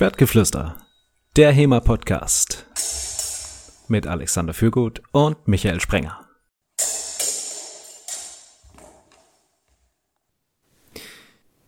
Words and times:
Schwertgeflüster, 0.00 0.78
der 1.36 1.52
HEMA-Podcast 1.52 2.64
mit 3.88 4.06
Alexander 4.06 4.54
Fürgut 4.54 5.02
und 5.12 5.46
Michael 5.46 5.78
Sprenger. 5.78 6.26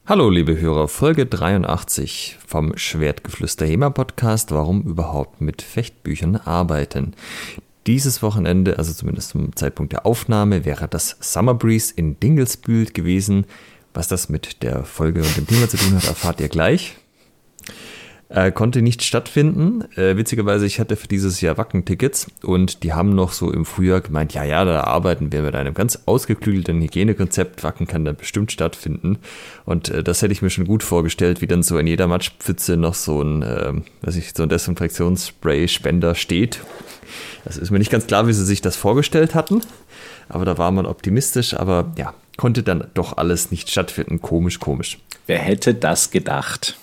Hallo 0.06 0.30
liebe 0.30 0.58
Hörer, 0.58 0.88
Folge 0.88 1.26
83 1.26 2.38
vom 2.46 2.74
Schwertgeflüster 2.74 3.66
HEMA 3.66 3.90
Podcast, 3.90 4.50
warum 4.50 4.80
überhaupt 4.80 5.42
mit 5.42 5.60
Fechtbüchern 5.60 6.36
arbeiten. 6.36 7.12
Dieses 7.86 8.22
Wochenende, 8.22 8.78
also 8.78 8.94
zumindest 8.94 9.28
zum 9.28 9.54
Zeitpunkt 9.54 9.92
der 9.92 10.06
Aufnahme, 10.06 10.64
wäre 10.64 10.88
das 10.88 11.18
Summer 11.20 11.52
Breeze 11.52 11.92
in 11.94 12.18
Dingelsbühl 12.18 12.86
gewesen. 12.86 13.44
Was 13.92 14.08
das 14.08 14.30
mit 14.30 14.62
der 14.62 14.84
Folge 14.84 15.20
und 15.20 15.36
dem 15.36 15.46
Thema 15.46 15.68
zu 15.68 15.76
tun 15.76 15.94
hat, 15.94 16.06
erfahrt 16.06 16.40
ihr 16.40 16.48
gleich. 16.48 16.96
Äh, 18.34 18.50
konnte 18.50 18.80
nicht 18.80 19.02
stattfinden. 19.02 19.84
Äh, 19.94 20.16
witzigerweise, 20.16 20.64
ich 20.64 20.80
hatte 20.80 20.96
für 20.96 21.06
dieses 21.06 21.42
Jahr 21.42 21.58
Wacken-Tickets 21.58 22.28
und 22.42 22.82
die 22.82 22.94
haben 22.94 23.14
noch 23.14 23.32
so 23.32 23.52
im 23.52 23.66
Frühjahr 23.66 24.00
gemeint, 24.00 24.32
ja, 24.32 24.42
ja, 24.42 24.64
da 24.64 24.84
arbeiten 24.84 25.32
wir 25.32 25.42
mit 25.42 25.54
einem 25.54 25.74
ganz 25.74 25.98
ausgeklügelten 26.06 26.80
Hygienekonzept. 26.80 27.62
Wacken 27.62 27.86
kann 27.86 28.06
da 28.06 28.12
bestimmt 28.12 28.50
stattfinden. 28.50 29.18
Und 29.66 29.90
äh, 29.90 30.02
das 30.02 30.22
hätte 30.22 30.32
ich 30.32 30.40
mir 30.40 30.48
schon 30.48 30.66
gut 30.66 30.82
vorgestellt, 30.82 31.42
wie 31.42 31.46
dann 31.46 31.62
so 31.62 31.76
in 31.76 31.86
jeder 31.86 32.06
Matschpfütze 32.06 32.78
noch 32.78 32.94
so 32.94 33.20
ein, 33.20 33.42
äh, 33.42 33.74
weiß 34.00 34.16
ich, 34.16 34.32
so 34.34 34.44
ein 34.44 34.48
Desinfektionsspray-Spender 34.48 36.14
steht. 36.14 36.60
Das 37.44 37.58
ist 37.58 37.70
mir 37.70 37.80
nicht 37.80 37.92
ganz 37.92 38.06
klar, 38.06 38.28
wie 38.28 38.32
sie 38.32 38.46
sich 38.46 38.62
das 38.62 38.76
vorgestellt 38.76 39.34
hatten. 39.34 39.60
Aber 40.30 40.46
da 40.46 40.56
war 40.56 40.70
man 40.70 40.86
optimistisch, 40.86 41.52
aber 41.52 41.92
ja, 41.98 42.14
konnte 42.38 42.62
dann 42.62 42.86
doch 42.94 43.18
alles 43.18 43.50
nicht 43.50 43.68
stattfinden. 43.70 44.22
Komisch, 44.22 44.58
komisch. 44.58 45.00
Wer 45.26 45.38
hätte 45.38 45.74
das 45.74 46.10
gedacht? 46.10 46.78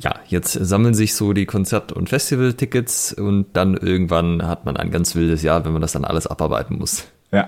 Ja, 0.00 0.14
jetzt 0.28 0.52
sammeln 0.52 0.94
sich 0.94 1.14
so 1.14 1.32
die 1.32 1.44
Konzert- 1.44 1.92
und 1.92 2.08
Festival-Tickets 2.08 3.14
und 3.14 3.46
dann 3.54 3.76
irgendwann 3.76 4.46
hat 4.46 4.64
man 4.64 4.76
ein 4.76 4.92
ganz 4.92 5.16
wildes 5.16 5.42
Jahr, 5.42 5.64
wenn 5.64 5.72
man 5.72 5.82
das 5.82 5.92
dann 5.92 6.04
alles 6.04 6.28
abarbeiten 6.28 6.78
muss. 6.78 7.08
Ja. 7.32 7.46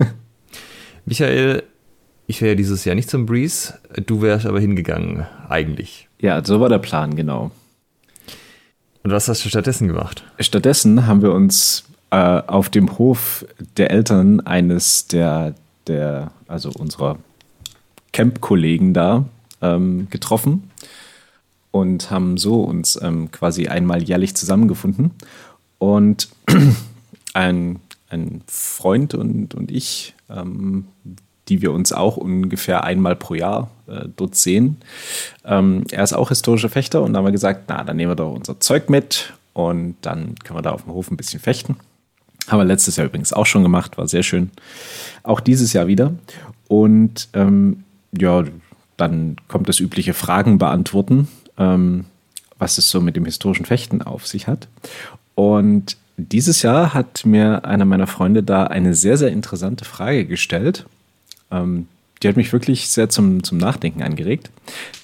Michael, 1.06 1.62
ich 2.26 2.42
wäre 2.42 2.50
ja 2.50 2.54
dieses 2.54 2.84
Jahr 2.84 2.94
nicht 2.94 3.08
zum 3.08 3.24
Breeze, 3.24 3.78
du 4.04 4.20
wärst 4.20 4.44
aber 4.44 4.60
hingegangen, 4.60 5.26
eigentlich. 5.48 6.08
Ja, 6.20 6.44
so 6.44 6.60
war 6.60 6.68
der 6.68 6.78
Plan, 6.78 7.16
genau. 7.16 7.50
Und 9.02 9.10
was 9.10 9.26
hast 9.28 9.42
du 9.42 9.48
stattdessen 9.48 9.88
gemacht? 9.88 10.24
Stattdessen 10.40 11.06
haben 11.06 11.22
wir 11.22 11.32
uns 11.32 11.84
äh, 12.10 12.16
auf 12.16 12.68
dem 12.68 12.98
Hof 12.98 13.46
der 13.78 13.90
Eltern 13.90 14.40
eines 14.40 15.06
der, 15.06 15.54
der 15.86 16.30
also 16.46 16.70
unserer 16.78 17.16
Camp-Kollegen 18.12 18.92
da 18.92 19.24
ähm, 19.62 20.08
getroffen 20.10 20.70
und 21.70 22.10
haben 22.10 22.36
so 22.36 22.62
uns 22.62 22.98
ähm, 23.02 23.30
quasi 23.30 23.68
einmal 23.68 24.02
jährlich 24.02 24.34
zusammengefunden. 24.34 25.12
Und 25.78 26.28
ein, 27.34 27.80
ein 28.08 28.42
Freund 28.46 29.14
und, 29.14 29.54
und 29.54 29.70
ich, 29.70 30.14
ähm, 30.30 30.86
die 31.48 31.62
wir 31.62 31.72
uns 31.72 31.92
auch 31.92 32.16
ungefähr 32.16 32.84
einmal 32.84 33.16
pro 33.16 33.34
Jahr 33.34 33.70
äh, 33.86 34.06
dort 34.16 34.34
sehen, 34.34 34.78
ähm, 35.44 35.84
er 35.90 36.04
ist 36.04 36.12
auch 36.12 36.28
historischer 36.30 36.68
Fechter 36.68 37.02
und 37.02 37.12
da 37.12 37.18
haben 37.18 37.26
wir 37.26 37.32
gesagt, 37.32 37.64
na, 37.68 37.84
dann 37.84 37.96
nehmen 37.96 38.10
wir 38.10 38.16
doch 38.16 38.32
unser 38.32 38.60
Zeug 38.60 38.90
mit 38.90 39.32
und 39.52 39.96
dann 40.02 40.34
können 40.44 40.58
wir 40.58 40.62
da 40.62 40.72
auf 40.72 40.84
dem 40.84 40.92
Hof 40.92 41.10
ein 41.10 41.16
bisschen 41.16 41.40
fechten. 41.40 41.76
Haben 42.48 42.60
wir 42.60 42.64
letztes 42.64 42.96
Jahr 42.96 43.06
übrigens 43.06 43.32
auch 43.32 43.46
schon 43.46 43.62
gemacht, 43.62 43.98
war 43.98 44.08
sehr 44.08 44.22
schön. 44.22 44.50
Auch 45.22 45.40
dieses 45.40 45.74
Jahr 45.74 45.86
wieder. 45.86 46.14
Und 46.66 47.28
ähm, 47.34 47.84
ja, 48.18 48.44
dann 48.96 49.36
kommt 49.48 49.68
das 49.68 49.80
übliche 49.80 50.14
Fragen 50.14 50.58
beantworten 50.58 51.28
ähm, 51.58 52.04
was 52.58 52.78
es 52.78 52.90
so 52.90 53.00
mit 53.00 53.16
dem 53.16 53.24
historischen 53.24 53.66
Fechten 53.66 54.02
auf 54.02 54.26
sich 54.26 54.46
hat. 54.46 54.68
Und 55.34 55.96
dieses 56.16 56.62
Jahr 56.62 56.94
hat 56.94 57.24
mir 57.24 57.64
einer 57.64 57.84
meiner 57.84 58.08
Freunde 58.08 58.42
da 58.42 58.64
eine 58.64 58.94
sehr, 58.94 59.16
sehr 59.16 59.30
interessante 59.30 59.84
Frage 59.84 60.26
gestellt. 60.26 60.86
Ähm, 61.50 61.86
die 62.22 62.28
hat 62.28 62.36
mich 62.36 62.52
wirklich 62.52 62.88
sehr 62.88 63.08
zum, 63.08 63.44
zum 63.44 63.58
Nachdenken 63.58 64.02
angeregt. 64.02 64.50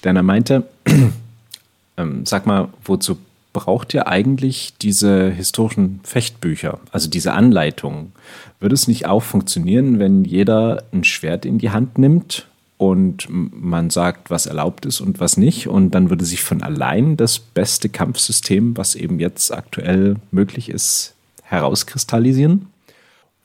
Denn 0.03 0.17
er 0.17 0.23
meinte, 0.23 0.67
ähm, 1.97 2.25
sag 2.25 2.45
mal, 2.45 2.67
wozu 2.83 3.17
braucht 3.53 3.93
ihr 3.93 4.07
eigentlich 4.07 4.73
diese 4.81 5.29
historischen 5.29 6.01
Fechtbücher, 6.03 6.79
also 6.91 7.09
diese 7.09 7.31
Anleitungen? 7.31 8.11
Würde 8.59 8.75
es 8.75 8.89
nicht 8.89 9.05
auch 9.05 9.23
funktionieren, 9.23 9.99
wenn 9.99 10.25
jeder 10.25 10.83
ein 10.91 11.05
Schwert 11.05 11.45
in 11.45 11.57
die 11.57 11.69
Hand 11.69 11.97
nimmt 11.97 12.47
und 12.77 13.27
man 13.29 13.89
sagt, 13.89 14.29
was 14.29 14.45
erlaubt 14.45 14.85
ist 14.85 14.99
und 14.99 15.19
was 15.19 15.37
nicht. 15.37 15.67
Und 15.67 15.91
dann 15.91 16.09
würde 16.09 16.25
sich 16.25 16.43
von 16.43 16.61
allein 16.61 17.15
das 17.15 17.39
beste 17.39 17.89
Kampfsystem, 17.89 18.75
was 18.75 18.95
eben 18.95 19.19
jetzt 19.19 19.53
aktuell 19.53 20.17
möglich 20.31 20.69
ist, 20.69 21.13
herauskristallisieren. 21.43 22.67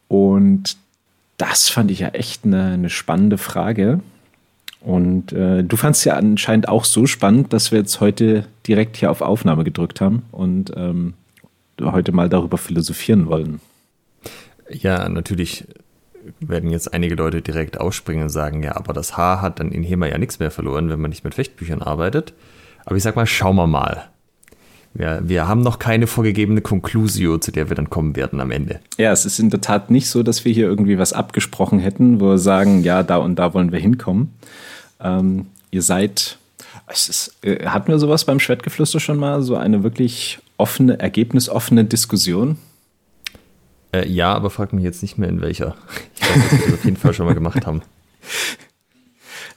Und 0.08 0.76
das 1.36 1.68
fand 1.68 1.90
ich 1.90 2.00
ja 2.00 2.08
echt 2.08 2.44
eine, 2.44 2.72
eine 2.72 2.90
spannende 2.90 3.38
Frage. 3.38 4.00
Und 4.80 5.32
äh, 5.32 5.62
du 5.62 5.76
fandst 5.76 6.04
ja 6.04 6.14
anscheinend 6.14 6.68
auch 6.68 6.84
so 6.84 7.06
spannend, 7.06 7.52
dass 7.52 7.70
wir 7.70 7.78
jetzt 7.78 8.00
heute 8.00 8.46
direkt 8.66 8.96
hier 8.96 9.10
auf 9.10 9.20
Aufnahme 9.20 9.62
gedrückt 9.62 10.00
haben 10.00 10.22
und 10.32 10.72
ähm, 10.74 11.14
heute 11.80 12.12
mal 12.12 12.28
darüber 12.28 12.58
philosophieren 12.58 13.26
wollen. 13.26 13.60
Ja, 14.70 15.08
natürlich 15.08 15.64
werden 16.40 16.70
jetzt 16.70 16.92
einige 16.92 17.14
Leute 17.14 17.42
direkt 17.42 17.80
ausspringen 17.80 18.24
und 18.24 18.28
sagen, 18.30 18.62
ja, 18.62 18.76
aber 18.76 18.92
das 18.92 19.16
Haar 19.16 19.42
hat 19.42 19.60
dann 19.60 19.72
in 19.72 19.82
HEMA 19.82 20.06
ja 20.06 20.18
nichts 20.18 20.38
mehr 20.38 20.50
verloren, 20.50 20.88
wenn 20.90 21.00
man 21.00 21.10
nicht 21.10 21.24
mit 21.24 21.34
Fechtbüchern 21.34 21.82
arbeitet. 21.82 22.34
Aber 22.84 22.96
ich 22.96 23.02
sag 23.02 23.16
mal, 23.16 23.26
schauen 23.26 23.56
wir 23.56 23.66
mal. 23.66 24.08
Wir, 24.92 25.20
wir 25.22 25.46
haben 25.46 25.60
noch 25.60 25.78
keine 25.78 26.06
vorgegebene 26.06 26.62
Conclusio, 26.62 27.38
zu 27.38 27.52
der 27.52 27.68
wir 27.68 27.76
dann 27.76 27.90
kommen 27.90 28.16
werden 28.16 28.40
am 28.40 28.50
Ende. 28.50 28.80
Ja, 28.98 29.12
es 29.12 29.24
ist 29.24 29.38
in 29.38 29.50
der 29.50 29.60
Tat 29.60 29.90
nicht 29.90 30.08
so, 30.08 30.22
dass 30.22 30.44
wir 30.44 30.52
hier 30.52 30.66
irgendwie 30.66 30.98
was 30.98 31.12
abgesprochen 31.12 31.78
hätten, 31.78 32.20
wo 32.20 32.30
wir 32.30 32.38
sagen, 32.38 32.82
ja, 32.82 33.02
da 33.02 33.18
und 33.18 33.36
da 33.36 33.54
wollen 33.54 33.70
wir 33.70 33.78
hinkommen. 33.78 34.34
Ähm, 35.00 35.46
ihr 35.70 35.82
seid, 35.82 36.38
es 36.88 37.08
ist, 37.08 37.36
äh, 37.42 37.66
hatten 37.66 37.88
wir 37.92 37.98
sowas 37.98 38.24
beim 38.24 38.40
Schwertgeflüster 38.40 38.98
schon 38.98 39.18
mal, 39.18 39.42
so 39.42 39.56
eine 39.56 39.84
wirklich 39.84 40.40
offene, 40.56 40.98
ergebnisoffene 40.98 41.84
Diskussion? 41.84 42.58
Äh, 43.92 44.08
ja, 44.08 44.32
aber 44.34 44.50
frag 44.50 44.72
mich 44.72 44.84
jetzt 44.84 45.02
nicht 45.02 45.18
mehr 45.18 45.28
in 45.28 45.40
welcher. 45.40 45.76
Ich 46.20 46.36
weiß, 46.36 46.50
dass 46.50 46.52
wir 46.52 46.66
das 46.66 46.74
auf 46.74 46.84
jeden 46.84 46.96
Fall 46.96 47.12
schon 47.12 47.26
mal 47.26 47.34
gemacht 47.34 47.66
haben. 47.66 47.82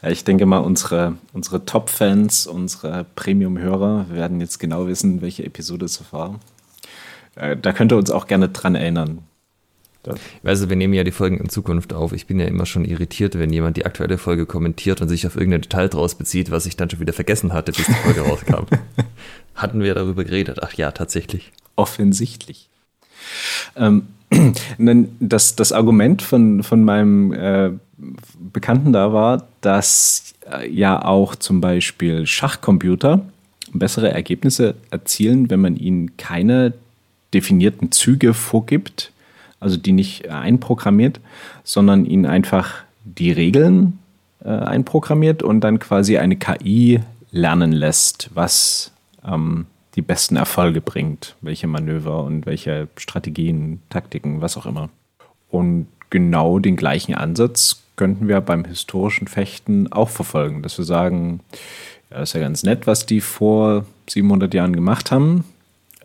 Ich 0.02 0.24
denke 0.24 0.48
mal, 0.48 0.58
unsere, 0.58 1.18
unsere 1.34 1.66
Top-Fans, 1.66 2.48
unsere 2.48 3.06
Premium-Hörer 3.16 4.08
werden 4.10 4.42
jetzt 4.42 4.58
genau 4.58 4.88
wissen, 4.88 5.22
welche 5.22 5.46
Episode 5.46 5.86
es 5.86 6.02
war. 6.12 6.40
Äh, 7.36 7.58
da 7.58 7.74
könnt 7.74 7.92
ihr 7.92 7.98
uns 7.98 8.10
auch 8.10 8.26
gerne 8.26 8.50
dran 8.50 8.76
erinnern. 8.76 9.20
Also 10.44 10.70
wir 10.70 10.76
nehmen 10.76 10.94
ja 10.94 11.06
die 11.06 11.12
Folgen 11.12 11.38
in 11.38 11.48
Zukunft 11.50 11.94
auf. 11.94 12.12
Ich 12.12 12.28
bin 12.28 12.40
ja 12.40 12.46
immer 12.46 12.66
schon 12.66 12.84
irritiert, 12.84 13.38
wenn 13.40 13.54
jemand 13.54 13.78
die 13.78 13.86
aktuelle 13.86 14.18
Folge 14.18 14.46
kommentiert 14.46 15.02
und 15.02 15.08
sich 15.08 15.26
auf 15.26 15.36
irgendein 15.36 15.62
Detail 15.62 15.88
draus 15.88 16.16
bezieht, 16.16 16.52
was 16.52 16.66
ich 16.66 16.76
dann 16.76 16.90
schon 16.90 17.00
wieder 17.00 17.14
vergessen 17.14 17.54
hatte, 17.54 17.72
bis 17.72 17.86
die 17.86 17.94
Folge 17.94 18.22
rauskam. 18.30 18.66
Hatten 19.56 19.82
wir 19.82 19.94
darüber 19.94 20.26
geredet? 20.26 20.60
Ach 20.62 20.74
ja, 20.74 20.92
tatsächlich. 20.92 21.54
Offensichtlich. 21.76 22.70
Ähm, 23.78 24.08
das, 25.20 25.56
das 25.56 25.72
Argument 25.72 26.22
von, 26.22 26.64
von 26.64 26.84
meinem 26.84 27.34
äh, 27.34 27.72
Bekannten 28.52 28.94
da 28.94 29.14
war, 29.14 29.48
dass 29.62 30.34
äh, 30.52 30.70
ja 30.70 31.04
auch 31.04 31.36
zum 31.36 31.62
Beispiel 31.62 32.26
Schachcomputer 32.26 33.22
bessere 33.74 34.12
Ergebnisse 34.12 34.76
erzielen, 34.92 35.50
wenn 35.50 35.62
man 35.62 35.76
ihnen 35.76 36.18
keine 36.18 36.74
definierten 37.34 37.92
Züge 37.92 38.34
vorgibt, 38.34 39.12
also 39.60 39.78
die 39.78 39.92
nicht 39.92 40.30
einprogrammiert, 40.30 41.20
sondern 41.64 42.06
ihnen 42.06 42.26
einfach 42.26 42.84
die 43.04 43.32
Regeln 43.32 44.00
äh, 44.44 44.50
einprogrammiert 44.50 45.42
und 45.42 45.62
dann 45.62 45.80
quasi 45.80 46.18
eine 46.18 46.36
KI 46.36 47.00
lernen 47.32 47.72
lässt, 47.72 48.30
was 48.34 48.92
ähm, 49.26 49.66
die 49.96 50.02
besten 50.02 50.36
Erfolge 50.36 50.82
bringt, 50.82 51.36
welche 51.42 51.68
Manöver 51.68 52.24
und 52.24 52.46
welche 52.46 52.88
Strategien, 52.98 53.82
Taktiken, 53.90 54.42
was 54.42 54.58
auch 54.58 54.66
immer. 54.66 54.90
Und 55.50 55.88
genau 56.10 56.60
den 56.60 56.76
gleichen 56.76 57.14
Ansatz 57.14 57.84
könnten 57.96 58.28
wir 58.28 58.42
beim 58.42 58.66
historischen 58.66 59.28
Fechten 59.28 59.92
auch 59.92 60.10
verfolgen, 60.10 60.64
dass 60.64 60.78
wir 60.78 60.86
sagen, 60.86 61.42
ja, 62.10 62.22
ist 62.22 62.34
ja 62.34 62.40
ganz 62.40 62.64
nett, 62.64 62.88
was 62.88 63.06
die 63.06 63.22
vor 63.22 63.86
700 64.10 64.54
Jahren 64.54 64.74
gemacht 64.74 65.12
haben. 65.12 65.44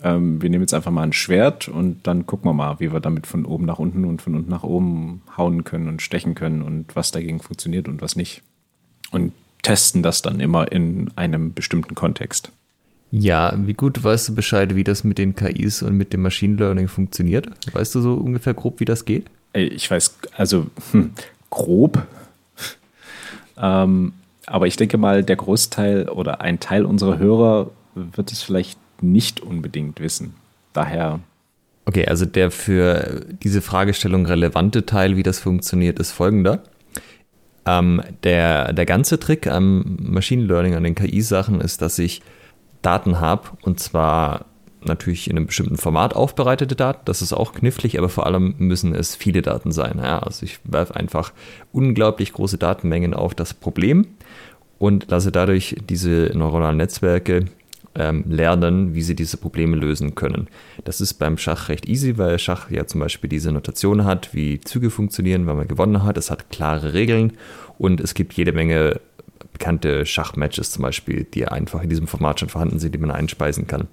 Ähm, 0.03 0.41
wir 0.41 0.51
nehmen 0.51 0.63
jetzt 0.63 0.75
einfach 0.75 0.91
mal 0.91 1.03
ein 1.03 1.13
Schwert 1.13 1.69
und 1.69 2.07
dann 2.07 2.27
gucken 2.27 2.49
wir 2.49 2.55
mal, 2.55 2.81
wie 2.81 2.93
wir 2.93 3.01
damit 3.01 3.27
von 3.27 3.45
oben 3.45 3.65
nach 3.65 3.79
unten 3.79 4.05
und 4.05 4.23
von 4.23 4.35
unten 4.35 4.51
nach 4.51 4.63
oben 4.63 5.23
hauen 5.37 5.65
können 5.65 5.89
und 5.89 6.03
stechen 6.03 6.35
können 6.35 6.63
und 6.63 6.95
was 6.95 7.11
dagegen 7.11 7.41
funktioniert 7.41 7.89
und 7.89 8.03
was 8.03 8.17
nicht. 8.17 8.43
Und 9.11 9.33
testen 9.63 10.03
das 10.03 10.23
dann 10.23 10.41
immer 10.41 10.71
in 10.71 11.11
einem 11.17 11.53
bestimmten 11.53 11.95
Kontext. 11.95 12.53
Ja, 13.11 13.55
wie 13.57 13.75
gut 13.75 14.03
weißt 14.03 14.29
du 14.29 14.35
Bescheid, 14.35 14.75
wie 14.75 14.85
das 14.85 15.03
mit 15.03 15.19
den 15.19 15.35
KIs 15.35 15.83
und 15.83 15.97
mit 15.97 16.13
dem 16.13 16.23
Machine 16.23 16.57
Learning 16.57 16.89
funktioniert? 16.89 17.49
Weißt 17.73 17.95
du 17.95 18.01
so 18.01 18.15
ungefähr 18.15 18.55
grob, 18.55 18.81
wie 18.81 18.85
das 18.85 19.05
geht? 19.05 19.27
Ich 19.55 19.91
weiß, 19.91 20.19
also 20.37 20.67
hm, 20.93 21.13
grob. 21.51 22.03
Ähm, 23.61 24.13
aber 24.47 24.69
ich 24.69 24.77
denke 24.77 24.99
mal, 24.99 25.25
der 25.25 25.35
Großteil 25.35 26.09
oder 26.09 26.41
ein 26.43 26.61
Teil 26.61 26.85
unserer 26.85 27.19
Hörer 27.19 27.73
wird 27.97 28.31
es 28.31 28.41
vielleicht 28.41 28.79
nicht 29.03 29.41
unbedingt 29.41 29.99
wissen. 29.99 30.35
Daher. 30.73 31.19
Okay, 31.85 32.07
also 32.07 32.25
der 32.25 32.53
für 32.53 33.27
diese 33.43 33.61
Fragestellung 33.61 34.27
relevante 34.27 34.87
Teil, 34.87 35.17
wie 35.17 35.25
das 35.25 35.41
funktioniert, 35.41 35.99
ist 35.99 36.13
folgender. 36.13 36.63
Ähm, 37.67 38.01
der, 38.23 38.73
der 38.73 38.87
ganze 38.87 39.19
Trick 39.19 39.49
am 39.49 39.97
Machine 40.01 40.45
Learning, 40.45 40.77
an 40.77 40.85
den 40.85 40.95
KI-Sachen 40.95 41.61
ist, 41.61 41.83
dass 41.83 41.99
ich 41.99 42.23
Daten 42.83 43.21
habe 43.21 43.49
und 43.63 43.81
zwar 43.81 44.47
natürlich 44.81 45.29
in 45.29 45.37
einem 45.37 45.47
bestimmten 45.47 45.77
Format 45.77 46.15
aufbereitete 46.15 46.77
Daten. 46.77 47.01
Das 47.05 47.23
ist 47.23 47.33
auch 47.33 47.53
knifflig, 47.53 47.99
aber 47.99 48.09
vor 48.09 48.27
allem 48.27 48.55
müssen 48.59 48.95
es 48.95 49.17
viele 49.17 49.43
Daten 49.43 49.73
sein. 49.73 50.01
Ja, 50.03 50.21
also 50.21 50.45
ich 50.45 50.61
werfe 50.65 50.97
einfach 50.97 51.33
unglaublich 51.73 52.33
große 52.33 52.59
Datenmengen 52.59 53.15
auf 53.15 53.35
das 53.35 53.55
Problem 53.55 54.07
und 54.79 55.11
lasse 55.11 55.33
dadurch 55.33 55.77
diese 55.89 56.31
neuronalen 56.35 56.77
Netzwerke 56.77 57.47
ähm, 57.95 58.25
lernen, 58.29 58.95
wie 58.95 59.03
sie 59.03 59.17
diese 59.17 59.37
Probleme 59.37 59.77
lösen 59.77 60.15
können. 60.15 60.49
Das 60.85 61.01
ist 61.01 61.15
beim 61.15 61.37
Schach 61.37 61.69
recht 61.69 61.89
easy, 61.89 62.17
weil 62.17 62.39
Schach 62.39 62.71
ja 62.71 62.87
zum 62.87 63.01
Beispiel 63.01 63.29
diese 63.29 63.51
Notation 63.51 64.05
hat, 64.05 64.35
wie 64.35 64.61
Züge 64.61 64.91
funktionieren, 64.91 65.47
weil 65.47 65.57
man 65.57 65.69
gewonnen 65.69 66.05
hat. 66.05 66.17
Es 66.17 66.31
hat 66.31 66.51
klare 66.51 66.95
Regeln 66.95 67.33
und 67.77 68.01
es 68.01 68.15
gibt 68.15 68.35
jede 68.35 68.53
Menge 68.53 69.01
bekannte 69.59 70.07
Schachmatches 70.07 70.71
zum 70.71 70.83
Beispiel, 70.83 71.25
die 71.25 71.47
einfach 71.47 71.83
in 71.83 71.91
diesem 71.91 72.07
Format 72.07 72.41
schon 72.41 72.49
vorhanden 72.49 72.79
sind, 72.79 72.95
die 72.95 72.99
man 72.99 73.11
einspeisen 73.11 73.67
kann. 73.67 73.89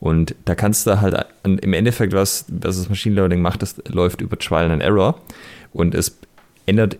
Und 0.00 0.34
da 0.44 0.54
kannst 0.54 0.86
du 0.86 1.00
halt 1.00 1.26
im 1.44 1.72
Endeffekt, 1.72 2.12
was, 2.12 2.46
was 2.48 2.78
das 2.78 2.88
Machine 2.88 3.14
Learning 3.14 3.40
macht, 3.40 3.62
das 3.62 3.76
läuft 3.88 4.20
über 4.20 4.38
Trial 4.38 4.70
and 4.70 4.82
Error 4.82 5.20
und 5.72 5.94
es 5.94 6.18
ändert 6.66 6.98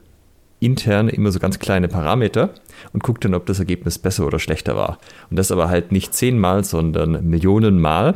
intern 0.61 1.09
immer 1.09 1.31
so 1.31 1.39
ganz 1.39 1.59
kleine 1.59 1.89
Parameter 1.89 2.51
und 2.93 3.03
guckt 3.03 3.25
dann, 3.25 3.35
ob 3.35 3.47
das 3.47 3.59
Ergebnis 3.59 3.99
besser 3.99 4.27
oder 4.27 4.39
schlechter 4.39 4.77
war. 4.77 4.99
Und 5.31 5.39
das 5.39 5.51
aber 5.51 5.69
halt 5.69 5.93
nicht 5.93 6.15
zehnmal, 6.15 6.65
sondern 6.65 7.29
Millionenmal 7.29 8.15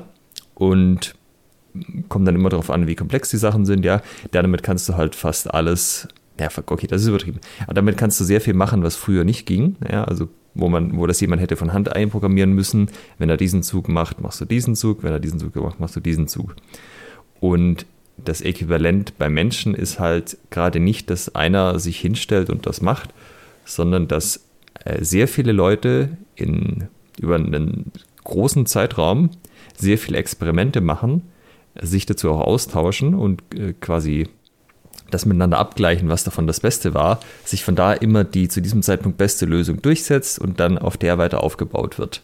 und 0.54 1.14
kommt 2.08 2.26
dann 2.26 2.34
immer 2.34 2.48
darauf 2.48 2.70
an, 2.70 2.86
wie 2.86 2.94
komplex 2.94 3.30
die 3.30 3.36
Sachen 3.36 3.66
sind, 3.66 3.84
ja. 3.84 4.00
Damit 4.30 4.62
kannst 4.62 4.88
du 4.88 4.96
halt 4.96 5.14
fast 5.14 5.52
alles, 5.52 6.08
ja, 6.40 6.48
okay, 6.66 6.86
das 6.86 7.02
ist 7.02 7.08
übertrieben. 7.08 7.40
Aber 7.64 7.74
damit 7.74 7.96
kannst 7.96 8.20
du 8.20 8.24
sehr 8.24 8.40
viel 8.40 8.54
machen, 8.54 8.82
was 8.82 8.96
früher 8.96 9.24
nicht 9.24 9.46
ging, 9.46 9.76
ja, 9.90 10.04
also 10.04 10.28
wo 10.54 10.68
man, 10.68 10.96
wo 10.96 11.06
das 11.06 11.20
jemand 11.20 11.40
hätte 11.40 11.56
von 11.56 11.72
Hand 11.72 11.94
einprogrammieren 11.94 12.52
müssen. 12.52 12.90
Wenn 13.18 13.28
er 13.28 13.36
diesen 13.36 13.62
Zug 13.62 13.88
macht, 13.88 14.20
machst 14.20 14.40
du 14.40 14.44
diesen 14.44 14.74
Zug, 14.74 15.02
wenn 15.02 15.12
er 15.12 15.20
diesen 15.20 15.38
Zug 15.38 15.54
macht, 15.56 15.80
machst 15.80 15.96
du 15.96 16.00
diesen 16.00 16.28
Zug. 16.28 16.54
Und 17.40 17.86
das 18.16 18.40
Äquivalent 18.40 19.16
bei 19.18 19.28
Menschen 19.28 19.74
ist 19.74 20.00
halt 20.00 20.36
gerade 20.50 20.80
nicht, 20.80 21.10
dass 21.10 21.34
einer 21.34 21.78
sich 21.78 22.00
hinstellt 22.00 22.50
und 22.50 22.66
das 22.66 22.80
macht, 22.80 23.10
sondern 23.64 24.08
dass 24.08 24.44
äh, 24.84 25.04
sehr 25.04 25.28
viele 25.28 25.52
Leute 25.52 26.16
in, 26.34 26.88
über 27.20 27.36
einen 27.36 27.92
großen 28.24 28.66
Zeitraum 28.66 29.30
sehr 29.76 29.98
viele 29.98 30.18
Experimente 30.18 30.80
machen, 30.80 31.22
sich 31.80 32.06
dazu 32.06 32.30
auch 32.30 32.40
austauschen 32.40 33.14
und 33.14 33.42
äh, 33.54 33.72
quasi 33.74 34.28
das 35.10 35.26
miteinander 35.26 35.58
abgleichen, 35.58 36.08
was 36.08 36.24
davon 36.24 36.46
das 36.46 36.60
Beste 36.60 36.94
war, 36.94 37.20
sich 37.44 37.64
von 37.64 37.76
da 37.76 37.92
immer 37.92 38.24
die 38.24 38.48
zu 38.48 38.60
diesem 38.60 38.82
Zeitpunkt 38.82 39.18
beste 39.18 39.46
Lösung 39.46 39.82
durchsetzt 39.82 40.38
und 40.38 40.60
dann 40.60 40.78
auf 40.78 40.96
der 40.96 41.18
weiter 41.18 41.42
aufgebaut 41.42 41.98
wird. 41.98 42.22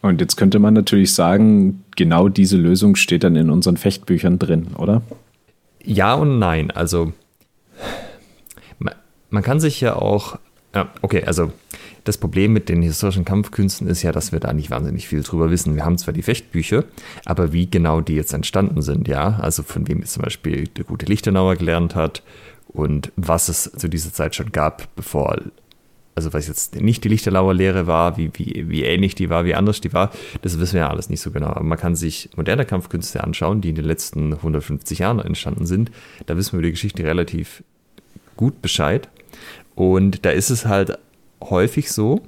Und 0.00 0.20
jetzt 0.20 0.36
könnte 0.36 0.58
man 0.58 0.74
natürlich 0.74 1.12
sagen, 1.14 1.84
genau 1.96 2.28
diese 2.28 2.56
Lösung 2.56 2.94
steht 2.94 3.24
dann 3.24 3.36
in 3.36 3.50
unseren 3.50 3.76
Fechtbüchern 3.76 4.38
drin, 4.38 4.68
oder? 4.76 5.02
Ja 5.82 6.14
und 6.14 6.38
nein. 6.38 6.70
Also 6.70 7.12
man, 9.30 9.42
kann 9.42 9.60
sich 9.60 9.80
ja 9.80 9.96
auch, 9.96 10.38
okay, 11.02 11.24
also 11.24 11.52
das 12.04 12.18
Problem 12.18 12.52
mit 12.52 12.68
den 12.68 12.82
historischen 12.82 13.24
Kampfkünsten 13.24 13.86
ist 13.86 14.02
ja, 14.02 14.12
dass 14.12 14.32
wir 14.32 14.40
da 14.40 14.52
nicht 14.52 14.70
wahnsinnig 14.70 15.08
viel 15.08 15.22
drüber 15.22 15.50
wissen. 15.50 15.74
Wir 15.74 15.84
haben 15.84 15.98
zwar 15.98 16.14
die 16.14 16.22
Fechtbücher, 16.22 16.84
aber 17.24 17.52
wie 17.52 17.68
genau 17.68 18.00
die 18.00 18.14
jetzt 18.14 18.32
entstanden 18.32 18.82
sind, 18.82 19.08
ja, 19.08 19.38
also 19.40 19.62
von 19.62 19.88
wem 19.88 20.00
jetzt 20.00 20.14
zum 20.14 20.22
Beispiel 20.22 20.68
der 20.68 20.84
gute 20.84 21.06
Lichtenauer 21.06 21.56
gelernt 21.56 21.94
hat 21.94 22.22
und 22.68 23.12
was 23.16 23.48
es 23.48 23.70
zu 23.72 23.88
dieser 23.88 24.12
Zeit 24.12 24.34
schon 24.34 24.52
gab, 24.52 24.94
bevor, 24.94 25.38
also 26.14 26.32
was 26.32 26.48
jetzt 26.48 26.80
nicht 26.80 27.04
die 27.04 27.08
Lichtenauer 27.08 27.54
Lehre 27.54 27.86
war, 27.86 28.16
wie, 28.16 28.30
wie, 28.34 28.66
wie 28.68 28.84
ähnlich 28.84 29.14
die 29.14 29.30
war, 29.30 29.44
wie 29.44 29.54
anders 29.54 29.80
die 29.80 29.92
war, 29.92 30.10
das 30.42 30.58
wissen 30.58 30.74
wir 30.74 30.82
ja 30.82 30.90
alles 30.90 31.10
nicht 31.10 31.20
so 31.20 31.30
genau. 31.30 31.48
Aber 31.48 31.64
man 31.64 31.78
kann 31.78 31.96
sich 31.96 32.30
moderne 32.36 32.64
Kampfkünste 32.64 33.24
anschauen, 33.24 33.60
die 33.60 33.70
in 33.70 33.74
den 33.74 33.84
letzten 33.84 34.34
150 34.34 35.00
Jahren 35.00 35.18
entstanden 35.18 35.66
sind. 35.66 35.90
Da 36.26 36.36
wissen 36.36 36.52
wir 36.52 36.58
über 36.58 36.66
die 36.66 36.72
Geschichte 36.72 37.04
relativ 37.04 37.62
gut 38.36 38.60
Bescheid. 38.62 39.08
Und 39.78 40.24
da 40.24 40.30
ist 40.30 40.50
es 40.50 40.66
halt 40.66 40.98
häufig 41.40 41.92
so, 41.92 42.22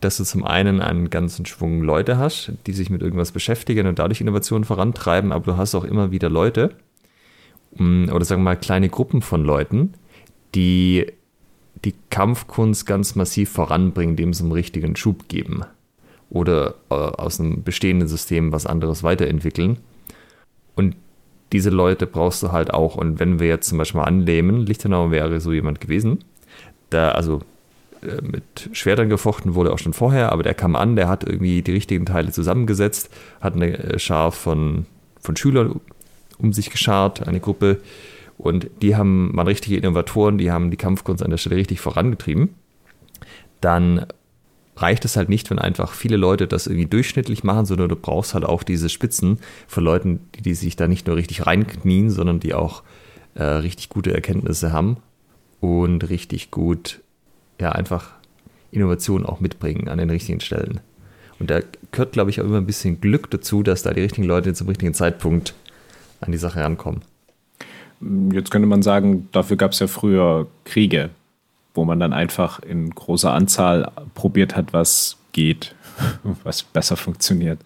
dass 0.00 0.16
du 0.16 0.24
zum 0.24 0.44
einen 0.44 0.80
einen 0.80 1.10
ganzen 1.10 1.44
Schwung 1.44 1.82
Leute 1.82 2.16
hast, 2.16 2.52
die 2.66 2.72
sich 2.72 2.88
mit 2.88 3.02
irgendwas 3.02 3.32
beschäftigen 3.32 3.86
und 3.86 3.98
dadurch 3.98 4.22
Innovationen 4.22 4.64
vorantreiben, 4.64 5.30
aber 5.30 5.44
du 5.44 5.56
hast 5.58 5.74
auch 5.74 5.84
immer 5.84 6.10
wieder 6.10 6.30
Leute, 6.30 6.74
mm, 7.76 8.08
oder 8.08 8.24
sagen 8.24 8.40
wir 8.40 8.44
mal 8.46 8.56
kleine 8.56 8.88
Gruppen 8.88 9.20
von 9.20 9.44
Leuten, 9.44 9.92
die 10.54 11.12
die 11.84 11.92
Kampfkunst 12.08 12.86
ganz 12.86 13.14
massiv 13.14 13.50
voranbringen, 13.50 14.16
dem 14.16 14.32
sie 14.32 14.44
einen 14.44 14.52
richtigen 14.52 14.96
Schub 14.96 15.28
geben. 15.28 15.64
Oder 16.30 16.76
äh, 16.88 16.94
aus 16.94 17.40
einem 17.40 17.62
bestehenden 17.62 18.08
System 18.08 18.52
was 18.52 18.64
anderes 18.64 19.02
weiterentwickeln. 19.02 19.76
Und 20.74 20.96
diese 21.52 21.68
Leute 21.68 22.06
brauchst 22.06 22.42
du 22.42 22.52
halt 22.52 22.72
auch. 22.72 22.96
Und 22.96 23.20
wenn 23.20 23.38
wir 23.38 23.48
jetzt 23.48 23.68
zum 23.68 23.76
Beispiel 23.76 24.00
mal 24.00 24.06
annehmen, 24.06 24.64
Lichtenau 24.64 25.10
wäre 25.10 25.40
so 25.40 25.52
jemand 25.52 25.82
gewesen, 25.82 26.20
da, 26.90 27.10
also 27.10 27.40
äh, 28.02 28.22
mit 28.22 28.70
Schwertern 28.72 29.08
gefochten 29.08 29.54
wurde 29.54 29.72
auch 29.72 29.78
schon 29.78 29.92
vorher, 29.92 30.32
aber 30.32 30.42
der 30.42 30.54
kam 30.54 30.76
an, 30.76 30.96
der 30.96 31.08
hat 31.08 31.24
irgendwie 31.24 31.62
die 31.62 31.72
richtigen 31.72 32.06
Teile 32.06 32.30
zusammengesetzt, 32.30 33.10
hat 33.40 33.54
eine 33.54 33.78
äh, 33.78 33.98
Schar 33.98 34.32
von, 34.32 34.86
von 35.20 35.36
Schülern 35.36 35.80
um 36.38 36.52
sich 36.52 36.70
geschart, 36.70 37.26
eine 37.26 37.40
Gruppe, 37.40 37.80
und 38.38 38.70
die 38.82 38.94
haben, 38.94 39.32
waren 39.34 39.48
richtige 39.48 39.76
Innovatoren, 39.76 40.38
die 40.38 40.52
haben 40.52 40.70
die 40.70 40.76
Kampfkunst 40.76 41.24
an 41.24 41.30
der 41.30 41.38
Stelle 41.38 41.56
richtig 41.56 41.80
vorangetrieben. 41.80 42.50
Dann 43.60 44.06
reicht 44.76 45.04
es 45.04 45.16
halt 45.16 45.28
nicht, 45.28 45.50
wenn 45.50 45.58
einfach 45.58 45.92
viele 45.92 46.16
Leute 46.16 46.46
das 46.46 46.68
irgendwie 46.68 46.86
durchschnittlich 46.86 47.42
machen, 47.42 47.66
sondern 47.66 47.88
du 47.88 47.96
brauchst 47.96 48.34
halt 48.34 48.44
auch 48.44 48.62
diese 48.62 48.88
Spitzen 48.88 49.40
von 49.66 49.82
Leuten, 49.82 50.20
die, 50.36 50.42
die 50.42 50.54
sich 50.54 50.76
da 50.76 50.86
nicht 50.86 51.08
nur 51.08 51.16
richtig 51.16 51.46
reinknien, 51.46 52.10
sondern 52.10 52.38
die 52.38 52.54
auch 52.54 52.84
äh, 53.34 53.42
richtig 53.42 53.88
gute 53.88 54.14
Erkenntnisse 54.14 54.72
haben 54.72 54.98
und 55.60 56.08
richtig 56.08 56.50
gut 56.50 57.00
ja 57.60 57.72
einfach 57.72 58.10
Innovation 58.70 59.26
auch 59.26 59.40
mitbringen 59.40 59.88
an 59.88 59.98
den 59.98 60.10
richtigen 60.10 60.40
Stellen. 60.40 60.80
Und 61.38 61.50
da 61.50 61.60
gehört, 61.92 62.12
glaube 62.12 62.30
ich, 62.30 62.40
auch 62.40 62.44
immer 62.44 62.58
ein 62.58 62.66
bisschen 62.66 63.00
Glück 63.00 63.30
dazu, 63.30 63.62
dass 63.62 63.82
da 63.82 63.92
die 63.92 64.00
richtigen 64.00 64.26
Leute 64.26 64.52
zum 64.54 64.68
richtigen 64.68 64.94
Zeitpunkt 64.94 65.54
an 66.20 66.32
die 66.32 66.38
Sache 66.38 66.60
rankommen. 66.60 67.02
Jetzt 68.32 68.50
könnte 68.50 68.68
man 68.68 68.82
sagen, 68.82 69.28
dafür 69.32 69.56
gab 69.56 69.72
es 69.72 69.80
ja 69.80 69.86
früher 69.86 70.46
Kriege, 70.64 71.10
wo 71.74 71.84
man 71.84 71.98
dann 72.00 72.12
einfach 72.12 72.60
in 72.60 72.90
großer 72.90 73.32
Anzahl 73.32 73.90
probiert 74.14 74.56
hat, 74.56 74.72
was 74.72 75.16
geht, 75.32 75.74
was 76.44 76.62
besser 76.62 76.96
funktioniert. 76.96 77.60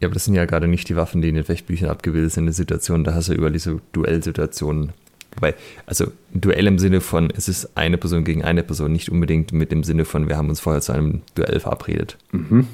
Ja, 0.00 0.08
aber 0.08 0.14
das 0.14 0.24
sind 0.24 0.34
ja 0.34 0.44
gerade 0.46 0.66
nicht 0.66 0.88
die 0.88 0.96
Waffen, 0.96 1.22
die 1.22 1.28
in 1.28 1.36
den 1.36 1.44
Fechtbüchern 1.44 1.88
abgebildet 1.88 2.32
sind, 2.32 2.42
in 2.42 2.46
der 2.46 2.54
Situation, 2.54 3.04
da 3.04 3.14
hast 3.14 3.28
du 3.28 3.34
über 3.34 3.50
diese 3.50 3.80
Duellsituationen 3.92 4.92
Wobei, 5.34 5.54
also 5.86 6.12
Duell 6.32 6.66
im 6.66 6.78
Sinne 6.78 7.00
von, 7.00 7.30
es 7.30 7.48
ist 7.48 7.76
eine 7.76 7.98
Person 7.98 8.24
gegen 8.24 8.44
eine 8.44 8.62
Person, 8.62 8.92
nicht 8.92 9.08
unbedingt 9.08 9.52
mit 9.52 9.72
dem 9.72 9.84
Sinne 9.84 10.04
von, 10.04 10.28
wir 10.28 10.36
haben 10.36 10.48
uns 10.48 10.60
vorher 10.60 10.82
zu 10.82 10.92
einem 10.92 11.22
Duell 11.34 11.60
verabredet. 11.60 12.16
Mhm. 12.32 12.66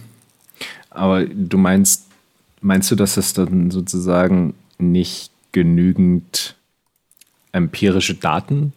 Aber 0.91 1.25
du 1.25 1.59
meinst, 1.59 2.07
meinst 2.61 2.91
du, 2.91 2.95
dass 2.95 3.17
es 3.17 3.33
dann 3.33 3.71
sozusagen 3.71 4.55
nicht 4.79 5.31
genügend 5.53 6.57
empirische 7.53 8.15
Daten 8.15 8.73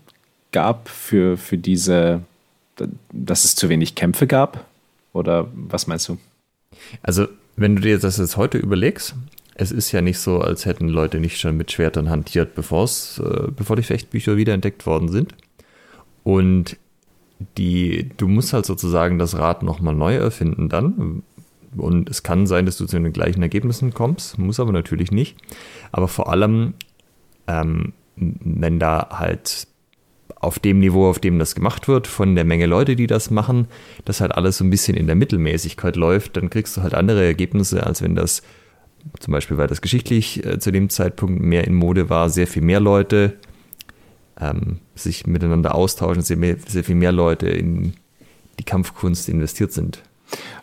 gab 0.51 0.89
für, 0.89 1.38
für 1.38 1.57
diese, 1.57 2.21
dass 3.11 3.45
es 3.45 3.55
zu 3.55 3.69
wenig 3.69 3.95
Kämpfe 3.95 4.27
gab? 4.27 4.65
Oder 5.13 5.47
was 5.53 5.88
meinst 5.88 6.07
du? 6.07 6.17
Also, 7.01 7.27
wenn 7.55 7.75
du 7.75 7.81
dir 7.81 8.00
das 8.00 8.17
jetzt 8.17 8.38
heute 8.38 8.57
überlegst, 8.57 9.15
es 9.55 9.72
ist 9.72 9.91
ja 9.91 10.01
nicht 10.01 10.20
so, 10.20 10.39
als 10.39 10.65
hätten 10.65 10.88
Leute 10.88 11.20
nicht 11.20 11.39
schon 11.39 11.58
mit 11.58 11.72
Schwertern 11.72 12.10
hantiert, 12.10 12.58
äh, 12.58 13.51
bevor 13.55 13.75
die 13.75 13.84
Fechtbücher 13.84 14.38
wiederentdeckt 14.38 14.86
worden 14.86 15.10
sind. 15.10 15.36
Und 16.24 16.77
die, 17.58 18.10
du 18.17 18.27
musst 18.27 18.53
halt 18.53 18.65
sozusagen 18.65 19.17
das 19.17 19.38
Rad 19.38 19.63
nochmal 19.63 19.96
neu 19.96 20.15
erfinden 20.15 20.70
dann. 20.70 21.24
Und 21.75 22.10
es 22.10 22.24
kann 22.24 22.48
sein, 22.48 22.65
dass 22.65 22.77
du 22.77 22.86
zu 22.86 23.00
den 23.00 23.13
gleichen 23.13 23.41
Ergebnissen 23.41 23.93
kommst, 23.93 24.38
muss 24.38 24.60
aber 24.60 24.72
natürlich 24.72 25.12
nicht. 25.12 25.38
Aber 25.91 26.08
vor 26.08 26.29
allem, 26.29 26.74
ähm, 27.48 27.93
wenn 28.15 28.79
da 28.79 29.10
halt 29.12 29.67
auf 30.36 30.60
dem 30.60 30.79
Niveau, 30.79 31.10
auf 31.10 31.20
dem 31.20 31.39
das 31.39 31.55
gemacht 31.55 31.88
wird, 31.88 32.08
von 32.08 32.36
der 32.36 32.46
Menge 32.46 32.65
Leute, 32.65 32.96
die 32.96 33.08
das 33.08 33.29
machen, 33.31 33.67
das 34.05 34.22
halt 34.22 34.34
alles 34.34 34.58
so 34.58 34.63
ein 34.63 34.70
bisschen 34.70 34.98
in 34.98 35.08
der 35.08 35.15
Mittelmäßigkeit 35.15 35.96
läuft, 35.96 36.36
dann 36.36 36.50
kriegst 36.50 36.75
du 36.75 36.81
halt 36.81 36.93
andere 36.93 37.24
Ergebnisse, 37.24 37.86
als 37.86 38.01
wenn 38.01 38.15
das 38.15 38.41
zum 39.20 39.31
Beispiel, 39.31 39.58
weil 39.58 39.67
das 39.67 39.81
geschichtlich 39.81 40.46
äh, 40.46 40.60
zu 40.60 40.72
dem 40.72 40.89
Zeitpunkt 40.89 41.41
mehr 41.41 41.65
in 41.65 41.74
Mode 41.74 42.10
war, 42.10 42.29
sehr 42.29 42.48
viel 42.48 42.62
mehr 42.62 42.79
Leute 42.79 43.38
ähm, 44.39 44.79
sich 44.96 45.27
miteinander 45.27 45.75
austauschen, 45.75 46.22
sehr, 46.24 46.38
mehr, 46.38 46.58
sehr 46.67 46.84
viel 46.84 46.96
mehr 46.96 47.12
Leute 47.12 47.48
in 47.48 47.93
die 48.60 48.63
Kampfkunst 48.63 49.29
investiert 49.29 49.72
sind. 49.72 50.01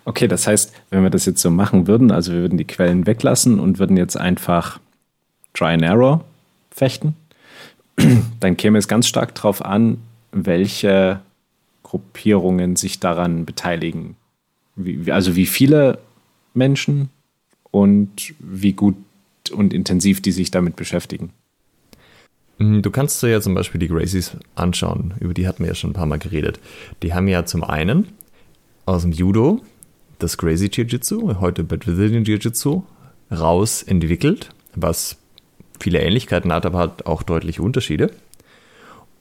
Okay, 0.05 0.29
das 0.29 0.47
heißt, 0.47 0.73
wenn 0.91 1.03
wir 1.03 1.11
das 1.11 1.27
jetzt 1.27 1.43
so 1.43 1.51
machen 1.51 1.87
würden, 1.87 2.11
also 2.11 2.33
wir 2.33 2.41
würden 2.41 2.59
die 2.59 2.67
Quellen 2.67 3.07
weglassen 3.07 3.61
und 3.61 3.79
würden 3.79 3.97
jetzt 3.97 4.17
einfach 4.17 4.81
Try 5.53 5.75
and 5.75 5.83
Error 5.83 6.25
fechten, 6.71 7.17
dann 8.41 8.57
käme 8.57 8.79
es 8.79 8.89
ganz 8.89 9.07
stark 9.07 9.35
darauf 9.35 9.65
an, 9.65 9.99
welche 10.33 11.21
Gruppierungen 11.83 12.77
sich 12.77 13.01
daran 13.01 13.45
beteiligen. 13.45 14.17
Wie, 14.77 15.11
also 15.11 15.37
wie 15.37 15.47
viele 15.47 15.99
Menschen 16.55 17.11
und 17.81 18.35
wie 18.39 18.73
gut 18.73 18.97
und 19.53 19.73
intensiv 19.73 20.21
die 20.21 20.33
sich 20.33 20.51
damit 20.51 20.77
beschäftigen. 20.77 21.31
Mhm, 22.59 22.83
du 22.83 22.91
kannst 22.91 23.23
dir 23.23 23.29
ja 23.29 23.41
zum 23.41 23.55
Beispiel 23.55 23.79
die 23.79 23.89
Gracies 23.89 24.37
anschauen, 24.55 25.15
über 25.21 25.35
die 25.35 25.47
hatten 25.47 25.63
wir 25.63 25.69
ja 25.69 25.75
schon 25.75 25.91
ein 25.91 25.95
paar 25.95 26.07
Mal 26.07 26.19
geredet. 26.19 26.61
Die 27.03 27.15
haben 27.15 27.29
ja 27.29 27.47
zum 27.47 27.65
einen 27.65 28.09
aus 28.85 29.03
dem 29.03 29.13
Judo 29.13 29.61
das 30.19 30.37
Gracie 30.37 30.69
Jiu-Jitsu, 30.69 31.41
heute 31.41 31.63
Brazilian 31.63 32.25
Jiu-Jitsu, 32.25 32.83
raus 33.31 33.83
entwickelt, 33.83 34.51
was 34.75 35.17
viele 35.79 36.01
Ähnlichkeiten 36.01 36.53
hat, 36.53 36.67
aber 36.67 36.79
hat 36.79 37.07
auch 37.07 37.23
deutliche 37.23 37.63
Unterschiede. 37.63 38.11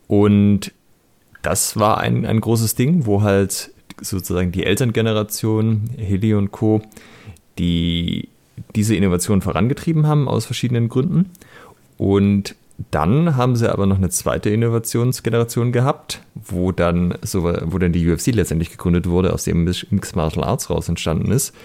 Und 0.08 0.72
das 1.44 1.78
war 1.78 2.00
ein, 2.00 2.26
ein 2.26 2.42
großes 2.42 2.74
Ding, 2.74 3.06
wo 3.06 3.22
halt 3.22 3.72
sozusagen 4.02 4.52
die 4.52 4.66
Elterngeneration, 4.66 5.90
Hilly 5.98 6.34
und 6.34 6.52
Co., 6.52 6.82
die 7.60 8.30
diese 8.76 8.96
Innovation 8.96 9.42
vorangetrieben 9.42 10.08
haben 10.08 10.28
aus 10.28 10.46
verschiedenen 10.46 10.90
Gründen. 10.90 11.32
Und 11.98 12.56
dann 12.92 13.36
haben 13.36 13.56
sie 13.56 13.72
aber 13.72 13.86
noch 13.88 13.98
eine 13.98 14.10
zweite 14.10 14.50
Innovationsgeneration 14.50 15.72
gehabt, 15.72 16.22
wo 16.36 16.72
dann, 16.72 17.16
so, 17.24 17.44
wo 17.44 17.78
dann 17.80 17.92
die 17.92 18.08
UFC 18.08 18.28
letztendlich 18.28 18.70
gegründet 18.70 19.10
wurde, 19.10 19.34
aus 19.34 19.44
dem 19.44 19.64
Mixed 19.64 20.16
Martial 20.16 20.46
Arts 20.46 20.70
raus 20.70 20.88
entstanden 20.88 21.32
ist. 21.32 21.56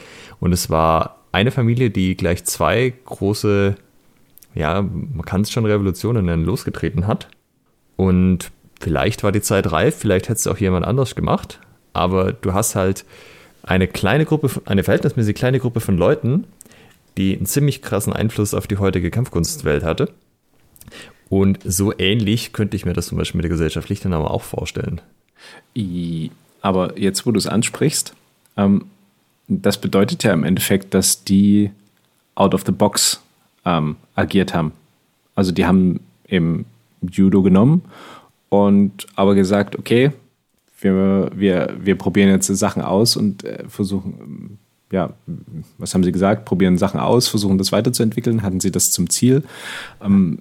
Und 0.40 0.52
es 0.52 0.70
war 0.70 1.18
eine 1.30 1.50
Familie, 1.50 1.90
die 1.90 2.16
gleich 2.16 2.44
zwei 2.44 2.92
große, 3.04 3.74
ja, 4.54 4.82
man 4.82 5.24
kann 5.24 5.42
es 5.42 5.50
schon 5.50 5.66
Revolutionen 5.66 6.24
nennen, 6.24 6.44
losgetreten 6.44 7.06
hat. 7.06 7.28
Und 7.96 8.50
vielleicht 8.80 9.22
war 9.22 9.32
die 9.32 9.42
Zeit 9.42 9.70
reif, 9.70 9.96
vielleicht 9.96 10.28
hätte 10.28 10.38
es 10.38 10.46
auch 10.46 10.58
jemand 10.58 10.86
anders 10.86 11.14
gemacht. 11.14 11.60
Aber 11.92 12.32
du 12.32 12.54
hast 12.54 12.74
halt 12.74 13.04
eine 13.62 13.86
kleine 13.86 14.24
Gruppe, 14.24 14.50
eine 14.64 14.82
verhältnismäßig 14.82 15.36
kleine 15.36 15.60
Gruppe 15.60 15.80
von 15.80 15.96
Leuten, 15.96 16.44
die 17.16 17.36
einen 17.36 17.46
ziemlich 17.46 17.82
krassen 17.82 18.12
Einfluss 18.12 18.54
auf 18.54 18.66
die 18.66 18.78
heutige 18.78 19.10
Kampfkunstwelt 19.10 19.82
hatte. 19.82 20.12
Und 21.28 21.60
so 21.64 21.92
ähnlich 21.98 22.52
könnte 22.52 22.76
ich 22.76 22.84
mir 22.84 22.92
das 22.92 23.06
zum 23.06 23.18
Beispiel 23.18 23.38
mit 23.38 23.44
der 23.44 23.50
Gesellschaft 23.50 23.88
Lichtenauer 23.88 24.30
auch 24.30 24.42
vorstellen. 24.42 25.00
Aber 26.60 26.98
jetzt, 26.98 27.26
wo 27.26 27.32
du 27.32 27.38
es 27.38 27.46
ansprichst, 27.46 28.14
ähm, 28.56 28.86
das 29.48 29.80
bedeutet 29.80 30.24
ja 30.24 30.32
im 30.32 30.44
Endeffekt, 30.44 30.94
dass 30.94 31.24
die 31.24 31.70
out 32.34 32.54
of 32.54 32.64
the 32.64 32.72
box 32.72 33.20
ähm, 33.64 33.96
agiert 34.14 34.54
haben. 34.54 34.72
Also 35.34 35.52
die 35.52 35.66
haben 35.66 36.00
im 36.26 36.64
Judo 37.00 37.42
genommen 37.42 37.82
und 38.48 39.06
aber 39.16 39.34
gesagt, 39.34 39.78
okay, 39.78 40.12
wir, 40.80 41.30
wir, 41.34 41.74
wir 41.80 41.96
probieren 41.96 42.28
jetzt 42.28 42.46
Sachen 42.46 42.82
aus 42.82 43.16
und 43.16 43.44
äh, 43.44 43.64
versuchen, 43.68 44.58
ja, 44.92 45.10
was 45.78 45.94
haben 45.94 46.04
Sie 46.04 46.12
gesagt? 46.12 46.44
Probieren 46.44 46.78
Sachen 46.78 47.00
aus, 47.00 47.26
versuchen 47.26 47.58
das 47.58 47.72
weiterzuentwickeln. 47.72 48.42
Hatten 48.42 48.60
Sie 48.60 48.70
das 48.70 48.92
zum 48.92 49.08
Ziel? 49.10 49.42
Ähm, 50.02 50.40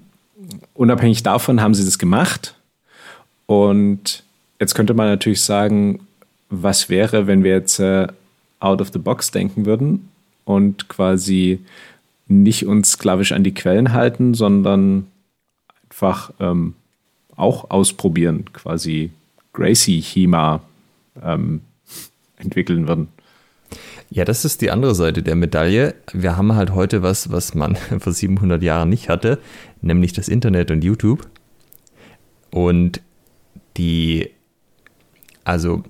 unabhängig 0.73 1.23
davon 1.23 1.61
haben 1.61 1.73
Sie 1.73 1.85
das 1.85 1.97
gemacht. 1.97 2.55
Und 3.45 4.23
jetzt 4.59 4.75
könnte 4.75 4.93
man 4.93 5.07
natürlich 5.07 5.41
sagen, 5.41 6.01
was 6.49 6.89
wäre, 6.89 7.27
wenn 7.27 7.43
wir 7.43 7.51
jetzt 7.51 7.79
äh, 7.79 8.07
out 8.59 8.81
of 8.81 8.91
the 8.91 8.99
box 8.99 9.31
denken 9.31 9.65
würden 9.65 10.09
und 10.43 10.89
quasi 10.89 11.59
nicht 12.27 12.65
uns 12.65 12.91
sklavisch 12.91 13.31
an 13.31 13.43
die 13.43 13.53
Quellen 13.53 13.93
halten, 13.93 14.33
sondern 14.33 15.07
einfach 15.89 16.31
ähm, 16.41 16.75
auch 17.37 17.71
ausprobieren, 17.71 18.45
quasi 18.51 19.11
Gracie-Hema 19.53 20.61
ähm, 21.23 21.61
entwickeln 22.37 22.87
würden. 22.87 23.07
Ja, 24.13 24.25
das 24.25 24.43
ist 24.43 24.59
die 24.59 24.71
andere 24.71 24.93
Seite 24.93 25.23
der 25.23 25.35
Medaille. 25.35 25.95
Wir 26.11 26.35
haben 26.35 26.53
halt 26.53 26.73
heute 26.73 27.01
was, 27.01 27.31
was 27.31 27.55
man 27.55 27.75
vor 27.99 28.11
700 28.11 28.61
Jahren 28.61 28.89
nicht 28.89 29.07
hatte, 29.07 29.39
nämlich 29.81 30.11
das 30.11 30.27
Internet 30.27 30.69
und 30.69 30.83
YouTube. 30.83 31.29
Und 32.51 33.01
die, 33.77 34.29
also 35.45 35.83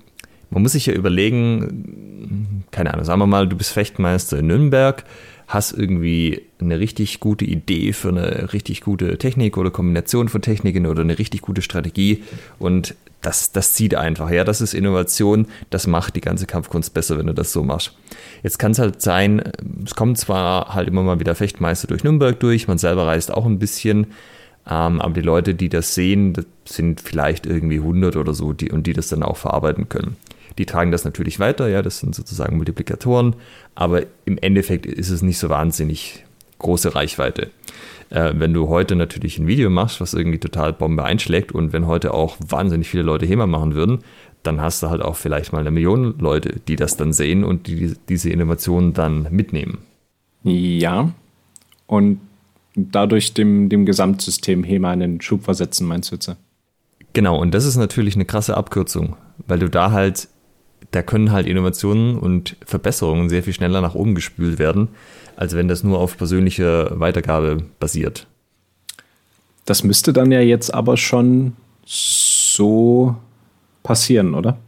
man 0.50 0.62
muss 0.62 0.72
sich 0.72 0.86
ja 0.86 0.92
überlegen, 0.94 2.64
keine 2.70 2.94
Ahnung, 2.94 3.04
sagen 3.04 3.18
wir 3.18 3.26
mal, 3.26 3.48
du 3.48 3.56
bist 3.56 3.72
Fechtmeister 3.72 4.38
in 4.38 4.46
Nürnberg, 4.46 5.02
hast 5.52 5.72
irgendwie 5.72 6.42
eine 6.60 6.78
richtig 6.78 7.20
gute 7.20 7.44
Idee 7.44 7.92
für 7.92 8.08
eine 8.08 8.52
richtig 8.52 8.80
gute 8.80 9.18
Technik 9.18 9.58
oder 9.58 9.70
Kombination 9.70 10.28
von 10.28 10.40
Techniken 10.40 10.86
oder 10.86 11.02
eine 11.02 11.18
richtig 11.18 11.42
gute 11.42 11.60
Strategie 11.60 12.22
und 12.58 12.94
das, 13.20 13.52
das 13.52 13.72
zieht 13.74 13.94
einfach, 13.94 14.30
ja, 14.30 14.44
das 14.44 14.60
ist 14.60 14.74
Innovation, 14.74 15.46
das 15.70 15.86
macht 15.86 16.16
die 16.16 16.20
ganze 16.20 16.46
Kampfkunst 16.46 16.92
besser, 16.92 17.18
wenn 17.18 17.28
du 17.28 17.34
das 17.34 17.52
so 17.52 17.62
machst. 17.62 17.96
Jetzt 18.42 18.58
kann 18.58 18.72
es 18.72 18.78
halt 18.78 19.00
sein, 19.00 19.42
es 19.84 19.94
kommen 19.94 20.16
zwar 20.16 20.74
halt 20.74 20.88
immer 20.88 21.02
mal 21.02 21.20
wieder 21.20 21.34
Fechtmeister 21.34 21.86
durch 21.86 22.02
Nürnberg 22.02 22.38
durch, 22.40 22.66
man 22.66 22.78
selber 22.78 23.06
reist 23.06 23.32
auch 23.32 23.46
ein 23.46 23.58
bisschen, 23.60 24.08
ähm, 24.68 25.00
aber 25.00 25.14
die 25.14 25.20
Leute, 25.20 25.54
die 25.54 25.68
das 25.68 25.94
sehen, 25.94 26.32
das 26.32 26.46
sind 26.64 27.00
vielleicht 27.00 27.46
irgendwie 27.46 27.78
100 27.78 28.16
oder 28.16 28.34
so 28.34 28.52
die, 28.52 28.70
und 28.70 28.86
die 28.86 28.92
das 28.92 29.08
dann 29.08 29.22
auch 29.22 29.36
verarbeiten 29.36 29.88
können. 29.88 30.16
Die 30.58 30.66
tragen 30.66 30.90
das 30.90 31.04
natürlich 31.04 31.38
weiter, 31.38 31.68
ja, 31.68 31.82
das 31.82 32.00
sind 32.00 32.14
sozusagen 32.14 32.56
Multiplikatoren, 32.56 33.36
aber 33.74 34.02
im 34.24 34.38
Endeffekt 34.38 34.86
ist 34.86 35.10
es 35.10 35.22
nicht 35.22 35.38
so 35.38 35.48
wahnsinnig 35.48 36.24
große 36.58 36.94
Reichweite. 36.94 37.50
Äh, 38.10 38.34
wenn 38.36 38.52
du 38.52 38.68
heute 38.68 38.96
natürlich 38.96 39.38
ein 39.38 39.46
Video 39.46 39.70
machst, 39.70 40.00
was 40.00 40.14
irgendwie 40.14 40.38
total 40.38 40.72
Bombe 40.72 41.04
einschlägt 41.04 41.52
und 41.52 41.72
wenn 41.72 41.86
heute 41.86 42.14
auch 42.14 42.36
wahnsinnig 42.46 42.88
viele 42.88 43.02
Leute 43.02 43.26
HEMA 43.26 43.46
machen 43.46 43.74
würden, 43.74 43.98
dann 44.42 44.60
hast 44.60 44.82
du 44.82 44.90
halt 44.90 45.02
auch 45.02 45.16
vielleicht 45.16 45.52
mal 45.52 45.60
eine 45.60 45.70
Million 45.70 46.18
Leute, 46.18 46.60
die 46.68 46.76
das 46.76 46.96
dann 46.96 47.12
sehen 47.12 47.44
und 47.44 47.66
die 47.66 47.94
diese 48.08 48.30
Innovationen 48.30 48.92
dann 48.92 49.28
mitnehmen. 49.30 49.78
Ja, 50.42 51.12
und 51.86 52.20
dadurch 52.74 53.34
dem, 53.34 53.68
dem 53.68 53.86
Gesamtsystem 53.86 54.64
HEMA 54.64 54.90
einen 54.90 55.20
Schub 55.20 55.44
versetzen, 55.44 55.86
meinst 55.86 56.10
du 56.10 56.16
jetzt? 56.16 56.36
Genau, 57.12 57.38
und 57.38 57.52
das 57.52 57.66
ist 57.66 57.76
natürlich 57.76 58.14
eine 58.14 58.24
krasse 58.24 58.56
Abkürzung, 58.56 59.16
weil 59.46 59.58
du 59.58 59.68
da 59.68 59.92
halt, 59.92 60.28
da 60.92 61.02
können 61.02 61.32
halt 61.32 61.46
Innovationen 61.46 62.18
und 62.18 62.56
Verbesserungen 62.64 63.28
sehr 63.28 63.42
viel 63.42 63.52
schneller 63.52 63.80
nach 63.80 63.94
oben 63.94 64.14
gespült 64.14 64.58
werden, 64.58 64.88
als 65.36 65.56
wenn 65.56 65.66
das 65.66 65.82
nur 65.82 65.98
auf 65.98 66.16
persönliche 66.16 66.92
Weitergabe 66.94 67.64
basiert. 67.80 68.26
Das 69.64 69.82
müsste 69.84 70.12
dann 70.12 70.30
ja 70.30 70.40
jetzt 70.40 70.72
aber 70.72 70.96
schon 70.96 71.56
so 71.84 73.16
passieren, 73.82 74.34
oder? 74.34 74.58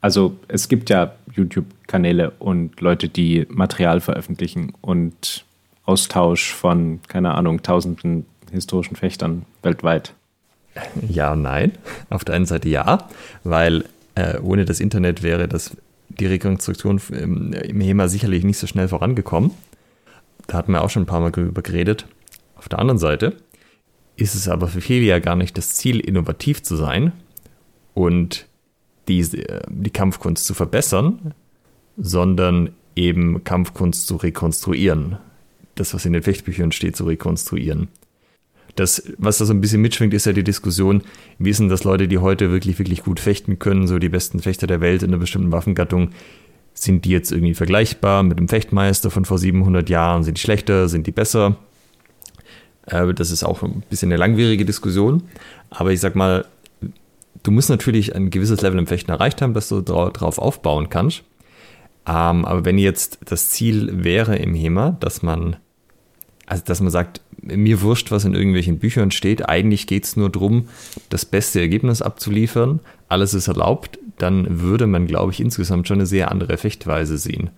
Also 0.00 0.36
es 0.48 0.68
gibt 0.68 0.90
ja 0.90 1.14
YouTube-Kanäle 1.32 2.32
und 2.38 2.80
Leute, 2.80 3.08
die 3.08 3.46
Material 3.48 4.00
veröffentlichen 4.00 4.72
und 4.80 5.44
Austausch 5.84 6.52
von, 6.52 7.00
keine 7.06 7.34
Ahnung, 7.34 7.62
tausenden 7.62 8.26
historischen 8.50 8.96
Fechtern 8.96 9.44
weltweit. 9.62 10.14
Ja 11.08 11.32
und 11.32 11.42
nein. 11.42 11.72
Auf 12.08 12.24
der 12.24 12.34
einen 12.34 12.46
Seite 12.46 12.68
ja, 12.68 13.08
weil 13.44 13.84
äh, 14.14 14.38
ohne 14.38 14.64
das 14.64 14.80
Internet 14.80 15.22
wäre 15.22 15.48
das, 15.48 15.76
die 16.08 16.26
Rekonstruktion 16.26 17.00
im, 17.10 17.52
im 17.52 17.80
HEMA 17.80 18.08
sicherlich 18.08 18.44
nicht 18.44 18.58
so 18.58 18.66
schnell 18.66 18.88
vorangekommen. 18.88 19.52
Da 20.46 20.58
hatten 20.58 20.72
wir 20.72 20.82
auch 20.82 20.90
schon 20.90 21.04
ein 21.04 21.06
paar 21.06 21.20
Mal 21.20 21.30
drüber 21.30 21.62
geredet. 21.62 22.06
Auf 22.56 22.68
der 22.68 22.78
anderen 22.78 22.98
Seite 22.98 23.36
ist 24.16 24.34
es 24.34 24.48
aber 24.48 24.68
für 24.68 24.80
viele 24.80 25.06
ja 25.06 25.18
gar 25.18 25.36
nicht 25.36 25.56
das 25.56 25.74
Ziel, 25.74 26.00
innovativ 26.00 26.62
zu 26.62 26.76
sein 26.76 27.12
und 27.94 28.46
die, 29.08 29.26
die 29.68 29.90
Kampfkunst 29.90 30.44
zu 30.44 30.54
verbessern, 30.54 31.34
sondern 31.96 32.70
eben 32.96 33.44
Kampfkunst 33.44 34.06
zu 34.06 34.16
rekonstruieren. 34.16 35.18
Das, 35.74 35.94
was 35.94 36.04
in 36.04 36.12
den 36.12 36.22
Fechtbüchern 36.22 36.72
steht, 36.72 36.96
zu 36.96 37.04
rekonstruieren. 37.04 37.88
Das, 38.76 39.02
was 39.18 39.38
da 39.38 39.44
so 39.44 39.52
ein 39.52 39.60
bisschen 39.60 39.82
mitschwingt, 39.82 40.14
ist 40.14 40.26
ja 40.26 40.32
die 40.32 40.44
Diskussion, 40.44 41.02
wie 41.38 41.52
sind 41.52 41.68
das 41.68 41.84
Leute, 41.84 42.08
die 42.08 42.18
heute 42.18 42.50
wirklich, 42.50 42.78
wirklich 42.78 43.02
gut 43.02 43.20
fechten 43.20 43.58
können, 43.58 43.86
so 43.86 43.98
die 43.98 44.08
besten 44.08 44.40
Fechter 44.40 44.66
der 44.66 44.80
Welt 44.80 45.02
in 45.02 45.10
einer 45.10 45.18
bestimmten 45.18 45.52
Waffengattung, 45.52 46.10
sind 46.72 47.04
die 47.04 47.10
jetzt 47.10 47.32
irgendwie 47.32 47.54
vergleichbar 47.54 48.22
mit 48.22 48.38
dem 48.38 48.48
Fechtmeister 48.48 49.10
von 49.10 49.24
vor 49.24 49.38
700 49.38 49.88
Jahren? 49.90 50.22
Sind 50.22 50.38
die 50.38 50.40
schlechter? 50.40 50.88
Sind 50.88 51.06
die 51.06 51.12
besser? 51.12 51.56
Äh, 52.86 53.12
das 53.14 53.30
ist 53.30 53.44
auch 53.44 53.62
ein 53.62 53.82
bisschen 53.90 54.10
eine 54.10 54.18
langwierige 54.18 54.64
Diskussion. 54.64 55.24
Aber 55.70 55.92
ich 55.92 56.00
sag 56.00 56.14
mal, 56.14 56.46
du 57.42 57.50
musst 57.50 57.70
natürlich 57.70 58.14
ein 58.14 58.30
gewisses 58.30 58.60
Level 58.60 58.78
im 58.78 58.86
Fechten 58.86 59.10
erreicht 59.10 59.42
haben, 59.42 59.54
dass 59.54 59.68
du 59.68 59.80
darauf 59.80 60.38
aufbauen 60.38 60.88
kannst. 60.88 61.22
Ähm, 62.06 62.44
aber 62.44 62.64
wenn 62.64 62.78
jetzt 62.78 63.18
das 63.26 63.50
Ziel 63.50 64.04
wäre 64.04 64.36
im 64.36 64.54
HEMA, 64.54 64.96
dass 65.00 65.22
man, 65.22 65.56
also 66.50 66.64
dass 66.66 66.80
man 66.80 66.90
sagt, 66.90 67.20
mir 67.40 67.80
wurscht, 67.80 68.10
was 68.10 68.24
in 68.24 68.34
irgendwelchen 68.34 68.80
Büchern 68.80 69.12
steht. 69.12 69.48
Eigentlich 69.48 69.86
geht 69.86 70.04
es 70.04 70.16
nur 70.16 70.30
darum, 70.30 70.66
das 71.08 71.24
beste 71.24 71.60
Ergebnis 71.60 72.02
abzuliefern. 72.02 72.80
Alles 73.08 73.34
ist 73.34 73.46
erlaubt. 73.46 74.00
Dann 74.18 74.60
würde 74.60 74.88
man, 74.88 75.06
glaube 75.06 75.30
ich, 75.30 75.40
insgesamt 75.40 75.86
schon 75.86 75.98
eine 75.98 76.06
sehr 76.06 76.28
andere 76.28 76.56
Fechtweise 76.56 77.18
sehen. 77.18 77.50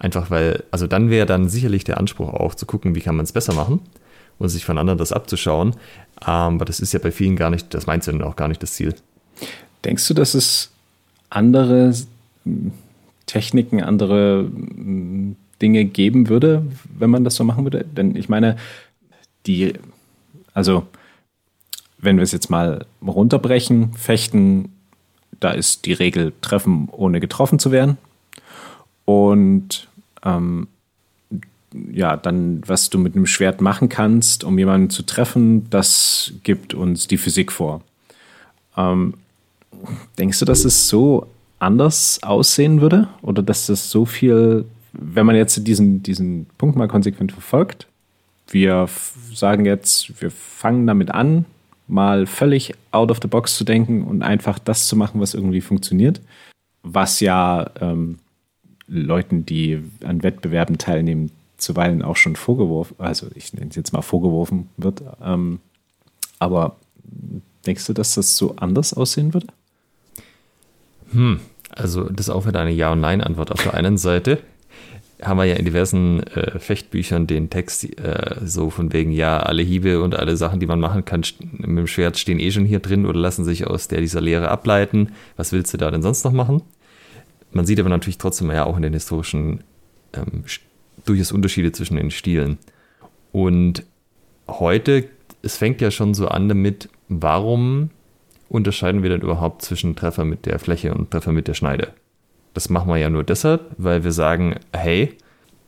Einfach 0.00 0.28
weil, 0.32 0.64
also 0.72 0.88
dann 0.88 1.08
wäre 1.08 1.24
dann 1.24 1.48
sicherlich 1.48 1.84
der 1.84 1.98
Anspruch 1.98 2.34
auch 2.34 2.56
zu 2.56 2.66
gucken, 2.66 2.96
wie 2.96 3.00
kann 3.00 3.14
man 3.14 3.24
es 3.24 3.32
besser 3.32 3.54
machen 3.54 3.78
und 4.40 4.48
sich 4.48 4.64
von 4.64 4.76
anderen 4.76 4.98
das 4.98 5.12
abzuschauen. 5.12 5.76
Aber 6.16 6.64
das 6.64 6.80
ist 6.80 6.92
ja 6.92 6.98
bei 6.98 7.12
vielen 7.12 7.36
gar 7.36 7.48
nicht, 7.48 7.72
das 7.72 7.86
meint 7.86 8.04
ja 8.04 8.24
auch 8.24 8.34
gar 8.34 8.48
nicht 8.48 8.62
das 8.62 8.72
Ziel. 8.72 8.92
Denkst 9.84 10.08
du, 10.08 10.14
dass 10.14 10.34
es 10.34 10.72
andere 11.30 11.94
Techniken, 13.26 13.84
andere 13.84 14.50
Dinge 15.62 15.84
geben 15.84 16.28
würde, 16.28 16.66
wenn 16.98 17.10
man 17.10 17.24
das 17.24 17.36
so 17.36 17.44
machen 17.44 17.64
würde? 17.64 17.84
Denn 17.84 18.16
ich 18.16 18.28
meine, 18.28 18.56
die, 19.46 19.74
also 20.52 20.86
wenn 21.98 22.16
wir 22.16 22.24
es 22.24 22.32
jetzt 22.32 22.50
mal 22.50 22.84
runterbrechen, 23.00 23.94
fechten, 23.94 24.72
da 25.40 25.52
ist 25.52 25.86
die 25.86 25.92
Regel 25.92 26.32
treffen, 26.40 26.88
ohne 26.90 27.20
getroffen 27.20 27.58
zu 27.58 27.70
werden. 27.70 27.96
Und 29.04 29.88
ähm, 30.24 30.66
ja, 31.92 32.16
dann, 32.16 32.62
was 32.66 32.90
du 32.90 32.98
mit 32.98 33.14
einem 33.14 33.26
Schwert 33.26 33.60
machen 33.60 33.88
kannst, 33.88 34.44
um 34.44 34.58
jemanden 34.58 34.90
zu 34.90 35.04
treffen, 35.04 35.70
das 35.70 36.32
gibt 36.42 36.74
uns 36.74 37.06
die 37.06 37.18
Physik 37.18 37.50
vor. 37.50 37.82
Ähm, 38.76 39.14
denkst 40.18 40.38
du, 40.38 40.44
dass 40.44 40.64
es 40.64 40.88
so 40.88 41.26
anders 41.58 42.22
aussehen 42.22 42.80
würde? 42.80 43.08
Oder 43.22 43.42
dass 43.42 43.66
das 43.66 43.90
so 43.90 44.04
viel, 44.04 44.64
wenn 44.92 45.26
man 45.26 45.36
jetzt 45.36 45.66
diesen, 45.66 46.02
diesen 46.02 46.46
Punkt 46.58 46.76
mal 46.76 46.88
konsequent 46.88 47.32
verfolgt, 47.32 47.86
wir 48.48 48.88
sagen 49.32 49.64
jetzt, 49.64 50.20
wir 50.20 50.30
fangen 50.30 50.86
damit 50.86 51.10
an, 51.10 51.46
mal 51.88 52.26
völlig 52.26 52.74
out 52.90 53.10
of 53.10 53.18
the 53.22 53.28
box 53.28 53.56
zu 53.56 53.64
denken 53.64 54.02
und 54.04 54.22
einfach 54.22 54.58
das 54.58 54.86
zu 54.86 54.96
machen, 54.96 55.20
was 55.20 55.34
irgendwie 55.34 55.60
funktioniert. 55.60 56.20
Was 56.82 57.20
ja 57.20 57.70
ähm, 57.80 58.18
Leuten, 58.86 59.46
die 59.46 59.82
an 60.04 60.22
Wettbewerben 60.22 60.78
teilnehmen, 60.78 61.30
zuweilen 61.56 62.02
auch 62.02 62.16
schon 62.16 62.36
vorgeworfen, 62.36 62.96
also 62.98 63.28
ich 63.34 63.54
nenne 63.54 63.70
es 63.70 63.76
jetzt 63.76 63.92
mal 63.92 64.02
vorgeworfen 64.02 64.68
wird. 64.76 65.02
Ähm, 65.22 65.60
aber 66.38 66.76
denkst 67.66 67.86
du, 67.86 67.92
dass 67.92 68.14
das 68.14 68.36
so 68.36 68.56
anders 68.56 68.92
aussehen 68.94 69.32
würde? 69.32 69.46
Hm, 71.12 71.40
also 71.70 72.08
das 72.08 72.26
ist 72.26 72.34
auch 72.34 72.46
wieder 72.46 72.60
eine 72.60 72.72
Ja- 72.72 72.92
und 72.92 73.00
Nein-Antwort. 73.00 73.52
Auf 73.52 73.62
der 73.62 73.74
einen 73.74 73.96
Seite 73.96 74.42
haben 75.22 75.38
wir 75.38 75.44
ja 75.44 75.54
in 75.54 75.64
diversen 75.64 76.22
äh, 76.24 76.58
Fechtbüchern 76.58 77.26
den 77.26 77.48
Text 77.48 77.84
äh, 77.98 78.36
so 78.44 78.70
von 78.70 78.92
wegen, 78.92 79.12
ja, 79.12 79.38
alle 79.38 79.62
Hiebe 79.62 80.02
und 80.02 80.14
alle 80.14 80.36
Sachen, 80.36 80.60
die 80.60 80.66
man 80.66 80.80
machen 80.80 81.04
kann, 81.04 81.22
mit 81.52 81.78
dem 81.78 81.86
Schwert 81.86 82.18
stehen 82.18 82.40
eh 82.40 82.50
schon 82.50 82.64
hier 82.64 82.80
drin 82.80 83.06
oder 83.06 83.20
lassen 83.20 83.44
sich 83.44 83.66
aus 83.66 83.88
der 83.88 84.00
dieser 84.00 84.20
Lehre 84.20 84.48
ableiten. 84.48 85.12
Was 85.36 85.52
willst 85.52 85.72
du 85.72 85.78
da 85.78 85.90
denn 85.90 86.02
sonst 86.02 86.24
noch 86.24 86.32
machen? 86.32 86.62
Man 87.52 87.66
sieht 87.66 87.78
aber 87.78 87.88
natürlich 87.88 88.18
trotzdem 88.18 88.50
ja 88.50 88.64
auch 88.64 88.76
in 88.76 88.82
den 88.82 88.94
historischen 88.94 89.62
ähm, 90.12 90.44
durchaus 91.04 91.32
Unterschiede 91.32 91.72
zwischen 91.72 91.96
den 91.96 92.10
Stilen. 92.10 92.58
Und 93.30 93.84
heute, 94.48 95.08
es 95.42 95.56
fängt 95.56 95.80
ja 95.80 95.90
schon 95.90 96.14
so 96.14 96.28
an 96.28 96.48
damit, 96.48 96.88
warum 97.08 97.90
unterscheiden 98.48 99.02
wir 99.02 99.10
denn 99.10 99.22
überhaupt 99.22 99.62
zwischen 99.62 99.96
Treffer 99.96 100.24
mit 100.24 100.46
der 100.46 100.58
Fläche 100.58 100.94
und 100.94 101.10
Treffer 101.10 101.32
mit 101.32 101.48
der 101.48 101.54
Schneide? 101.54 101.92
Das 102.54 102.68
machen 102.68 102.88
wir 102.88 102.98
ja 102.98 103.10
nur 103.10 103.24
deshalb, 103.24 103.62
weil 103.78 104.04
wir 104.04 104.12
sagen, 104.12 104.56
hey, 104.72 105.16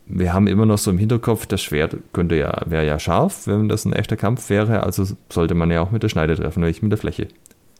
wir 0.07 0.35
haben 0.35 0.47
immer 0.47 0.67
noch 0.67 0.79
so 0.79 0.91
im 0.91 0.99
Hinterkopf, 0.99 1.47
das 1.47 1.62
Schwert 1.62 1.97
könnte 2.12 2.37
ja, 2.37 2.61
wäre 2.67 2.87
ja 2.87 2.99
scharf, 2.99 3.47
wenn 3.47 3.69
das 3.69 3.85
ein 3.85 3.93
echter 3.95 4.17
Kampf 4.17 4.50
wäre, 4.50 4.83
also 4.83 5.07
sollte 5.31 5.55
man 5.55 5.71
ja 5.71 5.81
auch 5.81 5.91
mit 5.91 6.03
der 6.03 6.09
Schneide 6.09 6.37
treffen, 6.37 6.62
nicht 6.62 6.83
mit 6.83 6.93
der 6.93 6.99
Fläche. 6.99 7.29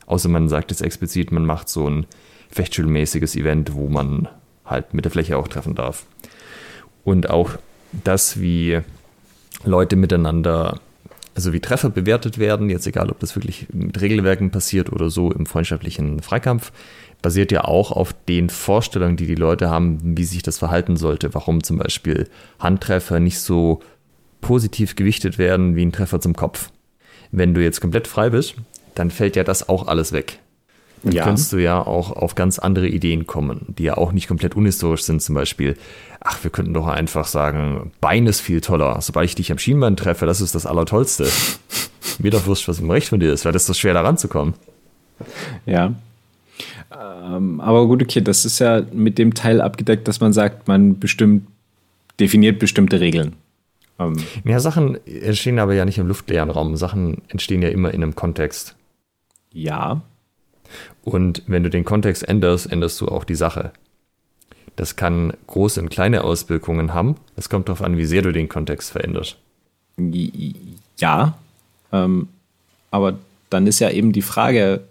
Außer 0.07 0.29
man 0.29 0.49
sagt 0.49 0.71
jetzt 0.71 0.83
explizit, 0.83 1.33
man 1.33 1.45
macht 1.45 1.69
so 1.69 1.89
ein 1.89 2.07
Fechtschulmäßiges 2.51 3.37
Event, 3.37 3.75
wo 3.75 3.89
man 3.89 4.29
halt 4.65 4.95
mit 4.95 5.05
der 5.05 5.13
Fläche 5.13 5.37
auch 5.37 5.49
treffen 5.49 5.75
darf. 5.75 6.07
Und 7.05 7.29
auch 7.29 7.51
das, 7.93 8.41
wie 8.41 8.81
Leute 9.65 9.97
miteinander, 9.97 10.81
also 11.35 11.53
wie 11.53 11.61
Treffer 11.61 11.91
bewertet 11.91 12.39
werden, 12.39 12.71
jetzt 12.71 12.87
egal, 12.87 13.11
ob 13.11 13.19
das 13.21 13.37
wirklich 13.37 13.67
mit 13.73 14.01
Regelwerken 14.01 14.51
passiert 14.51 14.91
oder 14.93 15.11
so 15.11 15.31
im 15.33 15.47
freundschaftlichen 15.47 16.21
Freikampf, 16.21 16.73
basiert 17.25 17.53
ja 17.53 17.65
auch 17.65 17.91
auf 17.91 18.15
den 18.29 18.51
Vorstellungen, 18.51 19.17
die 19.17 19.27
die 19.27 19.35
Leute 19.35 19.71
haben, 19.71 19.99
wie 20.19 20.25
sich 20.25 20.43
das 20.43 20.59
verhalten 20.59 20.99
sollte. 20.99 21.33
Warum 21.33 21.65
zum 21.65 21.79
Beispiel 21.79 22.29
Handtreffer 22.59 23.19
nicht 23.19 23.41
so 23.41 23.81
positiv 24.43 24.95
gewichtet 24.95 25.39
werden 25.39 25.75
wie 25.75 25.87
ein 25.87 25.91
Treffer 25.91 26.21
zum 26.21 26.37
Kopf. 26.37 26.69
Wenn 27.33 27.55
du 27.55 27.63
jetzt 27.63 27.81
komplett 27.81 28.09
frei 28.09 28.29
bist, 28.29 28.57
dann 28.95 29.11
fällt 29.11 29.37
ja 29.37 29.43
das 29.43 29.71
auch 29.71 29.89
alles 29.89 30.13
weg. 30.13 30.39
Dann 31.03 31.15
ja. 31.15 31.25
kannst 31.25 31.51
du 31.55 31.57
ja 31.57 31.81
auch 31.81 32.13
auf 32.13 32.35
ganz 32.35 32.59
andere 32.59 32.89
Ideen 32.89 33.27
kommen, 33.27 33.75
die 33.79 33.85
ja 33.85 33.97
auch 33.97 34.13
nicht 34.13 34.29
komplett 34.29 34.55
unhistorisch 34.55 35.05
sind. 35.05 35.23
Zum 35.23 35.35
Beispiel, 35.35 35.79
ach, 36.21 36.45
wir 36.45 36.51
könnten 36.51 36.75
doch 36.75 36.89
einfach 36.89 37.27
sagen, 37.27 37.91
Bein 38.03 38.27
ist 38.27 38.43
viel 38.43 38.61
toller. 38.61 39.01
Sobald 39.01 39.31
ich 39.31 39.35
dich 39.35 39.51
am 39.51 39.57
Schienbein 39.57 39.97
treffe, 39.97 40.27
das 40.27 40.43
ist 40.43 40.55
das 40.55 40.67
Allertollste. 40.67 41.27
Mir 42.19 42.31
doch 42.31 42.45
wurscht, 42.45 42.69
was 42.69 42.81
im 42.81 42.91
Recht 42.91 43.09
von 43.09 43.19
dir 43.19 43.33
ist, 43.33 43.47
weil 43.47 43.53
das 43.53 43.63
ist 43.63 43.69
so 43.69 43.75
schwer 43.75 43.95
da 43.95 44.03
ranzukommen. 44.03 44.53
Ja. 45.65 45.95
Ähm, 46.97 47.61
aber 47.61 47.87
gut, 47.87 48.03
okay, 48.03 48.21
das 48.21 48.45
ist 48.45 48.59
ja 48.59 48.83
mit 48.93 49.19
dem 49.19 49.35
Teil 49.35 49.61
abgedeckt, 49.61 50.07
dass 50.09 50.21
man 50.21 50.33
sagt, 50.33 50.69
man 50.69 50.99
bestimmt, 50.99 51.47
definiert 52.21 52.59
bestimmte 52.59 53.01
Regeln. 53.01 53.35
Ähm. 53.99 54.17
Ja, 54.45 54.61
Sachen 54.61 54.99
entstehen 55.07 55.59
aber 55.59 55.75
ja 55.75 55.85
nicht 55.85 55.99
im 55.99 56.07
luftleeren 56.07 56.51
Raum. 56.51 56.77
Sachen 56.77 57.23
entstehen 57.29 57.63
ja 57.63 57.69
immer 57.69 57.93
in 57.93 58.03
einem 58.03 58.15
Kontext. 58.15 58.77
Ja, 59.53 60.03
und 61.03 61.43
wenn 61.47 61.63
du 61.63 61.71
den 61.71 61.85
Kontext 61.85 62.27
änderst, 62.27 62.71
änderst 62.71 63.01
du 63.01 63.09
auch 63.09 63.25
die 63.25 63.35
Sache. 63.35 63.73
Das 64.77 64.97
kann 64.97 65.33
große 65.47 65.81
und 65.81 65.91
kleine 65.91 66.25
Auswirkungen 66.25 66.95
haben. 66.95 67.17
Es 67.37 67.49
kommt 67.49 67.69
darauf 67.69 67.83
an, 67.83 67.97
wie 67.97 68.07
sehr 68.07 68.23
du 68.23 68.33
den 68.33 68.49
Kontext 68.49 68.91
veränderst. 68.91 69.37
Ja, 70.97 71.39
ähm, 71.93 72.29
aber 72.91 73.19
dann 73.51 73.67
ist 73.67 73.79
ja 73.79 73.91
eben 73.91 74.13
die 74.13 74.23
Frage, 74.23 74.83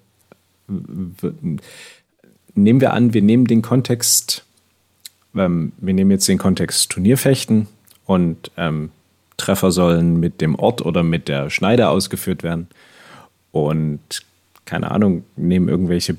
nehmen 2.56 2.82
wir 2.82 2.94
an, 2.94 3.14
wir 3.14 3.22
nehmen 3.22 3.46
den 3.46 3.62
Kontext, 3.62 4.46
ähm, 5.36 5.72
wir 5.78 5.94
nehmen 5.94 6.12
jetzt 6.12 6.28
den 6.28 6.38
Kontext 6.38 6.92
Turnierfechten 6.92 7.68
und 8.06 8.52
ähm, 8.58 8.92
Treffer 9.38 9.72
sollen 9.72 10.20
mit 10.20 10.42
dem 10.42 10.56
Ort 10.56 10.86
oder 10.86 11.04
mit 11.04 11.28
der 11.28 11.50
Schneide 11.50 11.90
ausgeführt 11.90 12.44
werden. 12.44 12.68
Und 13.52 14.00
keine 14.66 14.92
Ahnung, 14.92 15.24
nehmen 15.36 15.68
irgendwelche 15.68 16.16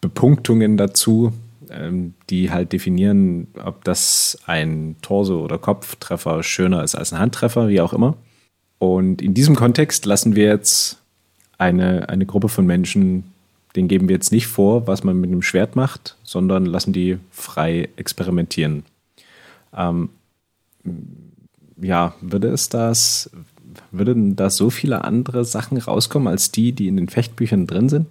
Bepunktungen 0.00 0.76
dazu, 0.76 1.32
ähm, 1.70 2.14
die 2.30 2.50
halt 2.50 2.72
definieren, 2.72 3.48
ob 3.62 3.84
das 3.84 4.38
ein 4.46 4.96
Torso- 5.02 5.42
oder 5.42 5.58
Kopftreffer 5.58 6.42
schöner 6.42 6.82
ist 6.82 6.94
als 6.94 7.12
ein 7.12 7.18
Handtreffer, 7.18 7.68
wie 7.68 7.80
auch 7.80 7.92
immer. 7.92 8.16
Und 8.78 9.22
in 9.22 9.34
diesem 9.34 9.56
Kontext 9.56 10.06
lassen 10.06 10.36
wir 10.36 10.44
jetzt 10.44 10.98
eine, 11.58 12.08
eine 12.08 12.26
Gruppe 12.26 12.48
von 12.48 12.66
Menschen, 12.66 13.24
denen 13.76 13.88
geben 13.88 14.08
wir 14.08 14.16
jetzt 14.16 14.32
nicht 14.32 14.46
vor, 14.46 14.86
was 14.86 15.04
man 15.04 15.20
mit 15.20 15.30
einem 15.30 15.42
Schwert 15.42 15.76
macht, 15.76 16.16
sondern 16.22 16.66
lassen 16.66 16.92
die 16.92 17.18
frei 17.30 17.88
experimentieren. 17.96 18.84
Ähm, 19.74 20.08
ja, 21.80 22.14
würde 22.20 22.48
es 22.48 22.68
das, 22.68 23.30
würden 23.90 24.36
da 24.36 24.50
so 24.50 24.70
viele 24.70 25.04
andere 25.04 25.44
Sachen 25.44 25.76
rauskommen 25.76 26.28
als 26.28 26.50
die, 26.50 26.72
die 26.72 26.88
in 26.88 26.96
den 26.96 27.08
Fechtbüchern 27.08 27.66
drin 27.66 27.88
sind? 27.88 28.06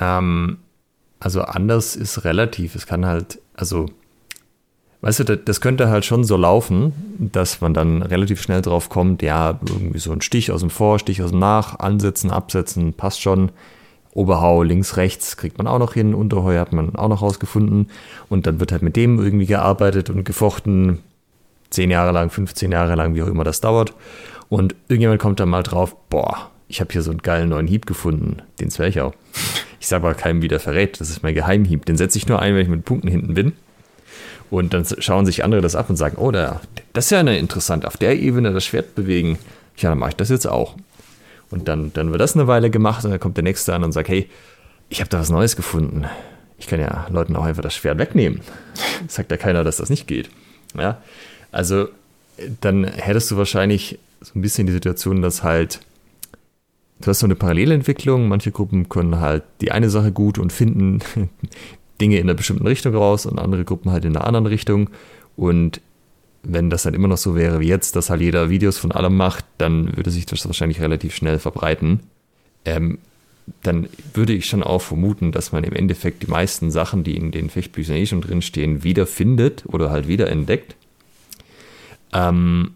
Ähm, 0.00 0.58
also 1.18 1.42
anders 1.42 1.96
ist 1.96 2.24
relativ. 2.24 2.74
Es 2.74 2.86
kann 2.86 3.04
halt, 3.04 3.40
also, 3.54 3.86
weißt 5.02 5.20
du, 5.28 5.36
das 5.36 5.60
könnte 5.60 5.90
halt 5.90 6.04
schon 6.04 6.24
so 6.24 6.36
laufen, 6.36 6.92
dass 7.18 7.60
man 7.60 7.74
dann 7.74 8.02
relativ 8.02 8.40
schnell 8.40 8.62
drauf 8.62 8.88
kommt, 8.88 9.20
ja, 9.20 9.58
irgendwie 9.68 9.98
so 9.98 10.12
ein 10.12 10.22
Stich 10.22 10.50
aus 10.50 10.60
dem 10.60 10.70
Vor, 10.70 10.98
Stich 10.98 11.22
aus 11.22 11.30
dem 11.30 11.40
Nach, 11.40 11.78
ansetzen, 11.78 12.30
absetzen, 12.30 12.94
passt 12.94 13.20
schon. 13.20 13.50
Oberhau 14.14 14.62
links, 14.62 14.98
rechts 14.98 15.36
kriegt 15.38 15.56
man 15.58 15.66
auch 15.66 15.78
noch 15.78 15.94
hin, 15.94 16.14
Unterheu 16.14 16.58
hat 16.58 16.72
man 16.72 16.94
auch 16.96 17.08
noch 17.08 17.22
rausgefunden 17.22 17.88
und 18.28 18.46
dann 18.46 18.60
wird 18.60 18.70
halt 18.70 18.82
mit 18.82 18.94
dem 18.94 19.18
irgendwie 19.18 19.46
gearbeitet 19.46 20.10
und 20.10 20.24
gefochten, 20.24 20.98
zehn 21.70 21.90
Jahre 21.90 22.12
lang, 22.12 22.28
15 22.28 22.70
Jahre 22.70 22.94
lang, 22.94 23.14
wie 23.14 23.22
auch 23.22 23.28
immer 23.28 23.44
das 23.44 23.62
dauert. 23.62 23.94
Und 24.50 24.74
irgendjemand 24.88 25.20
kommt 25.20 25.40
dann 25.40 25.48
mal 25.48 25.62
drauf, 25.62 25.96
boah, 26.10 26.50
ich 26.68 26.80
habe 26.80 26.92
hier 26.92 27.02
so 27.02 27.10
einen 27.10 27.22
geilen 27.22 27.48
neuen 27.48 27.66
Hieb 27.66 27.86
gefunden, 27.86 28.42
den 28.60 28.70
Zwerchau. 28.70 29.14
Ich 29.80 29.88
sage 29.88 30.04
aber 30.04 30.14
keinem, 30.14 30.42
wie 30.42 30.48
der 30.48 30.60
verrät, 30.60 31.00
das 31.00 31.08
ist 31.08 31.22
mein 31.22 31.34
Geheimhieb. 31.34 31.86
Den 31.86 31.96
setze 31.96 32.18
ich 32.18 32.28
nur 32.28 32.38
ein, 32.38 32.54
wenn 32.54 32.62
ich 32.62 32.68
mit 32.68 32.84
Punkten 32.84 33.08
hinten 33.08 33.34
bin. 33.34 33.54
Und 34.52 34.74
dann 34.74 34.84
schauen 34.98 35.24
sich 35.24 35.44
andere 35.44 35.62
das 35.62 35.74
ab 35.74 35.88
und 35.88 35.96
sagen, 35.96 36.18
oh, 36.18 36.30
da, 36.30 36.60
das 36.92 37.06
ist 37.06 37.10
ja 37.10 37.20
eine 37.20 37.38
interessant, 37.38 37.86
auf 37.86 37.96
der 37.96 38.20
Ebene 38.20 38.52
das 38.52 38.66
Schwert 38.66 38.94
bewegen. 38.94 39.38
Ja, 39.78 39.88
dann 39.88 39.98
mache 39.98 40.10
ich 40.10 40.16
das 40.16 40.28
jetzt 40.28 40.44
auch. 40.44 40.76
Und 41.50 41.68
dann, 41.68 41.90
dann 41.94 42.10
wird 42.10 42.20
das 42.20 42.34
eine 42.34 42.46
Weile 42.46 42.68
gemacht 42.68 43.02
und 43.02 43.12
dann 43.12 43.18
kommt 43.18 43.38
der 43.38 43.44
Nächste 43.44 43.74
an 43.74 43.82
und 43.82 43.92
sagt, 43.92 44.10
hey, 44.10 44.28
ich 44.90 45.00
habe 45.00 45.08
da 45.08 45.20
was 45.20 45.30
Neues 45.30 45.56
gefunden. 45.56 46.04
Ich 46.58 46.66
kann 46.66 46.80
ja 46.80 47.06
Leuten 47.08 47.34
auch 47.34 47.46
einfach 47.46 47.62
das 47.62 47.74
Schwert 47.74 47.96
wegnehmen. 47.96 48.42
Sagt 49.08 49.30
ja 49.30 49.38
keiner, 49.38 49.64
dass 49.64 49.78
das 49.78 49.88
nicht 49.88 50.06
geht. 50.06 50.28
Ja, 50.76 50.98
also 51.50 51.88
dann 52.60 52.84
hättest 52.84 53.30
du 53.30 53.38
wahrscheinlich 53.38 53.98
so 54.20 54.32
ein 54.34 54.42
bisschen 54.42 54.66
die 54.66 54.74
Situation, 54.74 55.22
dass 55.22 55.42
halt 55.42 55.80
du 57.00 57.06
hast 57.06 57.20
so 57.20 57.26
eine 57.26 57.36
Parallelentwicklung. 57.36 58.28
Manche 58.28 58.50
Gruppen 58.50 58.90
können 58.90 59.18
halt 59.18 59.44
die 59.62 59.72
eine 59.72 59.88
Sache 59.88 60.12
gut 60.12 60.36
und 60.36 60.52
finden 60.52 61.00
Dinge 62.02 62.16
in 62.18 62.24
einer 62.24 62.34
bestimmten 62.34 62.66
Richtung 62.66 62.94
raus 62.94 63.26
und 63.26 63.38
andere 63.38 63.64
Gruppen 63.64 63.92
halt 63.92 64.04
in 64.04 64.16
einer 64.16 64.26
anderen 64.26 64.46
Richtung. 64.46 64.90
Und 65.36 65.80
wenn 66.42 66.68
das 66.68 66.82
dann 66.82 66.94
immer 66.94 67.06
noch 67.06 67.16
so 67.16 67.36
wäre 67.36 67.60
wie 67.60 67.68
jetzt, 67.68 67.94
dass 67.94 68.10
halt 68.10 68.20
jeder 68.20 68.50
Videos 68.50 68.76
von 68.76 68.90
allem 68.90 69.16
macht, 69.16 69.44
dann 69.58 69.96
würde 69.96 70.10
sich 70.10 70.26
das 70.26 70.44
wahrscheinlich 70.44 70.80
relativ 70.80 71.14
schnell 71.14 71.38
verbreiten. 71.38 72.00
Ähm, 72.64 72.98
dann 73.62 73.88
würde 74.14 74.32
ich 74.32 74.46
schon 74.46 74.62
auch 74.62 74.82
vermuten, 74.82 75.30
dass 75.30 75.52
man 75.52 75.62
im 75.64 75.72
Endeffekt 75.72 76.24
die 76.24 76.30
meisten 76.30 76.70
Sachen, 76.70 77.04
die 77.04 77.16
in 77.16 77.30
den 77.30 77.50
Fechtbüchern 77.50 77.96
eh 77.96 78.06
schon 78.06 78.20
drinstehen, 78.20 78.82
wiederfindet 78.82 79.64
oder 79.66 79.90
halt 79.90 80.08
wiederentdeckt. 80.08 80.74
Ähm, 82.12 82.72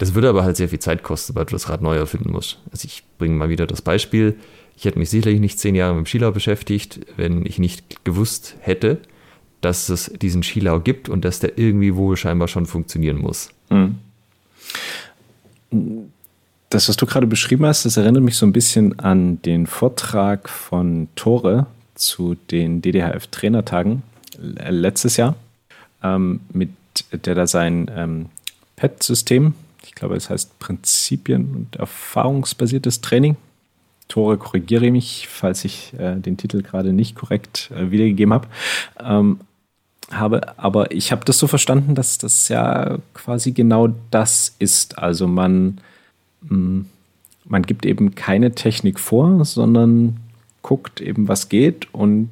das 0.00 0.14
würde 0.14 0.30
aber 0.30 0.44
halt 0.44 0.56
sehr 0.56 0.70
viel 0.70 0.78
Zeit 0.78 1.02
kosten, 1.02 1.34
weil 1.34 1.44
du 1.44 1.52
das 1.52 1.68
Rad 1.68 1.82
neu 1.82 1.94
erfinden 1.94 2.32
musst. 2.32 2.58
Also 2.72 2.86
ich 2.86 3.04
bringe 3.18 3.34
mal 3.36 3.50
wieder 3.50 3.66
das 3.66 3.82
Beispiel. 3.82 4.34
Ich 4.74 4.86
hätte 4.86 4.98
mich 4.98 5.10
sicherlich 5.10 5.40
nicht 5.40 5.58
zehn 5.58 5.74
Jahre 5.74 5.92
mit 5.92 6.06
dem 6.06 6.06
Skilau 6.06 6.32
beschäftigt, 6.32 7.00
wenn 7.18 7.44
ich 7.44 7.58
nicht 7.58 8.02
gewusst 8.02 8.56
hätte, 8.60 8.98
dass 9.60 9.90
es 9.90 10.10
diesen 10.22 10.42
Skilau 10.42 10.80
gibt 10.80 11.10
und 11.10 11.22
dass 11.22 11.38
der 11.38 11.58
irgendwie 11.58 11.96
wohl 11.96 12.16
scheinbar 12.16 12.48
schon 12.48 12.64
funktionieren 12.64 13.18
muss. 13.18 13.50
Mhm. 13.68 13.98
Das, 16.70 16.88
was 16.88 16.96
du 16.96 17.04
gerade 17.04 17.26
beschrieben 17.26 17.66
hast, 17.66 17.84
das 17.84 17.98
erinnert 17.98 18.22
mich 18.22 18.36
so 18.36 18.46
ein 18.46 18.54
bisschen 18.54 18.98
an 19.00 19.42
den 19.42 19.66
Vortrag 19.66 20.48
von 20.48 21.08
Tore 21.14 21.66
zu 21.94 22.38
den 22.50 22.80
DDHF-Trainertagen 22.80 24.02
letztes 24.38 25.18
Jahr, 25.18 25.34
ähm, 26.02 26.40
mit 26.54 26.70
der 27.12 27.34
da 27.34 27.46
sein 27.46 27.90
ähm, 27.94 28.26
PET-System 28.76 29.52
ich 29.84 29.94
glaube, 29.94 30.16
es 30.16 30.30
heißt 30.30 30.58
Prinzipien 30.58 31.54
und 31.54 31.76
erfahrungsbasiertes 31.76 33.00
Training. 33.00 33.36
Tore, 34.08 34.38
korrigiere 34.38 34.90
mich, 34.90 35.28
falls 35.28 35.64
ich 35.64 35.94
äh, 35.98 36.16
den 36.16 36.36
Titel 36.36 36.62
gerade 36.62 36.92
nicht 36.92 37.14
korrekt 37.14 37.70
äh, 37.74 37.90
wiedergegeben 37.90 38.34
habe. 38.34 38.48
Ähm, 38.98 39.40
habe, 40.10 40.58
aber 40.58 40.90
ich 40.90 41.12
habe 41.12 41.24
das 41.24 41.38
so 41.38 41.46
verstanden, 41.46 41.94
dass 41.94 42.18
das 42.18 42.48
ja 42.48 42.98
quasi 43.14 43.52
genau 43.52 43.88
das 44.10 44.56
ist. 44.58 44.98
Also 44.98 45.28
man, 45.28 45.78
mh, 46.42 46.56
mm, 46.56 46.86
man 47.44 47.62
gibt 47.62 47.86
eben 47.86 48.14
keine 48.14 48.54
Technik 48.54 49.00
vor, 49.00 49.44
sondern 49.44 50.18
guckt 50.62 51.00
eben, 51.00 51.26
was 51.28 51.48
geht 51.48 51.92
und 51.92 52.30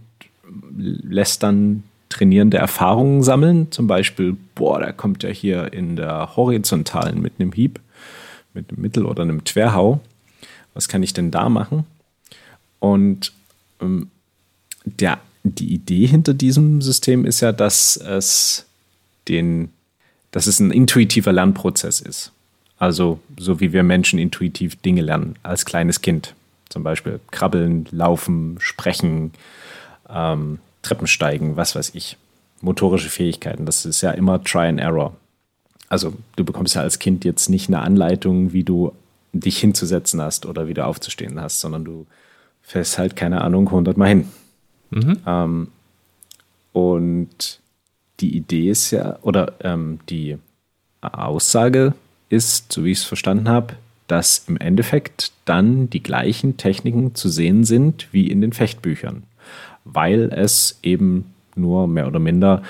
lässt 0.76 1.42
dann 1.42 1.82
trainierende 2.08 2.56
Erfahrungen 2.56 3.22
sammeln. 3.22 3.70
Zum 3.70 3.86
Beispiel, 3.86 4.36
boah, 4.54 4.80
da 4.80 4.92
kommt 4.92 5.24
er 5.24 5.32
hier 5.32 5.72
in 5.72 5.96
der 5.96 6.36
horizontalen 6.36 7.20
mit 7.20 7.34
einem 7.38 7.52
Hieb, 7.52 7.80
mit 8.54 8.70
einem 8.70 8.80
Mittel- 8.80 9.06
oder 9.06 9.22
einem 9.22 9.44
Twerhau. 9.44 10.00
Was 10.74 10.88
kann 10.88 11.02
ich 11.02 11.12
denn 11.12 11.30
da 11.30 11.48
machen? 11.48 11.84
Und 12.78 13.32
ähm, 13.80 14.10
der, 14.84 15.18
die 15.42 15.72
Idee 15.72 16.06
hinter 16.06 16.34
diesem 16.34 16.82
System 16.82 17.24
ist 17.24 17.40
ja, 17.40 17.52
dass 17.52 17.96
es 17.96 18.66
den, 19.28 19.70
dass 20.30 20.46
es 20.46 20.60
ein 20.60 20.70
intuitiver 20.70 21.32
Lernprozess 21.32 22.00
ist. 22.00 22.32
Also 22.78 23.18
so 23.38 23.60
wie 23.60 23.72
wir 23.72 23.82
Menschen 23.82 24.18
intuitiv 24.18 24.76
Dinge 24.76 25.02
lernen 25.02 25.34
als 25.42 25.64
kleines 25.64 26.00
Kind. 26.00 26.34
Zum 26.68 26.82
Beispiel 26.82 27.18
krabbeln, 27.30 27.86
laufen, 27.90 28.56
sprechen, 28.60 29.32
ähm, 30.08 30.58
Treppensteigen, 30.82 31.56
was 31.56 31.74
weiß 31.74 31.94
ich. 31.94 32.16
Motorische 32.60 33.08
Fähigkeiten, 33.08 33.66
das 33.66 33.84
ist 33.84 34.00
ja 34.00 34.10
immer 34.10 34.42
Try 34.42 34.66
and 34.66 34.80
Error. 34.80 35.16
Also 35.88 36.14
du 36.36 36.44
bekommst 36.44 36.74
ja 36.74 36.82
als 36.82 36.98
Kind 36.98 37.24
jetzt 37.24 37.48
nicht 37.48 37.68
eine 37.68 37.80
Anleitung, 37.80 38.52
wie 38.52 38.64
du 38.64 38.92
dich 39.32 39.58
hinzusetzen 39.58 40.20
hast 40.20 40.46
oder 40.46 40.68
wieder 40.68 40.86
aufzustehen 40.86 41.40
hast, 41.40 41.60
sondern 41.60 41.84
du 41.84 42.06
fährst 42.62 42.98
halt, 42.98 43.16
keine 43.16 43.42
Ahnung, 43.42 43.68
100 43.68 43.96
Mal 43.96 44.08
hin. 44.08 44.28
Mhm. 44.90 45.18
Ähm, 45.26 45.68
und 46.72 47.60
die 48.20 48.36
Idee 48.36 48.70
ist 48.70 48.90
ja, 48.90 49.18
oder 49.22 49.54
ähm, 49.60 50.00
die 50.08 50.38
Aussage 51.00 51.94
ist, 52.28 52.72
so 52.72 52.84
wie 52.84 52.92
ich 52.92 52.98
es 52.98 53.04
verstanden 53.04 53.48
habe, 53.48 53.74
dass 54.06 54.44
im 54.48 54.56
Endeffekt 54.56 55.32
dann 55.44 55.90
die 55.90 56.02
gleichen 56.02 56.56
Techniken 56.56 57.14
zu 57.14 57.28
sehen 57.28 57.64
sind 57.64 58.08
wie 58.10 58.28
in 58.28 58.40
den 58.40 58.52
Fechtbüchern 58.52 59.22
weil 59.92 60.32
es 60.32 60.78
eben 60.82 61.34
nur 61.54 61.88
mehr 61.88 62.06
oder 62.06 62.18
minder 62.18 62.62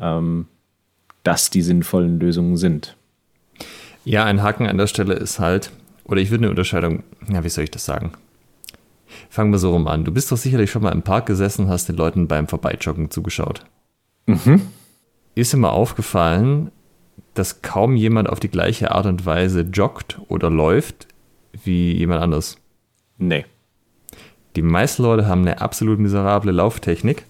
ähm, 0.00 0.46
das 1.22 1.50
die 1.50 1.62
sinnvollen 1.62 2.20
Lösungen 2.20 2.56
sind. 2.56 2.96
Ja, 4.04 4.24
ein 4.24 4.42
Haken 4.42 4.66
an 4.66 4.78
der 4.78 4.86
Stelle 4.86 5.14
ist 5.14 5.38
halt, 5.38 5.72
oder 6.04 6.20
ich 6.20 6.30
würde 6.30 6.42
eine 6.44 6.50
Unterscheidung, 6.50 7.02
ja, 7.32 7.42
wie 7.42 7.48
soll 7.48 7.64
ich 7.64 7.70
das 7.70 7.84
sagen? 7.84 8.12
Fangen 9.30 9.50
wir 9.52 9.58
so 9.58 9.70
rum 9.70 9.86
an. 9.86 10.04
Du 10.04 10.12
bist 10.12 10.30
doch 10.30 10.36
sicherlich 10.36 10.70
schon 10.70 10.82
mal 10.82 10.92
im 10.92 11.02
Park 11.02 11.26
gesessen, 11.26 11.68
hast 11.68 11.88
den 11.88 11.96
Leuten 11.96 12.28
beim 12.28 12.46
Vorbeijoggen 12.46 13.10
zugeschaut. 13.10 13.64
Mhm. 14.26 14.62
Ist 15.34 15.52
dir 15.52 15.56
mal 15.56 15.70
aufgefallen, 15.70 16.70
dass 17.32 17.62
kaum 17.62 17.96
jemand 17.96 18.28
auf 18.28 18.40
die 18.40 18.48
gleiche 18.48 18.92
Art 18.92 19.06
und 19.06 19.24
Weise 19.24 19.62
joggt 19.62 20.20
oder 20.28 20.50
läuft 20.50 21.08
wie 21.52 21.92
jemand 21.92 22.22
anders? 22.22 22.58
Nee. 23.18 23.46
Die 24.56 24.62
meisten 24.62 25.02
Leute 25.02 25.26
haben 25.26 25.42
eine 25.42 25.60
absolut 25.60 25.98
miserable 25.98 26.52
Lauftechnik, 26.52 27.24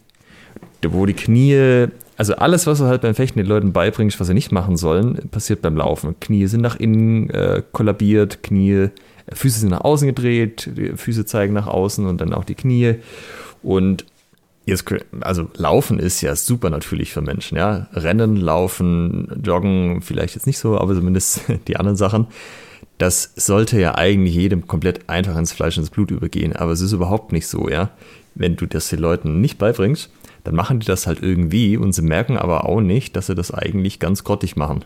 wo 0.86 1.06
die 1.06 1.14
Knie, 1.14 1.88
also 2.16 2.34
alles, 2.36 2.66
was 2.66 2.78
du 2.78 2.84
halt 2.84 3.02
beim 3.02 3.14
Fechten 3.14 3.38
den 3.38 3.46
Leuten 3.46 3.72
beibringst, 3.72 4.20
was 4.20 4.26
sie 4.26 4.34
nicht 4.34 4.52
machen 4.52 4.76
sollen, 4.76 5.28
passiert 5.30 5.62
beim 5.62 5.76
Laufen. 5.76 6.18
Knie 6.20 6.46
sind 6.46 6.60
nach 6.60 6.76
innen 6.76 7.30
äh, 7.30 7.62
kollabiert, 7.72 8.42
Knie, 8.42 8.72
äh, 8.72 8.90
Füße 9.32 9.60
sind 9.60 9.70
nach 9.70 9.80
außen 9.80 10.06
gedreht, 10.06 10.70
Füße 10.96 11.24
zeigen 11.24 11.54
nach 11.54 11.66
außen 11.66 12.06
und 12.06 12.20
dann 12.20 12.34
auch 12.34 12.44
die 12.44 12.54
Knie. 12.54 12.96
Und 13.62 14.04
jetzt, 14.66 14.84
also 15.20 15.48
Laufen 15.56 15.98
ist 15.98 16.20
ja 16.20 16.36
super 16.36 16.68
natürlich 16.68 17.12
für 17.12 17.22
Menschen, 17.22 17.56
ja. 17.56 17.88
Rennen, 17.94 18.36
Laufen, 18.36 19.40
Joggen, 19.42 20.02
vielleicht 20.02 20.34
jetzt 20.34 20.46
nicht 20.46 20.58
so, 20.58 20.78
aber 20.78 20.94
zumindest 20.94 21.40
die 21.68 21.76
anderen 21.76 21.96
Sachen 21.96 22.26
das 22.98 23.32
sollte 23.36 23.80
ja 23.80 23.94
eigentlich 23.94 24.34
jedem 24.34 24.66
komplett 24.66 25.08
einfach 25.08 25.36
ins 25.36 25.52
Fleisch 25.52 25.76
und 25.76 25.82
ins 25.82 25.90
Blut 25.90 26.10
übergehen, 26.10 26.54
aber 26.54 26.72
es 26.72 26.80
ist 26.80 26.92
überhaupt 26.92 27.32
nicht 27.32 27.46
so, 27.46 27.68
ja. 27.68 27.90
Wenn 28.34 28.56
du 28.56 28.66
das 28.66 28.88
den 28.88 28.98
Leuten 28.98 29.40
nicht 29.40 29.58
beibringst, 29.58 30.10
dann 30.42 30.54
machen 30.54 30.80
die 30.80 30.86
das 30.86 31.06
halt 31.06 31.22
irgendwie 31.22 31.76
und 31.76 31.92
sie 31.92 32.02
merken 32.02 32.36
aber 32.36 32.68
auch 32.68 32.80
nicht, 32.80 33.16
dass 33.16 33.26
sie 33.26 33.34
das 33.34 33.52
eigentlich 33.52 33.98
ganz 34.00 34.24
grottig 34.24 34.56
machen. 34.56 34.84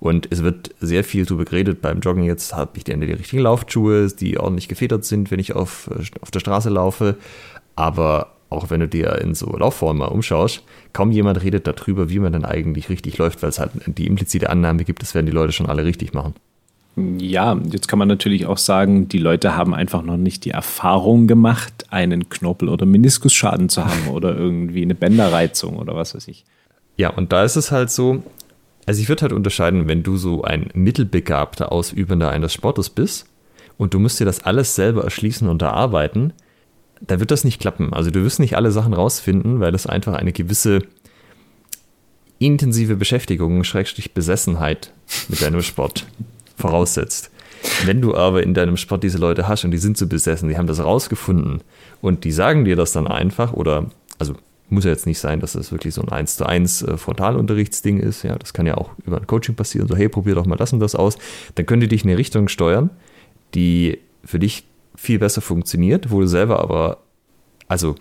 Und 0.00 0.28
es 0.30 0.42
wird 0.42 0.74
sehr 0.80 1.02
viel 1.02 1.24
darüber 1.24 1.44
geredet 1.44 1.80
beim 1.80 2.00
Joggen. 2.00 2.24
Jetzt 2.24 2.54
habe 2.54 2.72
ich 2.76 2.84
die, 2.84 2.94
die 2.94 3.12
richtigen 3.12 3.42
Laufschuhe, 3.42 4.08
die 4.08 4.38
ordentlich 4.38 4.68
gefedert 4.68 5.04
sind, 5.04 5.30
wenn 5.30 5.40
ich 5.40 5.54
auf, 5.54 5.90
auf 6.20 6.30
der 6.30 6.40
Straße 6.40 6.68
laufe. 6.68 7.16
Aber 7.74 8.34
auch 8.50 8.70
wenn 8.70 8.80
du 8.80 8.88
dir 8.88 9.18
in 9.20 9.34
so 9.34 9.56
Laufformen 9.56 9.98
mal 9.98 10.06
umschaust, 10.06 10.62
kaum 10.92 11.10
jemand 11.10 11.42
redet 11.42 11.66
darüber, 11.66 12.10
wie 12.10 12.18
man 12.18 12.32
dann 12.32 12.44
eigentlich 12.44 12.88
richtig 12.88 13.18
läuft, 13.18 13.42
weil 13.42 13.48
es 13.48 13.58
halt 13.58 13.70
die 13.86 14.06
implizite 14.06 14.50
Annahme 14.50 14.84
gibt, 14.84 15.02
das 15.02 15.14
werden 15.14 15.26
die 15.26 15.32
Leute 15.32 15.52
schon 15.52 15.66
alle 15.66 15.84
richtig 15.84 16.12
machen. 16.12 16.34
Ja, 16.96 17.58
jetzt 17.70 17.88
kann 17.88 17.98
man 17.98 18.06
natürlich 18.06 18.46
auch 18.46 18.58
sagen, 18.58 19.08
die 19.08 19.18
Leute 19.18 19.56
haben 19.56 19.74
einfach 19.74 20.02
noch 20.02 20.16
nicht 20.16 20.44
die 20.44 20.50
Erfahrung 20.50 21.26
gemacht, 21.26 21.86
einen 21.90 22.28
Knorpel- 22.28 22.68
oder 22.68 22.86
Meniskusschaden 22.86 23.68
zu 23.68 23.84
haben 23.84 24.08
oder 24.08 24.36
irgendwie 24.36 24.82
eine 24.82 24.94
Bänderreizung 24.94 25.76
oder 25.76 25.96
was 25.96 26.14
weiß 26.14 26.28
ich. 26.28 26.44
Ja, 26.96 27.10
und 27.10 27.32
da 27.32 27.42
ist 27.42 27.56
es 27.56 27.72
halt 27.72 27.90
so, 27.90 28.22
also 28.86 29.00
ich 29.00 29.08
würde 29.08 29.22
halt 29.22 29.32
unterscheiden, 29.32 29.88
wenn 29.88 30.04
du 30.04 30.16
so 30.16 30.42
ein 30.42 30.70
mittelbegabter 30.74 31.72
Ausübender 31.72 32.30
eines 32.30 32.52
Sportes 32.52 32.90
bist 32.90 33.26
und 33.76 33.92
du 33.92 33.98
musst 33.98 34.20
dir 34.20 34.24
das 34.24 34.44
alles 34.44 34.76
selber 34.76 35.02
erschließen 35.02 35.48
und 35.48 35.62
erarbeiten, 35.62 36.32
da 37.00 37.18
wird 37.18 37.32
das 37.32 37.42
nicht 37.42 37.60
klappen. 37.60 37.92
Also 37.92 38.12
du 38.12 38.22
wirst 38.22 38.38
nicht 38.38 38.56
alle 38.56 38.70
Sachen 38.70 38.94
rausfinden, 38.94 39.58
weil 39.58 39.72
das 39.72 39.88
einfach 39.88 40.14
eine 40.14 40.32
gewisse 40.32 40.82
intensive 42.38 42.94
Beschäftigung, 42.94 43.64
Schrägstrich 43.64 44.14
Besessenheit 44.14 44.92
mit 45.28 45.42
deinem 45.42 45.62
Sport 45.62 46.06
voraussetzt. 46.56 47.30
Wenn 47.84 48.00
du 48.00 48.14
aber 48.14 48.42
in 48.42 48.54
deinem 48.54 48.76
Sport 48.76 49.02
diese 49.02 49.18
Leute 49.18 49.48
hast 49.48 49.64
und 49.64 49.70
die 49.70 49.78
sind 49.78 49.96
so 49.96 50.06
besessen, 50.06 50.48
die 50.48 50.58
haben 50.58 50.66
das 50.66 50.84
rausgefunden 50.84 51.62
und 52.02 52.24
die 52.24 52.32
sagen 52.32 52.64
dir 52.64 52.76
das 52.76 52.92
dann 52.92 53.06
einfach 53.06 53.52
oder, 53.52 53.86
also 54.18 54.34
muss 54.68 54.84
ja 54.84 54.90
jetzt 54.90 55.06
nicht 55.06 55.18
sein, 55.18 55.40
dass 55.40 55.52
das 55.52 55.72
wirklich 55.72 55.94
so 55.94 56.02
ein 56.02 56.08
1 56.08 56.36
zu 56.36 56.46
1 56.46 56.82
äh, 56.82 56.96
Frontalunterrichtsding 56.96 58.00
ist, 58.00 58.22
ja, 58.22 58.36
das 58.36 58.52
kann 58.52 58.66
ja 58.66 58.76
auch 58.76 58.90
über 59.06 59.18
ein 59.18 59.26
Coaching 59.26 59.54
passieren, 59.54 59.88
so 59.88 59.96
hey, 59.96 60.08
probier 60.08 60.34
doch 60.34 60.46
mal 60.46 60.56
das 60.56 60.72
und 60.72 60.80
das 60.80 60.94
aus, 60.94 61.16
dann 61.54 61.66
können 61.66 61.80
die 61.80 61.88
dich 61.88 62.04
in 62.04 62.10
eine 62.10 62.18
Richtung 62.18 62.48
steuern, 62.48 62.90
die 63.54 63.98
für 64.24 64.38
dich 64.38 64.64
viel 64.96 65.18
besser 65.18 65.40
funktioniert, 65.40 66.10
wo 66.10 66.20
du 66.20 66.26
selber 66.26 66.60
aber, 66.60 66.98
also 67.68 67.94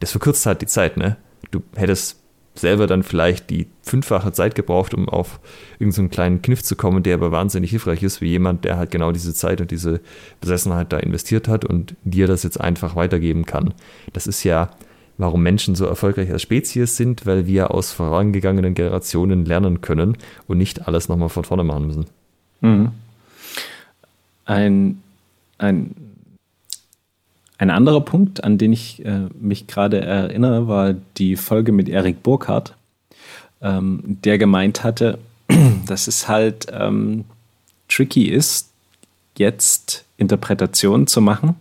das 0.00 0.10
verkürzt 0.10 0.44
halt 0.46 0.62
die 0.62 0.66
Zeit, 0.66 0.96
ne? 0.96 1.16
Du 1.50 1.62
hättest 1.76 2.21
selber 2.54 2.86
dann 2.86 3.02
vielleicht 3.02 3.50
die 3.50 3.66
fünffache 3.82 4.32
Zeit 4.32 4.54
gebraucht, 4.54 4.94
um 4.94 5.08
auf 5.08 5.40
irgendeinen 5.78 6.08
so 6.08 6.14
kleinen 6.14 6.42
Kniff 6.42 6.62
zu 6.62 6.76
kommen, 6.76 7.02
der 7.02 7.14
aber 7.14 7.32
wahnsinnig 7.32 7.70
hilfreich 7.70 8.02
ist, 8.02 8.20
wie 8.20 8.28
jemand, 8.28 8.64
der 8.64 8.76
halt 8.76 8.90
genau 8.90 9.12
diese 9.12 9.32
Zeit 9.32 9.60
und 9.60 9.70
diese 9.70 10.00
Besessenheit 10.40 10.92
da 10.92 10.98
investiert 10.98 11.48
hat 11.48 11.64
und 11.64 11.96
dir 12.04 12.26
das 12.26 12.42
jetzt 12.42 12.60
einfach 12.60 12.94
weitergeben 12.94 13.46
kann. 13.46 13.72
Das 14.12 14.26
ist 14.26 14.44
ja, 14.44 14.70
warum 15.18 15.42
Menschen 15.42 15.74
so 15.74 15.86
erfolgreich 15.86 16.30
als 16.30 16.42
Spezies 16.42 16.96
sind, 16.96 17.24
weil 17.26 17.46
wir 17.46 17.72
aus 17.72 17.92
vorangegangenen 17.92 18.74
Generationen 18.74 19.44
lernen 19.46 19.80
können 19.80 20.18
und 20.46 20.58
nicht 20.58 20.86
alles 20.86 21.08
nochmal 21.08 21.30
von 21.30 21.44
vorne 21.44 21.64
machen 21.64 21.86
müssen. 21.86 22.06
Mhm. 22.60 22.88
Ein, 24.44 25.02
ein, 25.58 25.94
ein 27.62 27.70
anderer 27.70 28.00
Punkt, 28.00 28.42
an 28.42 28.58
den 28.58 28.72
ich 28.72 29.04
äh, 29.04 29.28
mich 29.40 29.68
gerade 29.68 30.00
erinnere, 30.00 30.66
war 30.66 30.94
die 31.16 31.36
Folge 31.36 31.70
mit 31.70 31.88
Erik 31.88 32.24
Burkhardt, 32.24 32.74
ähm, 33.60 34.00
der 34.24 34.36
gemeint 34.36 34.82
hatte, 34.82 35.20
dass 35.86 36.08
es 36.08 36.26
halt 36.26 36.66
ähm, 36.72 37.24
tricky 37.88 38.24
ist, 38.24 38.70
jetzt 39.38 40.04
Interpretationen 40.16 41.06
zu 41.06 41.20
machen, 41.20 41.54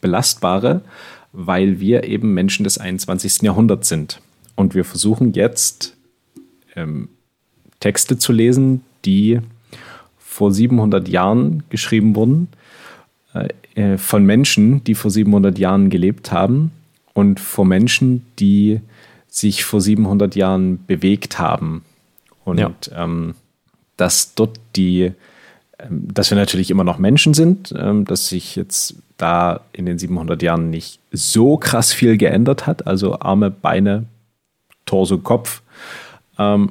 belastbare, 0.00 0.82
weil 1.32 1.80
wir 1.80 2.04
eben 2.04 2.32
Menschen 2.32 2.62
des 2.62 2.78
21. 2.78 3.42
Jahrhunderts 3.42 3.88
sind. 3.88 4.20
Und 4.54 4.76
wir 4.76 4.84
versuchen 4.84 5.32
jetzt 5.32 5.96
ähm, 6.76 7.08
Texte 7.80 8.16
zu 8.16 8.32
lesen, 8.32 8.84
die 9.04 9.40
vor 10.20 10.52
700 10.52 11.08
Jahren 11.08 11.64
geschrieben 11.68 12.14
wurden, 12.14 12.46
äh, 13.36 13.48
äh, 13.76 13.98
von 13.98 14.24
Menschen, 14.24 14.82
die 14.84 14.94
vor 14.94 15.10
700 15.10 15.58
Jahren 15.58 15.90
gelebt 15.90 16.32
haben 16.32 16.72
und 17.12 17.40
vor 17.40 17.64
Menschen, 17.64 18.24
die 18.38 18.80
sich 19.28 19.64
vor 19.64 19.80
700 19.80 20.34
Jahren 20.34 20.84
bewegt 20.86 21.38
haben. 21.38 21.84
Und 22.44 22.58
ja. 22.58 22.70
ähm, 22.94 23.34
dass 23.96 24.34
dort 24.34 24.58
die, 24.76 25.12
ähm, 25.78 26.08
dass 26.12 26.30
wir 26.30 26.38
natürlich 26.38 26.70
immer 26.70 26.84
noch 26.84 26.98
Menschen 26.98 27.34
sind, 27.34 27.74
ähm, 27.76 28.04
dass 28.04 28.28
sich 28.28 28.56
jetzt 28.56 28.96
da 29.18 29.60
in 29.72 29.86
den 29.86 29.98
700 29.98 30.42
Jahren 30.42 30.70
nicht 30.70 31.00
so 31.12 31.56
krass 31.56 31.92
viel 31.92 32.16
geändert 32.16 32.66
hat, 32.66 32.86
also 32.86 33.20
Arme, 33.20 33.50
Beine, 33.50 34.04
Torso, 34.84 35.18
Kopf, 35.18 35.62
ähm, 36.38 36.70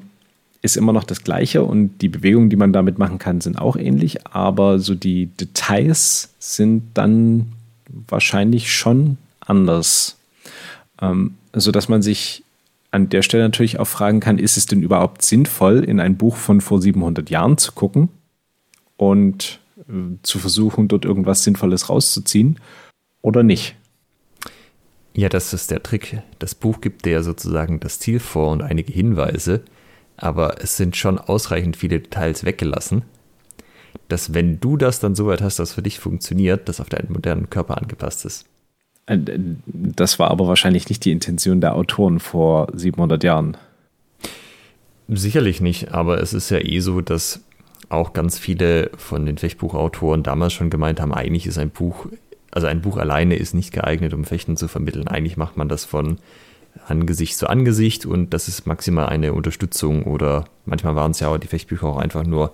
ist 0.66 0.76
immer 0.76 0.92
noch 0.92 1.04
das 1.04 1.24
Gleiche 1.24 1.64
und 1.64 2.02
die 2.02 2.10
Bewegungen, 2.10 2.50
die 2.50 2.56
man 2.56 2.74
damit 2.74 2.98
machen 2.98 3.20
kann, 3.20 3.40
sind 3.40 3.58
auch 3.58 3.78
ähnlich, 3.78 4.26
aber 4.28 4.80
so 4.80 4.96
die 4.96 5.28
Details 5.28 6.34
sind 6.40 6.84
dann 6.96 7.54
wahrscheinlich 8.08 8.74
schon 8.74 9.18
anders. 9.40 10.18
Ähm, 11.02 11.36
sodass 11.54 11.88
man 11.88 12.02
sich 12.02 12.44
an 12.92 13.10
der 13.10 13.22
Stelle 13.22 13.44
natürlich 13.44 13.80
auch 13.80 13.88
fragen 13.88 14.20
kann, 14.20 14.40
ist 14.40 14.58
es 14.58 14.66
denn 14.66 14.82
überhaupt 14.82 15.22
sinnvoll, 15.22 15.84
in 15.84 16.00
ein 16.00 16.18
Buch 16.18 16.36
von 16.36 16.62
vor 16.62 16.82
700 16.82 17.30
Jahren 17.30 17.58
zu 17.58 17.72
gucken 17.74 18.10
und 18.98 19.60
äh, 19.88 20.18
zu 20.24 20.40
versuchen, 20.40 20.88
dort 20.88 21.06
irgendwas 21.06 21.44
Sinnvolles 21.44 21.90
rauszuziehen 21.90 22.60
oder 23.22 23.44
nicht? 23.44 23.76
Ja, 25.14 25.30
das 25.30 25.54
ist 25.54 25.72
der 25.72 25.82
Trick. 25.84 26.22
Das 26.40 26.56
Buch 26.56 26.82
gibt 26.82 27.06
dir 27.06 27.24
sozusagen 27.24 27.80
das 27.80 28.00
Ziel 28.00 28.20
vor 28.20 28.52
und 28.52 28.62
einige 28.62 28.92
Hinweise, 28.92 29.64
aber 30.18 30.62
es 30.62 30.78
sind 30.78 30.96
schon 30.96 31.18
ausreichend 31.18 31.78
viele 31.78 32.00
Details 32.00 32.46
weggelassen, 32.46 33.04
dass 34.08 34.34
wenn 34.34 34.60
du 34.60 34.78
das 34.78 35.00
dann 35.00 35.16
so 35.16 35.28
weit 35.28 35.42
hast, 35.42 35.60
dass 35.60 35.74
für 35.74 35.82
dich 35.82 36.00
funktioniert, 36.00 36.70
das 36.70 36.80
auf 36.80 36.90
deinen 36.90 37.12
modernen 37.12 37.50
Körper 37.50 37.78
angepasst 37.78 38.26
ist. 38.26 38.46
Äh, 39.06 39.18
das 39.66 40.20
war 40.20 40.32
aber 40.32 40.48
wahrscheinlich 40.48 40.90
nicht 40.90 41.06
die 41.06 41.12
Intention 41.12 41.62
der 41.62 41.76
Autoren 41.76 42.20
vor 42.20 42.68
700 42.74 43.24
Jahren. 43.24 43.58
Sicherlich 45.08 45.62
nicht, 45.62 45.92
aber 45.92 46.22
es 46.22 46.34
ist 46.34 46.50
ja 46.50 46.60
eh 46.60 46.80
so, 46.80 47.02
dass 47.02 47.42
auch 47.90 48.14
ganz 48.14 48.40
viele 48.40 48.90
von 48.98 49.26
den 49.26 49.38
Fechtbuchautoren 49.38 50.24
damals 50.24 50.54
schon 50.54 50.72
gemeint 50.72 51.00
haben, 51.00 51.14
eigentlich 51.14 51.46
ist 51.46 51.60
ein 51.60 51.70
Buch, 51.70 52.08
also 52.50 52.66
ein 52.66 52.82
Buch 52.82 52.98
alleine 52.98 53.36
ist 53.36 53.54
nicht 53.54 53.72
geeignet, 53.72 54.14
um 54.14 54.24
Fechten 54.24 54.58
zu 54.58 54.68
vermitteln. 54.68 55.08
Eigentlich 55.08 55.38
macht 55.38 55.58
man 55.58 55.70
das 55.70 55.86
von 55.86 56.18
Angesicht 56.88 57.38
zu 57.38 57.48
Angesicht 57.48 58.06
und 58.06 58.34
das 58.34 58.48
ist 58.48 58.68
maximal 58.68 59.08
eine 59.08 59.34
Unterstützung 59.34 60.04
oder 60.04 60.46
manchmal 60.66 60.96
waren 60.96 61.12
es 61.12 61.20
ja 61.20 61.30
auch 61.30 61.38
die 61.38 61.48
Fechtbücher 61.48 61.88
auch 61.88 61.98
einfach 61.98 62.24
nur 62.26 62.52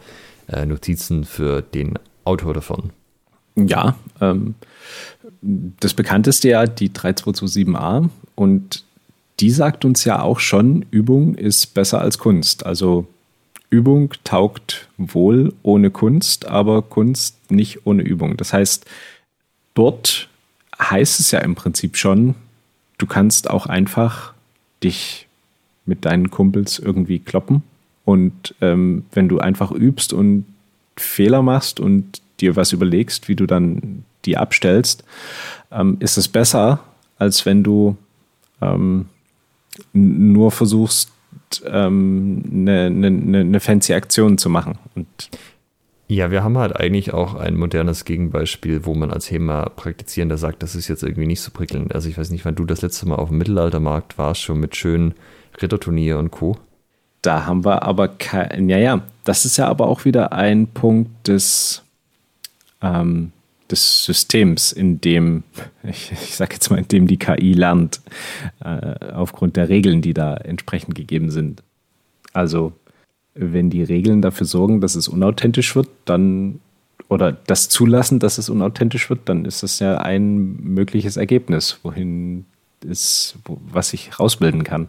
äh, 0.47 0.65
Notizen 0.65 1.23
für 1.23 1.61
den 1.61 1.97
Autor 2.23 2.53
davon. 2.53 2.91
Ja, 3.55 3.95
ähm, 4.21 4.55
das 5.41 5.93
bekannteste 5.93 6.49
ja 6.49 6.65
die 6.65 6.89
3227a 6.89 8.09
und 8.35 8.83
die 9.39 9.51
sagt 9.51 9.85
uns 9.85 10.05
ja 10.05 10.21
auch 10.21 10.39
schon, 10.39 10.85
Übung 10.91 11.35
ist 11.35 11.73
besser 11.73 11.99
als 11.99 12.17
Kunst. 12.19 12.65
Also 12.65 13.07
Übung 13.69 14.13
taugt 14.23 14.89
wohl 14.97 15.53
ohne 15.63 15.89
Kunst, 15.89 16.45
aber 16.45 16.81
Kunst 16.81 17.51
nicht 17.51 17.85
ohne 17.85 18.03
Übung. 18.03 18.37
Das 18.37 18.53
heißt, 18.53 18.85
dort 19.73 20.29
heißt 20.79 21.19
es 21.19 21.31
ja 21.31 21.39
im 21.39 21.55
Prinzip 21.55 21.97
schon, 21.97 22.35
du 23.01 23.07
kannst 23.07 23.49
auch 23.49 23.65
einfach 23.65 24.33
dich 24.83 25.27
mit 25.85 26.05
deinen 26.05 26.29
Kumpels 26.29 26.79
irgendwie 26.79 27.19
kloppen. 27.19 27.63
Und 28.05 28.55
ähm, 28.61 29.05
wenn 29.13 29.27
du 29.27 29.39
einfach 29.39 29.71
übst 29.71 30.13
und 30.13 30.45
Fehler 30.97 31.41
machst 31.41 31.79
und 31.79 32.21
dir 32.39 32.55
was 32.55 32.71
überlegst, 32.71 33.27
wie 33.27 33.35
du 33.35 33.45
dann 33.45 34.03
die 34.25 34.37
abstellst, 34.37 35.03
ähm, 35.71 35.97
ist 35.99 36.17
es 36.17 36.27
besser, 36.27 36.79
als 37.17 37.45
wenn 37.45 37.63
du 37.63 37.97
ähm, 38.61 39.07
nur 39.93 40.51
versuchst, 40.51 41.11
ähm, 41.65 42.43
eine, 42.51 42.85
eine, 42.85 43.39
eine 43.39 43.59
fancy 43.59 43.93
Aktion 43.93 44.37
zu 44.37 44.49
machen. 44.49 44.77
Und 44.95 45.07
ja, 46.15 46.29
wir 46.29 46.43
haben 46.43 46.57
halt 46.57 46.75
eigentlich 46.75 47.13
auch 47.13 47.35
ein 47.35 47.55
modernes 47.55 48.03
Gegenbeispiel, 48.03 48.85
wo 48.85 48.93
man 48.93 49.11
als 49.11 49.31
HEMA 49.31 49.69
Praktizierender 49.69 50.37
sagt, 50.37 50.61
das 50.61 50.75
ist 50.75 50.89
jetzt 50.89 51.03
irgendwie 51.03 51.25
nicht 51.25 51.39
so 51.39 51.51
prickelnd. 51.51 51.95
Also 51.95 52.09
ich 52.09 52.17
weiß 52.17 52.31
nicht, 52.31 52.43
wann 52.43 52.55
du 52.55 52.65
das 52.65 52.81
letzte 52.81 53.07
Mal 53.07 53.15
auf 53.15 53.29
dem 53.29 53.37
Mittelaltermarkt 53.37 54.17
warst, 54.17 54.41
schon 54.41 54.59
mit 54.59 54.75
schönen 54.75 55.13
Ritterturnier 55.61 56.17
und 56.17 56.29
Co. 56.29 56.57
Da 57.21 57.45
haben 57.45 57.63
wir 57.63 57.83
aber 57.83 58.09
kein, 58.09 58.67
ja, 58.67 58.77
ja, 58.77 59.03
das 59.23 59.45
ist 59.45 59.55
ja 59.55 59.67
aber 59.67 59.87
auch 59.87 60.03
wieder 60.03 60.33
ein 60.33 60.67
Punkt 60.67 61.29
des, 61.29 61.81
ähm, 62.81 63.31
des 63.69 64.03
Systems, 64.03 64.73
in 64.73 64.99
dem, 64.99 65.43
ich, 65.83 66.11
ich 66.11 66.35
sage 66.35 66.55
jetzt 66.55 66.69
mal, 66.69 66.79
in 66.79 66.89
dem 66.89 67.07
die 67.07 67.19
KI 67.19 67.53
lernt, 67.53 68.01
äh, 68.59 69.13
aufgrund 69.13 69.55
der 69.55 69.69
Regeln, 69.69 70.01
die 70.01 70.13
da 70.13 70.35
entsprechend 70.35 70.95
gegeben 70.95 71.31
sind. 71.31 71.63
Also 72.33 72.73
wenn 73.33 73.69
die 73.69 73.83
Regeln 73.83 74.21
dafür 74.21 74.45
sorgen, 74.45 74.81
dass 74.81 74.95
es 74.95 75.07
unauthentisch 75.07 75.75
wird, 75.75 75.89
dann 76.05 76.59
oder 77.07 77.33
das 77.33 77.67
zulassen, 77.67 78.19
dass 78.19 78.37
es 78.37 78.49
unauthentisch 78.49 79.09
wird, 79.09 79.21
dann 79.25 79.43
ist 79.43 79.63
das 79.63 79.79
ja 79.79 79.97
ein 79.97 80.55
mögliches 80.63 81.17
Ergebnis, 81.17 81.79
wohin 81.83 82.45
ist, 82.85 83.37
was 83.45 83.93
ich 83.93 84.17
rausbilden 84.17 84.63
kann. 84.63 84.87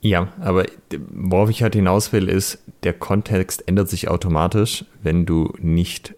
Ja, 0.00 0.28
aber 0.40 0.66
worauf 1.10 1.50
ich 1.50 1.62
halt 1.62 1.74
hinaus 1.74 2.12
will, 2.12 2.28
ist, 2.28 2.58
der 2.84 2.92
Kontext 2.92 3.66
ändert 3.66 3.88
sich 3.88 4.08
automatisch, 4.08 4.84
wenn 5.02 5.26
du 5.26 5.52
nicht 5.60 6.14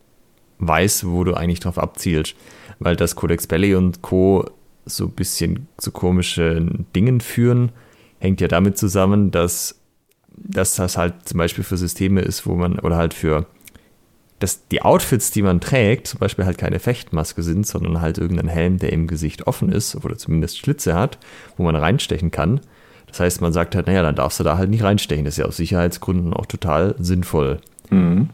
weißt, 0.59 1.09
wo 1.09 1.25
du 1.25 1.35
eigentlich 1.35 1.61
drauf 1.61 1.79
abzielst. 1.79 2.35
Weil 2.79 2.97
das 2.97 3.17
Codex 3.17 3.47
Belly 3.47 3.75
und 3.75 4.03
Co. 4.03 4.45
so 4.85 5.07
ein 5.07 5.13
bisschen 5.13 5.69
zu 5.79 5.91
komischen 5.91 6.87
Dingen 6.95 7.21
führen, 7.21 7.73
hängt 8.19 8.43
ja 8.43 8.49
damit 8.49 8.77
zusammen, 8.77 9.31
dass 9.31 9.80
dass 10.43 10.75
das 10.75 10.97
halt 10.97 11.29
zum 11.29 11.39
Beispiel 11.39 11.65
für 11.65 11.77
Systeme 11.77 12.21
ist, 12.23 12.47
wo 12.47 12.55
man, 12.55 12.79
oder 12.79 12.97
halt 12.97 13.15
für, 13.15 13.47
dass 14.39 14.67
die 14.69 14.83
Outfits, 14.83 15.31
die 15.31 15.43
man 15.43 15.61
trägt, 15.61 16.07
zum 16.07 16.19
Beispiel 16.19 16.47
halt 16.47 16.59
keine 16.59 16.81
Fechtmaske 16.81 17.43
sind, 17.43 17.67
sondern 17.67 18.01
halt 18.01 18.19
irgendein 18.19 18.49
Helm, 18.49 18.79
der 18.79 18.93
im 18.93 19.07
Gesicht 19.07 19.47
offen 19.47 19.71
ist 19.71 19.97
oder 19.97 20.17
zumindest 20.17 20.59
Schlitze 20.59 20.95
hat, 20.95 21.19
wo 21.57 21.63
man 21.63 21.77
reinstechen 21.77 22.31
kann. 22.31 22.61
Das 23.07 23.21
heißt, 23.21 23.41
man 23.41 23.53
sagt 23.53 23.75
halt, 23.75 23.87
naja, 23.87 24.03
dann 24.03 24.15
darfst 24.15 24.41
du 24.41 24.45
da 24.45 24.57
halt 24.57 24.71
nicht 24.71 24.83
reinstechen. 24.83 25.25
Das 25.25 25.35
ist 25.35 25.39
ja 25.39 25.45
aus 25.45 25.57
Sicherheitsgründen 25.57 26.33
auch 26.33 26.47
total 26.47 26.95
sinnvoll. 26.99 27.61
Mhm. 27.91 28.31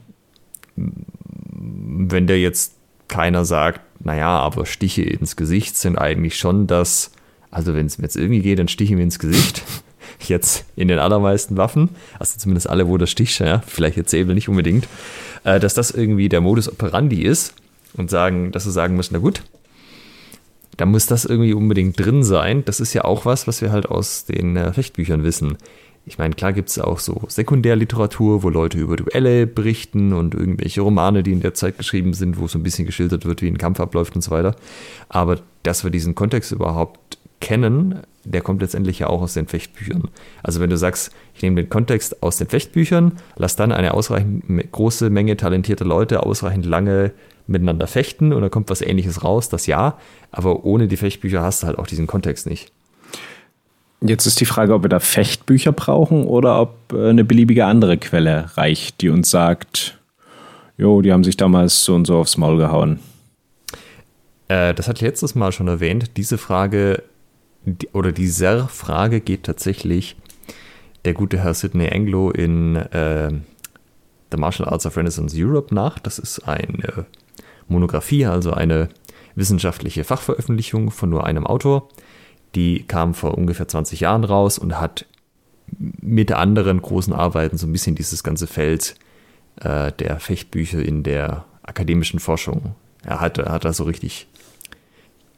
Wenn 0.77 2.27
der 2.27 2.38
jetzt 2.38 2.75
keiner 3.09 3.45
sagt, 3.45 3.81
naja, 4.05 4.38
aber 4.38 4.66
Stiche 4.66 5.03
ins 5.03 5.37
Gesicht 5.37 5.77
sind 5.77 5.97
eigentlich 5.97 6.37
schon 6.37 6.66
das, 6.66 7.12
also 7.51 7.75
wenn 7.75 7.87
es 7.87 7.99
mir 7.99 8.05
jetzt 8.05 8.16
irgendwie 8.16 8.42
geht, 8.42 8.59
dann 8.59 8.69
stiche 8.69 8.95
mir 8.95 9.03
ins 9.03 9.19
Gesicht 9.19 9.62
jetzt 10.20 10.64
in 10.76 10.88
den 10.88 10.98
allermeisten 10.98 11.57
Waffen, 11.57 11.90
also 12.18 12.38
zumindest 12.38 12.68
alle, 12.68 12.88
wo 12.88 12.96
der 12.98 13.07
Stich, 13.07 13.38
ja, 13.38 13.62
vielleicht 13.66 13.96
jetzt 13.96 14.11
Säbel 14.11 14.35
nicht 14.35 14.48
unbedingt, 14.48 14.88
äh, 15.44 15.61
dass 15.61 15.74
das 15.74 15.90
irgendwie 15.90 16.29
der 16.29 16.40
Modus 16.40 16.70
operandi 16.70 17.22
ist 17.22 17.55
und 17.96 18.11
sagen, 18.11 18.52
dass 18.52 18.64
sie 18.64 18.72
sagen 18.72 18.96
müssen, 18.96 19.14
na 19.14 19.20
gut, 19.20 19.42
da 20.76 20.87
muss 20.87 21.07
das 21.07 21.24
irgendwie 21.24 21.55
unbedingt 21.55 21.98
drin 21.98 22.22
sein. 22.22 22.64
Das 22.64 22.81
ist 22.81 22.92
ja 22.92 23.05
auch 23.05 23.24
was, 23.24 23.46
was 23.46 23.62
wir 23.62 23.72
halt 23.72 23.87
aus 23.87 24.26
den 24.26 24.57
äh, 24.57 24.72
Fechtbüchern 24.72 25.24
wissen. 25.24 25.57
Ich 26.09 26.18
meine, 26.18 26.35
klar 26.35 26.52
gibt 26.52 26.68
es 26.68 26.79
auch 26.79 27.00
so 27.00 27.22
Sekundärliteratur, 27.26 28.44
wo 28.44 28.48
Leute 28.48 28.79
über 28.79 28.96
Duelle 28.96 29.46
berichten 29.46 30.12
und 30.12 30.35
irgendwelche 30.35 30.81
Romane, 30.81 31.24
die 31.24 31.33
in 31.33 31.40
der 31.40 31.55
Zeit 31.55 31.79
geschrieben 31.79 32.14
sind, 32.14 32.38
wo 32.38 32.46
so 32.46 32.59
ein 32.59 32.62
bisschen 32.62 32.87
geschildert 32.87 33.24
wird, 33.24 33.42
wie 33.42 33.48
ein 33.48 33.59
Kampf 33.59 33.81
abläuft 33.81 34.14
und 34.14 34.22
so 34.22 34.31
weiter. 34.31 34.55
Aber 35.09 35.40
dass 35.64 35.83
wir 35.83 35.90
diesen 35.90 36.14
Kontext 36.14 36.52
überhaupt 36.52 37.18
kennen, 37.40 38.01
der 38.25 38.40
kommt 38.40 38.61
letztendlich 38.61 38.99
ja 38.99 39.07
auch 39.09 39.22
aus 39.22 39.35
den 39.35 39.46
Fechtbüchern. 39.46 40.09
Also 40.42 40.61
wenn 40.61 40.70
du 40.70 40.77
sagst, 40.77 41.12
ich 41.35 41.42
nehme 41.42 41.62
den 41.62 41.70
Kontext 41.70 42.22
aus 42.22 42.38
den 42.38 42.49
Fechtbüchern, 42.49 43.12
lass 43.37 43.57
dann 43.57 43.72
eine 43.72 43.94
ausreichend 43.94 44.72
große 44.72 45.11
Menge 45.11 45.37
talentierter 45.37 45.85
Leute 45.85 46.25
ausreichend 46.25 46.66
lange 46.66 47.12
miteinander 47.46 47.87
fechten 47.87 48.33
und 48.33 48.42
dann 48.42 48.51
kommt 48.51 48.70
was 48.70 48.81
ähnliches 48.81 49.22
raus, 49.22 49.49
das 49.49 49.66
ja, 49.66 49.99
aber 50.33 50.64
ohne 50.64 50.88
die 50.88 50.96
Fechtbücher 50.96 51.42
hast 51.42 51.62
du 51.62 51.68
halt 51.68 51.79
auch 51.79 51.87
diesen 51.87 52.09
Kontext 52.09 52.46
nicht. 52.46 52.72
Jetzt 54.01 54.27
ist 54.27 54.40
die 54.40 54.46
Frage, 54.46 54.75
ob 54.75 54.83
wir 54.83 54.88
da 54.88 55.01
Fechtbücher 55.01 55.72
brauchen 55.72 56.25
oder 56.25 56.61
ob 56.61 56.92
äh, 56.92 57.09
eine 57.09 57.25
beliebige 57.25 57.64
andere 57.64 57.96
Quelle 57.96 58.51
reicht, 58.57 59.01
die 59.01 59.09
uns 59.09 59.31
sagt, 59.31 59.99
Jo, 60.79 61.01
die 61.01 61.12
haben 61.12 61.25
sich 61.25 61.37
damals 61.37 61.85
so 61.85 61.94
und 61.94 62.07
so 62.07 62.18
aufs 62.18 62.37
Maul 62.37 62.59
gehauen. 62.59 62.99
Äh, 64.49 64.75
das 64.75 64.88
hatte 64.88 64.99
ich 64.99 65.09
letztes 65.09 65.35
Mal 65.35 65.53
schon 65.53 65.68
erwähnt. 65.68 66.11
Diese 66.16 66.37
Frage 66.37 67.03
oder 67.92 68.12
dieser 68.12 68.68
Frage 68.68 69.20
geht 69.20 69.44
tatsächlich 69.44 70.16
der 71.05 71.14
gute 71.14 71.38
Herr 71.38 71.55
Sidney 71.55 71.88
Anglo 71.92 72.31
in 72.31 72.76
äh, 72.76 73.31
The 74.31 74.38
Martial 74.38 74.68
Arts 74.68 74.87
of 74.87 74.96
Renaissance 74.96 75.37
Europe 75.38 75.74
nach. 75.74 75.98
Das 75.98 76.18
ist 76.18 76.40
eine 76.48 77.07
Monographie, 77.68 78.26
also 78.26 78.52
eine 78.52 78.88
wissenschaftliche 79.35 80.05
Fachveröffentlichung 80.05 80.90
von 80.90 81.11
nur 81.11 81.24
einem 81.24 81.46
Autor. 81.46 81.88
Die 82.55 82.85
kam 82.85 83.14
vor 83.14 83.37
ungefähr 83.37 83.68
20 83.68 84.00
Jahren 84.00 84.24
raus 84.24 84.59
und 84.59 84.81
hat 84.81 85.07
mit 85.79 86.33
anderen 86.33 86.81
großen 86.81 87.12
Arbeiten 87.12 87.59
so 87.59 87.66
ein 87.66 87.72
bisschen 87.72 87.96
dieses 87.96 88.22
ganze 88.22 88.46
Feld 88.46 88.94
äh, 89.61 89.92
der 89.92 90.20
Fechtbücher 90.20 90.83
in 90.83 91.02
der 91.02 91.44
akademischen 91.62 92.20
Forschung. 92.20 92.74
Er 93.02 93.20
hat, 93.20 93.38
hat 93.38 93.64
da 93.64 93.72
so 93.72 93.85
richtig, 93.85 94.26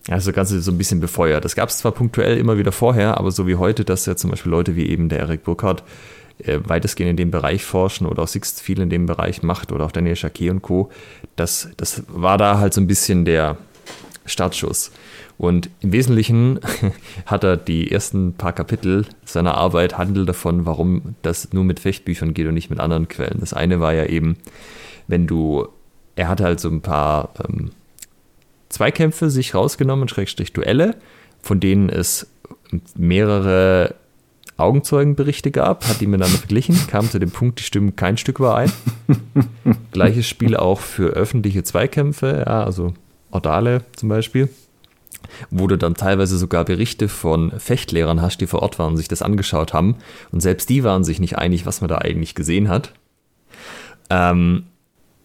also 0.09 0.33
Ganze 0.33 0.61
so 0.61 0.71
ein 0.71 0.79
bisschen 0.79 1.01
befeuert. 1.01 1.45
Das 1.45 1.55
gab 1.55 1.69
es 1.69 1.79
zwar 1.79 1.93
punktuell 1.93 2.39
immer 2.39 2.59
wieder 2.59 2.73
vorher, 2.73 3.19
aber 3.19 3.31
so 3.31 3.47
wie 3.47 3.57
heute, 3.57 3.85
dass 3.85 4.07
ja 4.07 4.17
zum 4.17 4.31
Beispiel 4.31 4.51
Leute 4.51 4.77
wie 4.77 4.89
eben 4.89 5.09
der 5.09 5.21
Eric 5.21 5.45
Burkhardt 5.45 5.83
äh, 6.39 6.61
weitestgehend 6.65 7.11
in 7.11 7.17
dem 7.17 7.31
Bereich 7.31 7.65
forschen 7.65 8.07
oder 8.07 8.23
auch 8.23 8.29
Sixt 8.29 8.61
viel 8.61 8.81
in 8.81 8.91
dem 8.91 9.07
Bereich 9.07 9.43
macht 9.43 9.73
oder 9.73 9.85
auch 9.85 9.93
Daniel 9.93 10.17
Jacquet 10.17 10.51
und 10.51 10.63
Co. 10.63 10.91
Das, 11.37 11.69
das 11.77 12.05
war 12.09 12.39
da 12.39 12.59
halt 12.59 12.75
so 12.75 12.81
ein 12.81 12.87
bisschen 12.87 13.25
der 13.25 13.59
Startschuss. 14.25 14.93
Und 15.37 15.71
im 15.81 15.93
Wesentlichen 15.93 16.61
hat 17.27 17.45
er 17.45 17.57
die 17.57 17.91
ersten 17.91 18.35
paar 18.35 18.53
Kapitel 18.53 19.07
seiner 19.25 19.55
Arbeit 19.55 19.99
handelt 19.99 20.29
davon, 20.29 20.67
warum 20.67 21.15
das 21.23 21.53
nur 21.53 21.65
mit 21.65 21.81
Fechtbüchern 21.81 22.35
geht 22.35 22.47
und 22.47 22.55
nicht 22.55 22.71
mit 22.71 22.81
anderen 22.81 23.09
Quellen. 23.09 23.39
Das 23.41 23.53
eine 23.53 23.81
war 23.81 23.95
ja 23.95 24.05
eben, 24.07 24.37
wenn 25.07 25.27
du, 25.27 25.69
er 26.17 26.29
hat 26.29 26.41
halt 26.41 26.61
so 26.61 26.69
ein 26.69 26.81
paar 26.83 27.31
ähm, 27.49 27.71
Zweikämpfe 28.69 29.31
sich 29.31 29.55
rausgenommen, 29.55 30.09
Schrägstrich 30.09 30.53
Duelle, 30.53 30.97
von 31.43 31.61
denen 31.61 31.89
es 31.89 32.27
mehrere 32.97 33.95
Augenzeugenberichte 34.57 35.51
gab, 35.51 35.89
hat 35.89 36.01
die 36.01 36.07
miteinander 36.07 36.39
verglichen, 36.39 36.77
kam 36.89 37.09
zu 37.09 37.19
dem 37.19 37.31
Punkt, 37.31 37.61
die 37.61 37.63
stimmen 37.63 37.97
kein 37.97 38.17
Stück 38.17 38.41
überein. 38.41 38.73
Gleiches 39.93 40.27
Spiel 40.29 40.57
auch 40.57 40.81
für 40.81 41.11
öffentliche 41.11 41.63
Zweikämpfe, 41.63 42.45
ja, 42.47 42.65
also 42.65 42.95
Ordale 43.31 43.83
zum 43.95 44.09
Beispiel 44.09 44.49
wo 45.51 45.67
du 45.67 45.77
dann 45.77 45.95
teilweise 45.95 46.39
sogar 46.39 46.65
Berichte 46.65 47.09
von 47.09 47.53
Fechtlehrern 47.59 48.23
hast, 48.23 48.41
die 48.41 48.47
vor 48.47 48.63
Ort 48.63 48.79
waren 48.79 48.93
und 48.93 48.97
sich 48.97 49.09
das 49.09 49.23
angeschaut 49.23 49.73
haben. 49.73 49.97
Und 50.33 50.41
selbst 50.41 50.69
die 50.69 50.85
waren 50.85 51.05
sich 51.05 51.21
nicht 51.21 51.39
einig, 51.39 51.67
was 51.67 51.81
man 51.81 51.89
da 51.89 51.99
eigentlich 51.99 52.35
gesehen 52.35 52.69
hat. 52.69 52.93
Ähm, 54.11 54.65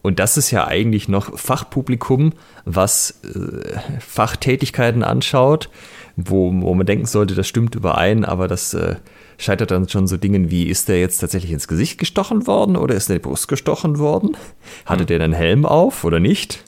und 0.04 0.18
das 0.18 0.36
ist 0.36 0.50
ja 0.50 0.66
eigentlich 0.66 1.08
noch 1.08 1.38
Fachpublikum, 1.38 2.34
was 2.66 3.22
äh, 3.24 4.00
Fachtätigkeiten 4.00 5.02
anschaut, 5.02 5.70
wo, 6.14 6.52
wo 6.52 6.74
man 6.74 6.84
denken 6.84 7.06
sollte, 7.06 7.34
das 7.34 7.48
stimmt 7.48 7.74
überein, 7.74 8.26
aber 8.26 8.46
das 8.46 8.74
äh, 8.74 8.96
scheitert 9.38 9.70
dann 9.70 9.88
schon 9.88 10.06
so 10.06 10.18
Dingen 10.18 10.50
wie, 10.50 10.64
ist 10.64 10.90
der 10.90 11.00
jetzt 11.00 11.20
tatsächlich 11.20 11.52
ins 11.52 11.68
Gesicht 11.68 11.96
gestochen 11.96 12.46
worden 12.46 12.76
oder 12.76 12.94
ist 12.94 13.08
der 13.08 13.18
Brust 13.18 13.48
gestochen 13.48 13.98
worden? 13.98 14.36
Hatte 14.84 15.06
der 15.06 15.22
einen 15.22 15.32
Helm 15.32 15.64
auf 15.64 16.04
oder 16.04 16.20
nicht? 16.20 16.64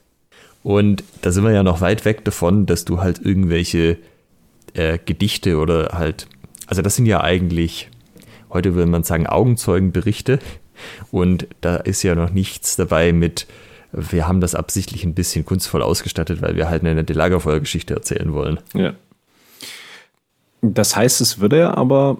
Und 0.62 1.04
da 1.20 1.30
sind 1.30 1.44
wir 1.44 1.52
ja 1.52 1.62
noch 1.62 1.82
weit 1.82 2.06
weg 2.06 2.24
davon, 2.24 2.64
dass 2.64 2.86
du 2.86 3.02
halt 3.02 3.20
irgendwelche 3.22 3.98
äh, 4.72 4.98
Gedichte 5.04 5.58
oder 5.58 5.90
halt, 5.92 6.26
also 6.68 6.80
das 6.80 6.96
sind 6.96 7.04
ja 7.04 7.20
eigentlich, 7.20 7.90
heute 8.48 8.74
würde 8.74 8.90
man 8.90 9.02
sagen, 9.02 9.26
Augenzeugenberichte. 9.26 10.38
Und 11.10 11.46
da 11.60 11.76
ist 11.76 12.02
ja 12.02 12.14
noch 12.14 12.30
nichts 12.30 12.76
dabei 12.76 13.12
mit, 13.12 13.46
wir 13.92 14.26
haben 14.28 14.40
das 14.40 14.54
absichtlich 14.54 15.04
ein 15.04 15.14
bisschen 15.14 15.44
kunstvoll 15.44 15.82
ausgestattet, 15.82 16.42
weil 16.42 16.56
wir 16.56 16.68
halt 16.68 16.82
eine 16.82 16.94
nette 16.94 17.12
Lagerfeuergeschichte 17.12 17.94
erzählen 17.94 18.32
wollen. 18.32 18.58
Ja. 18.74 18.94
Das 20.62 20.96
heißt, 20.96 21.20
es 21.20 21.38
würde 21.40 21.76
aber, 21.76 22.18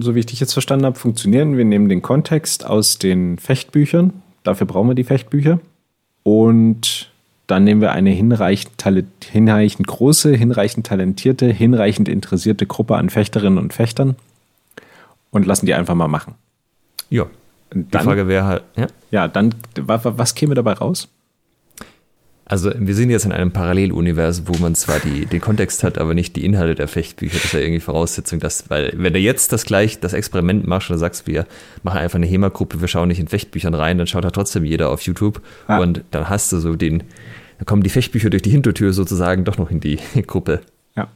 so 0.00 0.14
wie 0.14 0.20
ich 0.20 0.26
dich 0.26 0.40
jetzt 0.40 0.52
verstanden 0.52 0.86
habe, 0.86 0.98
funktionieren. 0.98 1.56
Wir 1.56 1.64
nehmen 1.64 1.88
den 1.88 2.02
Kontext 2.02 2.64
aus 2.66 2.98
den 2.98 3.38
Fechtbüchern. 3.38 4.12
Dafür 4.42 4.66
brauchen 4.66 4.88
wir 4.88 4.94
die 4.94 5.04
Fechtbücher. 5.04 5.60
Und 6.22 7.10
dann 7.46 7.64
nehmen 7.64 7.80
wir 7.80 7.92
eine 7.92 8.10
hinreichend, 8.10 8.84
hinreichend 9.24 9.86
große, 9.86 10.34
hinreichend 10.34 10.86
talentierte, 10.86 11.46
hinreichend 11.46 12.08
interessierte 12.08 12.66
Gruppe 12.66 12.96
an 12.96 13.10
Fechterinnen 13.10 13.58
und 13.58 13.72
Fechtern 13.72 14.16
und 15.30 15.46
lassen 15.46 15.66
die 15.66 15.74
einfach 15.74 15.94
mal 15.94 16.08
machen. 16.08 16.34
Ja. 17.08 17.26
Dann, 17.70 17.88
die 17.88 17.98
Frage 17.98 18.28
wäre 18.28 18.44
halt, 18.44 18.62
ja. 18.76 18.86
Ja, 19.10 19.28
dann, 19.28 19.54
was, 19.76 20.34
käme 20.34 20.54
dabei 20.54 20.72
raus? 20.74 21.08
Also 22.48 22.70
wir 22.78 22.94
sind 22.94 23.10
jetzt 23.10 23.24
in 23.24 23.32
einem 23.32 23.50
Paralleluniversum, 23.50 24.46
wo 24.46 24.62
man 24.62 24.76
zwar 24.76 25.00
die, 25.00 25.26
den 25.26 25.40
Kontext 25.40 25.82
hat, 25.82 25.98
aber 25.98 26.14
nicht 26.14 26.36
die 26.36 26.44
Inhalte 26.44 26.76
der 26.76 26.86
Fechtbücher. 26.86 27.34
Das 27.34 27.46
ist 27.46 27.52
ja 27.54 27.58
irgendwie 27.58 27.80
Voraussetzung, 27.80 28.38
dass, 28.38 28.70
weil 28.70 28.92
wenn 28.96 29.12
du 29.12 29.18
jetzt 29.18 29.52
das 29.52 29.64
gleich, 29.64 29.98
das 29.98 30.12
Experiment 30.12 30.64
machst 30.64 30.88
oder 30.88 30.98
sagst, 30.98 31.26
wir 31.26 31.44
machen 31.82 31.98
einfach 31.98 32.16
eine 32.16 32.26
HEMA-Gruppe, 32.26 32.80
wir 32.80 32.86
schauen 32.86 33.08
nicht 33.08 33.18
in 33.18 33.26
Fechtbüchern 33.26 33.74
rein, 33.74 33.98
dann 33.98 34.06
schaut 34.06 34.24
da 34.24 34.30
trotzdem 34.30 34.64
jeder 34.64 34.90
auf 34.90 35.02
YouTube 35.02 35.42
ah. 35.66 35.78
und 35.78 36.04
dann 36.12 36.28
hast 36.28 36.52
du 36.52 36.60
so 36.60 36.76
den, 36.76 37.02
dann 37.58 37.66
kommen 37.66 37.82
die 37.82 37.90
Fechtbücher 37.90 38.30
durch 38.30 38.42
die 38.42 38.50
Hintertür 38.50 38.92
sozusagen 38.92 39.44
doch 39.44 39.58
noch 39.58 39.72
in 39.72 39.80
die 39.80 39.98
Gruppe. 40.28 40.60
Ja. 40.94 41.08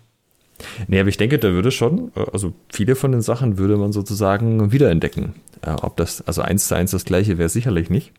Nee, 0.89 0.99
aber 0.99 1.11
ich 1.11 1.17
denke, 1.17 1.39
da 1.39 1.53
würde 1.53 1.71
schon, 1.71 2.11
also 2.33 2.55
viele 2.73 2.97
von 2.97 3.13
den 3.13 3.23
Sachen 3.23 3.57
würde 3.57 3.77
man 3.77 3.93
sozusagen 3.93 4.73
wiederentdecken. 4.73 5.35
Äh, 5.63 5.73
ob 5.83 5.97
das, 5.97 6.23
also 6.23 6.43
eins 6.43 6.69
zu 6.69 6.77
eins 6.77 6.91
das 6.91 7.05
gleiche 7.05 7.39
wäre 7.39 7.49
sicherlich 7.49 7.91
nicht. 7.91 8.13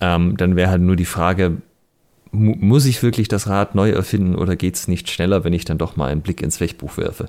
Ähm, 0.00 0.36
dann 0.36 0.56
wäre 0.56 0.70
halt 0.70 0.82
nur 0.82 0.96
die 0.96 1.04
Frage, 1.04 1.58
muss 2.32 2.86
ich 2.86 3.02
wirklich 3.02 3.28
das 3.28 3.48
Rad 3.48 3.74
neu 3.74 3.90
erfinden 3.90 4.36
oder 4.36 4.56
geht 4.56 4.76
es 4.76 4.88
nicht 4.88 5.10
schneller, 5.10 5.44
wenn 5.44 5.52
ich 5.52 5.64
dann 5.64 5.78
doch 5.78 5.96
mal 5.96 6.10
einen 6.10 6.22
Blick 6.22 6.42
ins 6.42 6.58
Fechtbuch 6.58 6.96
werfe? 6.96 7.28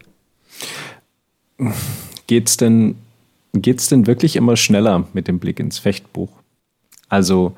Geht's 2.27 2.57
denn, 2.57 2.95
geht's 3.53 3.89
denn 3.89 4.07
wirklich 4.07 4.35
immer 4.35 4.55
schneller 4.55 5.07
mit 5.13 5.27
dem 5.27 5.39
Blick 5.39 5.59
ins 5.59 5.79
Fechtbuch? 5.79 6.29
Also, 7.09 7.55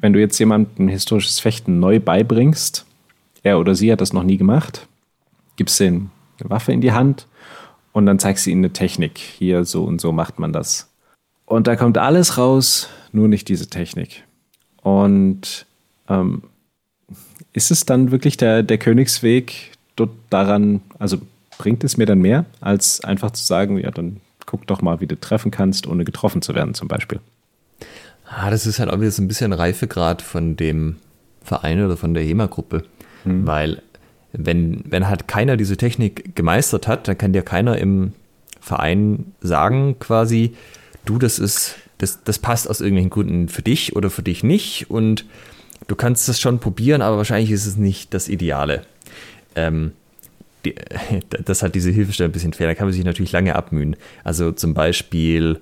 wenn 0.00 0.12
du 0.12 0.20
jetzt 0.20 0.38
jemandem 0.38 0.88
historisches 0.88 1.38
Fechten 1.38 1.78
neu 1.78 2.00
beibringst, 2.00 2.84
er 3.42 3.58
oder 3.58 3.74
sie 3.74 3.90
hat 3.90 4.00
das 4.00 4.12
noch 4.12 4.24
nie 4.24 4.36
gemacht, 4.36 4.86
gibst 5.56 5.80
ihm 5.80 6.10
eine 6.40 6.50
Waffe 6.50 6.72
in 6.72 6.80
die 6.80 6.92
Hand 6.92 7.26
und 7.92 8.06
dann 8.06 8.18
zeigst 8.18 8.46
du 8.46 8.50
ihnen 8.50 8.64
eine 8.64 8.72
Technik. 8.72 9.18
Hier 9.18 9.64
so 9.64 9.84
und 9.84 10.00
so 10.00 10.12
macht 10.12 10.38
man 10.38 10.52
das. 10.52 10.91
Und 11.52 11.66
da 11.66 11.76
kommt 11.76 11.98
alles 11.98 12.38
raus, 12.38 12.88
nur 13.12 13.28
nicht 13.28 13.46
diese 13.46 13.66
Technik. 13.66 14.24
Und 14.80 15.66
ähm, 16.08 16.44
ist 17.52 17.70
es 17.70 17.84
dann 17.84 18.10
wirklich 18.10 18.38
der, 18.38 18.62
der 18.62 18.78
Königsweg 18.78 19.72
dort 19.94 20.12
daran, 20.30 20.80
also 20.98 21.18
bringt 21.58 21.84
es 21.84 21.98
mir 21.98 22.06
dann 22.06 22.20
mehr, 22.20 22.46
als 22.62 23.04
einfach 23.04 23.32
zu 23.32 23.44
sagen, 23.44 23.76
ja, 23.76 23.90
dann 23.90 24.22
guck 24.46 24.66
doch 24.66 24.80
mal, 24.80 25.02
wie 25.02 25.06
du 25.06 25.20
treffen 25.20 25.50
kannst, 25.50 25.86
ohne 25.86 26.06
getroffen 26.06 26.40
zu 26.40 26.54
werden, 26.54 26.72
zum 26.72 26.88
Beispiel? 26.88 27.20
Ah, 28.26 28.48
das 28.48 28.64
ist 28.64 28.78
halt 28.78 28.88
auch 28.88 28.98
wieder 28.98 29.10
so 29.10 29.22
ein 29.22 29.28
bisschen 29.28 29.52
Reifegrad 29.52 30.22
von 30.22 30.56
dem 30.56 30.96
Verein 31.42 31.84
oder 31.84 31.98
von 31.98 32.14
der 32.14 32.22
HEMA-Gruppe. 32.22 32.84
Hm. 33.24 33.46
Weil, 33.46 33.82
wenn, 34.32 34.84
wenn 34.86 35.06
halt 35.06 35.28
keiner 35.28 35.58
diese 35.58 35.76
Technik 35.76 36.34
gemeistert 36.34 36.88
hat, 36.88 37.08
dann 37.08 37.18
kann 37.18 37.34
dir 37.34 37.42
keiner 37.42 37.76
im 37.76 38.14
Verein 38.58 39.34
sagen, 39.42 39.98
quasi, 39.98 40.54
du, 41.04 41.18
das 41.18 41.38
ist, 41.38 41.76
das, 41.98 42.22
das 42.24 42.38
passt 42.38 42.68
aus 42.68 42.80
irgendwelchen 42.80 43.10
Gründen 43.10 43.48
für 43.48 43.62
dich 43.62 43.96
oder 43.96 44.10
für 44.10 44.22
dich 44.22 44.42
nicht. 44.42 44.90
Und 44.90 45.24
du 45.88 45.96
kannst 45.96 46.28
das 46.28 46.40
schon 46.40 46.58
probieren, 46.58 47.02
aber 47.02 47.16
wahrscheinlich 47.16 47.50
ist 47.50 47.66
es 47.66 47.76
nicht 47.76 48.14
das 48.14 48.28
Ideale. 48.28 48.82
Ähm, 49.54 49.92
die, 50.64 50.74
das 51.44 51.62
hat 51.62 51.74
diese 51.74 51.90
Hilfestelle 51.90 52.28
ein 52.28 52.32
bisschen 52.32 52.52
fair. 52.52 52.66
Da 52.66 52.74
kann 52.74 52.86
man 52.86 52.94
sich 52.94 53.04
natürlich 53.04 53.32
lange 53.32 53.56
abmühen. 53.56 53.96
Also 54.24 54.52
zum 54.52 54.74
Beispiel, 54.74 55.60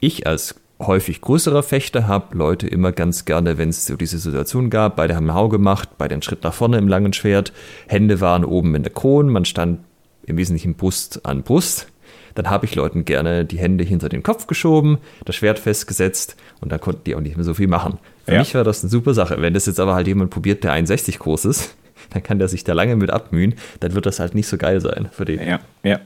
ich 0.00 0.26
als 0.26 0.54
häufig 0.78 1.20
größerer 1.20 1.62
Fechter 1.62 2.06
habe 2.06 2.36
Leute 2.36 2.66
immer 2.66 2.92
ganz 2.92 3.26
gerne, 3.26 3.58
wenn 3.58 3.68
es 3.68 3.84
so 3.84 3.96
diese 3.96 4.18
Situation 4.18 4.70
gab, 4.70 4.96
beide 4.96 5.14
haben 5.14 5.28
einen 5.28 5.38
Hau 5.38 5.48
gemacht, 5.48 5.90
beide 5.98 6.14
einen 6.14 6.22
Schritt 6.22 6.42
nach 6.42 6.54
vorne 6.54 6.78
im 6.78 6.88
langen 6.88 7.12
Schwert, 7.12 7.52
Hände 7.86 8.20
waren 8.20 8.44
oben 8.46 8.74
in 8.74 8.82
der 8.82 8.92
Krone, 8.92 9.30
man 9.30 9.44
stand 9.44 9.80
im 10.24 10.38
Wesentlichen 10.38 10.74
Brust 10.74 11.26
an 11.26 11.42
Brust 11.42 11.88
dann 12.34 12.50
habe 12.50 12.66
ich 12.66 12.74
Leuten 12.74 13.04
gerne 13.04 13.44
die 13.44 13.58
Hände 13.58 13.84
hinter 13.84 14.08
den 14.08 14.22
Kopf 14.22 14.46
geschoben, 14.46 14.98
das 15.24 15.36
Schwert 15.36 15.58
festgesetzt 15.58 16.36
und 16.60 16.72
dann 16.72 16.80
konnten 16.80 17.04
die 17.04 17.14
auch 17.14 17.20
nicht 17.20 17.36
mehr 17.36 17.44
so 17.44 17.54
viel 17.54 17.68
machen. 17.68 17.98
Für 18.24 18.34
ja. 18.34 18.38
mich 18.38 18.54
war 18.54 18.64
das 18.64 18.82
eine 18.82 18.90
super 18.90 19.14
Sache. 19.14 19.40
Wenn 19.40 19.54
das 19.54 19.66
jetzt 19.66 19.80
aber 19.80 19.94
halt 19.94 20.06
jemand 20.06 20.30
probiert, 20.30 20.64
der 20.64 20.72
61 20.72 21.18
groß 21.18 21.44
ist, 21.46 21.76
dann 22.10 22.22
kann 22.22 22.38
der 22.38 22.48
sich 22.48 22.64
da 22.64 22.72
lange 22.72 22.96
mit 22.96 23.10
abmühen, 23.10 23.54
dann 23.80 23.94
wird 23.94 24.06
das 24.06 24.20
halt 24.20 24.34
nicht 24.34 24.46
so 24.46 24.56
geil 24.56 24.80
sein 24.80 25.08
für 25.12 25.24
den. 25.24 25.46
Ja, 25.46 25.60
ja. 25.82 26.00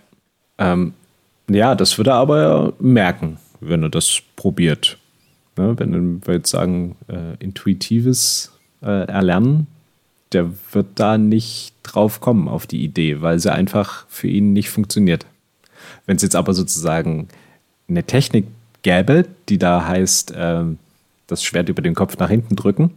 Ähm, 0.59 0.95
ja, 1.49 1.75
das 1.75 1.99
würde 1.99 2.11
er 2.11 2.16
aber 2.16 2.72
merken, 2.79 3.39
wenn 3.61 3.83
er 3.83 3.91
das 3.91 4.22
probiert. 4.37 4.99
Ne, 5.57 5.79
wenn 5.79 6.27
wir 6.27 6.35
jetzt 6.35 6.51
sagen, 6.51 6.97
äh, 7.07 7.37
intuitives 7.39 8.53
äh, 8.83 9.07
Erlernen, 9.07 9.68
der 10.33 10.51
wird 10.72 10.87
da 10.97 11.16
nicht 11.16 11.75
drauf 11.85 12.20
kommen 12.20 12.49
auf 12.49 12.66
die 12.66 12.83
Idee, 12.83 13.22
weil 13.22 13.39
sie 13.39 13.53
einfach 13.53 14.07
für 14.09 14.27
ihn 14.27 14.53
nicht 14.53 14.70
funktioniert. 14.70 15.27
Wenn 16.07 16.16
es 16.16 16.22
jetzt 16.22 16.37
aber 16.37 16.55
sozusagen 16.55 17.28
eine 17.89 18.05
Technik 18.05 18.47
gäbe, 18.82 19.26
die 19.49 19.59
da 19.59 19.87
heißt, 19.87 20.35
ähm, 20.37 20.78
das 21.26 21.43
Schwert 21.43 21.68
über 21.68 21.82
den 21.82 21.95
Kopf 21.95 22.18
nach 22.18 22.28
hinten 22.28 22.57
drücken. 22.57 22.91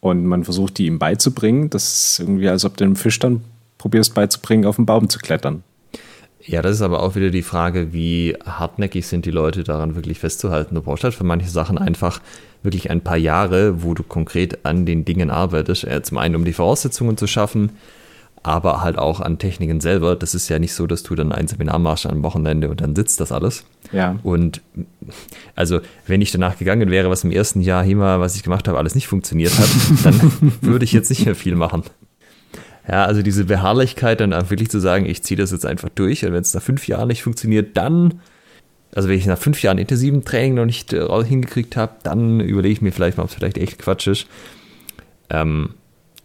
Und 0.00 0.24
man 0.26 0.44
versucht, 0.44 0.78
die 0.78 0.86
ihm 0.86 0.98
beizubringen. 0.98 1.70
Das 1.70 2.12
ist 2.12 2.20
irgendwie, 2.20 2.48
als 2.48 2.64
ob 2.64 2.76
du 2.76 2.84
dem 2.84 2.96
Fisch 2.96 3.18
dann 3.18 3.42
probierst 3.78 4.14
beizubringen, 4.14 4.64
auf 4.66 4.76
den 4.76 4.86
Baum 4.86 5.08
zu 5.08 5.18
klettern. 5.18 5.62
Ja, 6.42 6.62
das 6.62 6.76
ist 6.76 6.82
aber 6.82 7.02
auch 7.02 7.16
wieder 7.16 7.30
die 7.30 7.42
Frage, 7.42 7.92
wie 7.92 8.34
hartnäckig 8.44 9.06
sind 9.06 9.26
die 9.26 9.30
Leute 9.30 9.62
daran 9.62 9.94
wirklich 9.94 10.18
festzuhalten. 10.18 10.74
Du 10.74 10.80
brauchst 10.80 11.04
halt 11.04 11.14
für 11.14 11.24
manche 11.24 11.50
Sachen 11.50 11.76
einfach 11.76 12.20
wirklich 12.62 12.90
ein 12.90 13.02
paar 13.02 13.18
Jahre, 13.18 13.82
wo 13.82 13.92
du 13.92 14.02
konkret 14.02 14.64
an 14.64 14.86
den 14.86 15.04
Dingen 15.04 15.30
arbeitest. 15.30 15.84
Äh, 15.84 16.02
zum 16.02 16.16
einen, 16.18 16.36
um 16.36 16.44
die 16.44 16.54
Voraussetzungen 16.54 17.18
zu 17.18 17.26
schaffen, 17.26 17.70
aber 18.42 18.80
halt 18.80 18.98
auch 18.98 19.20
an 19.20 19.38
Techniken 19.38 19.80
selber. 19.80 20.16
Das 20.16 20.34
ist 20.34 20.48
ja 20.48 20.58
nicht 20.58 20.72
so, 20.72 20.86
dass 20.86 21.02
du 21.02 21.14
dann 21.14 21.32
ein 21.32 21.46
Seminar 21.46 21.78
machst 21.78 22.06
am 22.06 22.22
Wochenende 22.22 22.70
und 22.70 22.80
dann 22.80 22.96
sitzt 22.96 23.20
das 23.20 23.32
alles. 23.32 23.64
Ja. 23.92 24.18
Und 24.22 24.62
also, 25.54 25.80
wenn 26.06 26.22
ich 26.22 26.32
danach 26.32 26.58
gegangen 26.58 26.90
wäre, 26.90 27.10
was 27.10 27.24
im 27.24 27.32
ersten 27.32 27.60
Jahr 27.60 27.84
HEMA, 27.84 28.20
was 28.20 28.36
ich 28.36 28.42
gemacht 28.42 28.66
habe, 28.66 28.78
alles 28.78 28.94
nicht 28.94 29.08
funktioniert 29.08 29.58
hat, 29.58 29.68
dann 30.04 30.52
würde 30.62 30.84
ich 30.84 30.92
jetzt 30.92 31.10
nicht 31.10 31.26
mehr 31.26 31.34
viel 31.34 31.54
machen. 31.54 31.82
Ja, 32.88 33.04
also 33.04 33.22
diese 33.22 33.44
Beharrlichkeit, 33.44 34.20
dann 34.20 34.32
wirklich 34.50 34.70
zu 34.70 34.80
sagen, 34.80 35.04
ich 35.04 35.22
ziehe 35.22 35.38
das 35.38 35.50
jetzt 35.50 35.66
einfach 35.66 35.90
durch 35.90 36.24
und 36.24 36.32
wenn 36.32 36.40
es 36.40 36.54
nach 36.54 36.62
fünf 36.62 36.88
Jahren 36.88 37.08
nicht 37.08 37.22
funktioniert, 37.22 37.76
dann, 37.76 38.20
also 38.94 39.08
wenn 39.08 39.18
ich 39.18 39.26
nach 39.26 39.38
fünf 39.38 39.62
Jahren 39.62 39.76
intensiven 39.76 40.24
Training 40.24 40.54
noch 40.54 40.64
nicht 40.64 40.94
äh, 40.94 41.24
hingekriegt 41.24 41.76
habe, 41.76 41.92
dann 42.02 42.40
überlege 42.40 42.72
ich 42.72 42.80
mir 42.80 42.90
vielleicht 42.90 43.18
mal, 43.18 43.24
ob 43.24 43.28
es 43.28 43.36
vielleicht 43.36 43.58
echt 43.58 43.78
Quatsch 43.78 44.06
ist. 44.06 44.26
Ähm, 45.28 45.74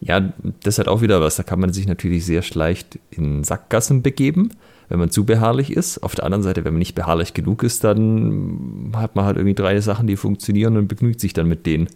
ja, 0.02 0.34
das 0.64 0.78
hat 0.80 0.88
auch 0.88 1.02
wieder 1.02 1.22
was. 1.22 1.36
Da 1.36 1.43
kann 1.43 1.60
man 1.60 1.74
sich 1.74 1.88
natürlich 1.88 2.26
sehr 2.26 2.43
leicht 2.54 3.00
in 3.12 3.43
Sackgassen 3.43 4.02
begeben, 4.02 4.52
wenn 4.89 5.00
man 5.00 5.10
zu 5.10 5.26
beharrlich 5.26 5.72
ist. 5.72 6.04
Auf 6.04 6.16
der 6.16 6.26
anderen 6.26 6.43
Seite, 6.43 6.64
wenn 6.66 6.74
man 6.74 6.80
nicht 6.80 6.96
beharrlich 6.96 7.34
genug 7.34 7.64
ist, 7.64 7.84
dann 7.84 8.91
hat 8.96 9.16
man 9.16 9.26
halt 9.26 9.38
irgendwie 9.38 9.56
drei 9.56 9.80
Sachen, 9.80 10.08
die 10.08 10.18
funktionieren 10.18 10.78
und 10.78 10.88
begnügt 10.88 11.20
sich 11.20 11.34
dann 11.34 11.48
mit 11.48 11.66
denen. 11.66 11.88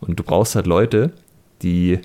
Und 0.00 0.18
du 0.18 0.24
brauchst 0.24 0.56
halt 0.56 0.66
Leute, 0.66 1.12
die 1.62 2.00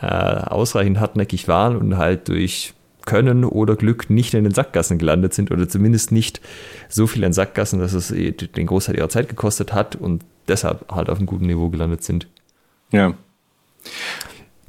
äh, 0.00 0.06
ausreichend 0.06 1.00
hartnäckig 1.00 1.48
waren 1.48 1.76
und 1.76 1.96
halt 1.96 2.28
durch 2.28 2.74
Können 3.06 3.44
oder 3.44 3.76
Glück 3.76 4.10
nicht 4.10 4.34
in 4.34 4.44
den 4.44 4.54
Sackgassen 4.54 4.98
gelandet 4.98 5.34
sind 5.34 5.50
oder 5.50 5.68
zumindest 5.68 6.12
nicht 6.12 6.40
so 6.88 7.06
viel 7.06 7.24
in 7.24 7.32
Sackgassen, 7.32 7.80
dass 7.80 7.92
es 7.92 8.08
den 8.08 8.66
Großteil 8.66 8.96
ihrer 8.96 9.08
Zeit 9.08 9.28
gekostet 9.28 9.72
hat 9.72 9.96
und 9.96 10.24
deshalb 10.48 10.90
halt 10.92 11.08
auf 11.08 11.18
einem 11.18 11.26
guten 11.26 11.46
Niveau 11.46 11.70
gelandet 11.70 12.04
sind. 12.04 12.28
Ja. 12.92 13.14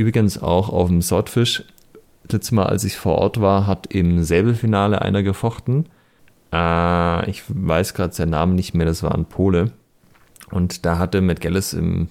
Übrigens 0.01 0.41
auch 0.41 0.69
auf 0.69 0.87
dem 0.87 1.03
Swordfish. 1.03 1.63
Letztes 2.23 2.51
Mal, 2.51 2.65
als 2.65 2.83
ich 2.83 2.97
vor 2.97 3.19
Ort 3.19 3.39
war, 3.39 3.67
hat 3.67 3.93
im 3.93 4.23
Säbelfinale 4.23 4.99
einer 4.99 5.21
gefochten. 5.21 5.85
Äh, 6.51 7.29
ich 7.29 7.43
weiß 7.47 7.93
gerade 7.93 8.11
seinen 8.11 8.31
Namen 8.31 8.55
nicht 8.55 8.73
mehr, 8.73 8.87
das 8.87 9.03
war 9.03 9.13
ein 9.13 9.25
Pole. 9.25 9.73
Und 10.49 10.87
da 10.87 10.97
hatte 10.97 11.21
Matt 11.21 11.39
Gillis 11.39 11.73
im, 11.73 12.07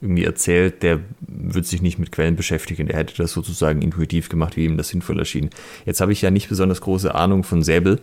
irgendwie 0.00 0.24
erzählt, 0.24 0.82
der 0.82 0.98
würde 1.20 1.68
sich 1.68 1.82
nicht 1.82 2.00
mit 2.00 2.10
Quellen 2.10 2.34
beschäftigen. 2.34 2.88
Der 2.88 2.96
hätte 2.96 3.16
das 3.16 3.30
sozusagen 3.32 3.80
intuitiv 3.80 4.28
gemacht, 4.28 4.56
wie 4.56 4.64
ihm 4.64 4.76
das 4.76 4.88
sinnvoll 4.88 5.20
erschien. 5.20 5.50
Jetzt 5.86 6.00
habe 6.00 6.10
ich 6.10 6.22
ja 6.22 6.32
nicht 6.32 6.48
besonders 6.48 6.80
große 6.80 7.14
Ahnung 7.14 7.44
von 7.44 7.62
Säbel, 7.62 8.00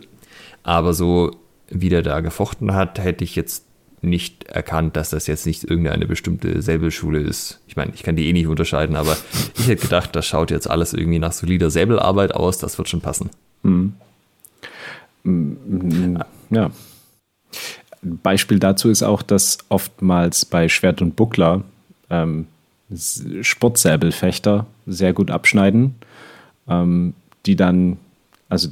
aber 0.62 0.94
so 0.94 1.32
wie 1.68 1.90
der 1.90 2.00
da 2.00 2.20
gefochten 2.20 2.72
hat, 2.72 2.98
hätte 2.98 3.24
ich 3.24 3.36
jetzt 3.36 3.66
nicht 4.02 4.44
erkannt, 4.44 4.96
dass 4.96 5.10
das 5.10 5.26
jetzt 5.26 5.46
nicht 5.46 5.64
irgendeine 5.64 6.06
bestimmte 6.06 6.62
Säbelschule 6.62 7.20
ist. 7.20 7.60
Ich 7.66 7.76
meine, 7.76 7.92
ich 7.94 8.02
kann 8.02 8.16
die 8.16 8.28
eh 8.28 8.32
nicht 8.32 8.46
unterscheiden, 8.46 8.96
aber 8.96 9.16
ich 9.58 9.68
hätte 9.68 9.82
gedacht, 9.82 10.14
das 10.14 10.26
schaut 10.26 10.50
jetzt 10.50 10.68
alles 10.68 10.92
irgendwie 10.94 11.18
nach 11.18 11.32
solider 11.32 11.70
Säbelarbeit 11.70 12.34
aus, 12.34 12.58
das 12.58 12.78
wird 12.78 12.88
schon 12.88 13.00
passen. 13.00 13.30
Mhm. 13.62 13.94
Ja. 16.50 16.70
Beispiel 18.02 18.58
dazu 18.58 18.90
ist 18.90 19.02
auch, 19.02 19.22
dass 19.22 19.58
oftmals 19.68 20.44
bei 20.44 20.68
Schwert 20.68 21.02
und 21.02 21.16
Buckler 21.16 21.62
ähm, 22.10 22.46
Sportsäbelfechter 23.42 24.66
sehr 24.86 25.12
gut 25.12 25.30
abschneiden, 25.30 25.96
ähm, 26.68 27.14
die 27.44 27.56
dann, 27.56 27.98
also 28.48 28.68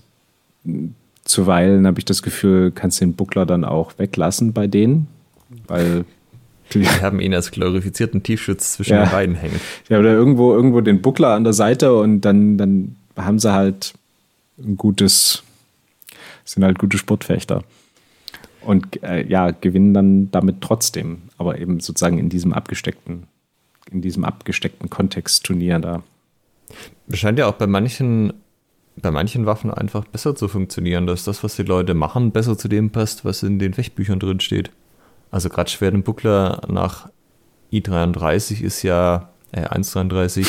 zuweilen 1.24 1.86
habe 1.86 1.98
ich 1.98 2.04
das 2.04 2.22
Gefühl, 2.22 2.70
kannst 2.70 3.00
den 3.00 3.14
Buckler 3.14 3.46
dann 3.46 3.64
auch 3.64 3.98
weglassen 3.98 4.52
bei 4.52 4.66
denen, 4.66 5.08
weil 5.66 6.04
die 6.72 6.86
haben 6.86 7.20
ihn 7.20 7.34
als 7.34 7.50
glorifizierten 7.50 8.22
Tiefschutz 8.22 8.74
zwischen 8.74 8.94
ja. 8.94 9.04
den 9.04 9.10
beiden 9.10 9.34
hängen. 9.34 9.60
Ja, 9.88 9.98
oder 9.98 10.12
irgendwo, 10.12 10.52
irgendwo 10.52 10.80
den 10.80 11.02
Buckler 11.02 11.34
an 11.34 11.44
der 11.44 11.52
Seite 11.52 11.94
und 11.94 12.22
dann, 12.22 12.58
dann 12.58 12.96
haben 13.16 13.38
sie 13.38 13.52
halt 13.52 13.94
ein 14.58 14.76
gutes, 14.76 15.42
sind 16.44 16.64
halt 16.64 16.78
gute 16.78 16.98
Sportfechter. 16.98 17.62
Und 18.62 19.02
äh, 19.04 19.24
ja, 19.26 19.52
gewinnen 19.52 19.94
dann 19.94 20.30
damit 20.32 20.60
trotzdem, 20.60 21.22
aber 21.38 21.58
eben 21.58 21.78
sozusagen 21.78 22.18
in 22.18 22.28
diesem 22.28 22.52
abgesteckten, 22.52 23.24
in 23.92 24.02
diesem 24.02 24.24
abgesteckten 24.24 24.90
Kontextturnier 24.90 25.78
da. 25.78 26.02
Scheint 27.12 27.38
ja 27.38 27.46
auch 27.46 27.54
bei 27.54 27.68
manchen, 27.68 28.32
bei 28.96 29.12
manchen 29.12 29.46
Waffen 29.46 29.72
einfach 29.72 30.04
besser 30.06 30.34
zu 30.34 30.48
funktionieren, 30.48 31.06
dass 31.06 31.22
das, 31.22 31.44
was 31.44 31.54
die 31.54 31.62
Leute 31.62 31.94
machen, 31.94 32.32
besser 32.32 32.58
zu 32.58 32.66
dem 32.66 32.90
passt, 32.90 33.24
was 33.24 33.44
in 33.44 33.60
den 33.60 33.72
Fechtbüchern 33.72 34.18
drin 34.18 34.40
steht. 34.40 34.72
Also 35.36 35.50
gerade 35.50 35.68
Schwert 35.70 35.92
und 35.92 36.06
Buckler 36.06 36.62
nach 36.66 37.10
I33 37.70 38.62
ist 38.62 38.82
ja, 38.82 39.28
äh, 39.52 39.64
133, 39.64 40.46